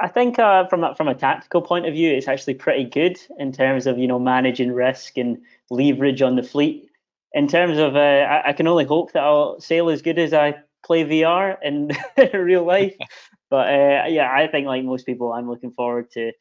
I 0.00 0.08
think 0.08 0.38
uh, 0.38 0.66
from 0.68 0.84
a, 0.84 0.94
from 0.94 1.08
a 1.08 1.14
tactical 1.14 1.60
point 1.60 1.86
of 1.86 1.92
view, 1.92 2.10
it's 2.12 2.28
actually 2.28 2.54
pretty 2.54 2.84
good 2.84 3.18
in 3.38 3.52
terms 3.52 3.86
of 3.86 3.98
you 3.98 4.06
know 4.06 4.18
managing 4.18 4.72
risk 4.72 5.16
and 5.16 5.38
leverage 5.70 6.22
on 6.22 6.36
the 6.36 6.42
fleet. 6.42 6.88
In 7.34 7.48
terms 7.48 7.78
of, 7.78 7.96
uh, 7.96 7.98
I, 7.98 8.50
I, 8.50 8.52
can 8.52 8.66
only 8.66 8.84
hope 8.84 9.12
that 9.12 9.22
I'll 9.22 9.58
sail 9.60 9.88
as 9.88 10.02
good 10.02 10.18
as 10.18 10.34
I 10.34 10.56
play 10.84 11.04
VR 11.04 11.56
in 11.62 11.90
real 12.34 12.64
life. 12.64 12.94
but 13.50 13.68
uh, 13.68 14.04
yeah, 14.08 14.30
I 14.32 14.46
think 14.48 14.66
like 14.66 14.84
most 14.84 15.06
people, 15.06 15.32
I'm 15.32 15.48
looking 15.48 15.72
forward 15.72 16.10
to 16.12 16.32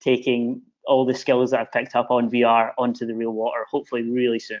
taking 0.00 0.62
all 0.84 1.04
the 1.04 1.14
skills 1.14 1.50
that 1.50 1.60
I've 1.60 1.72
picked 1.72 1.94
up 1.94 2.10
on 2.10 2.30
VR 2.30 2.72
onto 2.78 3.06
the 3.06 3.14
real 3.14 3.32
water, 3.32 3.66
hopefully 3.70 4.02
really 4.02 4.38
soon. 4.38 4.60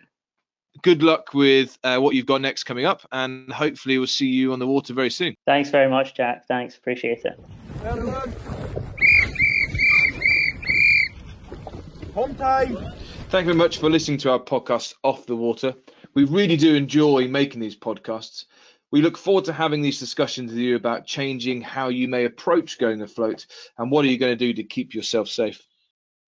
Good 0.82 1.02
luck 1.02 1.34
with 1.34 1.76
uh, 1.82 1.98
what 1.98 2.14
you've 2.14 2.26
got 2.26 2.40
next 2.40 2.64
coming 2.64 2.86
up, 2.86 3.02
and 3.10 3.52
hopefully 3.52 3.98
we'll 3.98 4.06
see 4.06 4.28
you 4.28 4.52
on 4.52 4.60
the 4.60 4.66
water 4.66 4.94
very 4.94 5.10
soon. 5.10 5.34
Thanks 5.44 5.68
very 5.68 5.90
much, 5.90 6.14
Jack. 6.14 6.46
Thanks, 6.46 6.76
appreciate 6.76 7.24
it. 7.24 7.38
Home 12.14 12.34
time. 12.36 12.92
Thank 13.30 13.46
you 13.46 13.52
very 13.52 13.58
much 13.58 13.78
for 13.78 13.88
listening 13.88 14.18
to 14.18 14.32
our 14.32 14.40
podcast, 14.40 14.94
Off 15.04 15.24
the 15.24 15.36
Water. 15.36 15.72
We 16.14 16.24
really 16.24 16.56
do 16.56 16.74
enjoy 16.74 17.28
making 17.28 17.60
these 17.60 17.76
podcasts. 17.76 18.46
We 18.90 19.02
look 19.02 19.16
forward 19.16 19.44
to 19.44 19.52
having 19.52 19.82
these 19.82 20.00
discussions 20.00 20.50
with 20.50 20.58
you 20.58 20.74
about 20.74 21.06
changing 21.06 21.60
how 21.60 21.90
you 21.90 22.08
may 22.08 22.24
approach 22.24 22.76
going 22.80 23.02
afloat 23.02 23.46
and 23.78 23.88
what 23.88 24.04
are 24.04 24.08
you 24.08 24.18
going 24.18 24.36
to 24.36 24.44
do 24.46 24.52
to 24.54 24.64
keep 24.64 24.94
yourself 24.94 25.28
safe. 25.28 25.64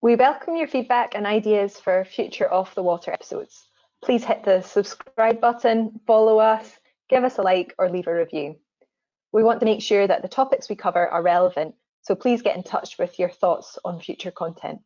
We 0.01 0.15
welcome 0.15 0.55
your 0.55 0.69
feedback 0.69 1.17
and 1.17 1.27
ideas 1.27 1.77
for 1.77 2.05
future 2.05 2.51
Off 2.55 2.77
the 2.77 2.85
Water 2.85 3.13
episodes. 3.13 3.67
Please 4.05 4.23
hit 4.23 4.45
the 4.45 4.63
subscribe 4.63 5.41
button, 5.41 5.99
follow 6.07 6.39
us, 6.39 6.71
give 7.11 7.25
us 7.25 7.37
a 7.37 7.43
like, 7.43 7.75
or 7.79 7.91
leave 7.91 8.07
a 8.07 8.15
review. 8.15 8.55
We 9.33 9.43
want 9.43 9.59
to 9.59 9.67
make 9.67 9.83
sure 9.83 10.07
that 10.07 10.23
the 10.23 10.29
topics 10.29 10.69
we 10.69 10.77
cover 10.77 11.09
are 11.09 11.21
relevant, 11.21 11.75
so 12.03 12.15
please 12.15 12.43
get 12.43 12.55
in 12.55 12.63
touch 12.63 12.97
with 12.97 13.19
your 13.19 13.29
thoughts 13.29 13.77
on 13.85 13.99
future 13.99 14.31
content. 14.31 14.79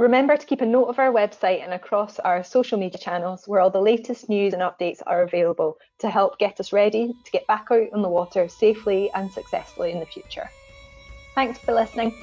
Remember 0.00 0.34
to 0.34 0.46
keep 0.46 0.62
a 0.62 0.66
note 0.66 0.86
of 0.86 0.98
our 0.98 1.12
website 1.12 1.62
and 1.62 1.74
across 1.74 2.18
our 2.20 2.42
social 2.42 2.78
media 2.78 2.98
channels 2.98 3.46
where 3.46 3.60
all 3.60 3.68
the 3.68 3.82
latest 3.82 4.30
news 4.30 4.54
and 4.54 4.62
updates 4.62 5.02
are 5.06 5.20
available 5.20 5.76
to 5.98 6.08
help 6.08 6.38
get 6.38 6.58
us 6.58 6.72
ready 6.72 7.14
to 7.22 7.30
get 7.30 7.46
back 7.46 7.66
out 7.70 7.86
on 7.92 8.00
the 8.00 8.08
water 8.08 8.48
safely 8.48 9.10
and 9.14 9.30
successfully 9.30 9.92
in 9.92 10.00
the 10.00 10.06
future. 10.06 10.48
Thanks 11.34 11.58
for 11.58 11.74
listening. 11.74 12.14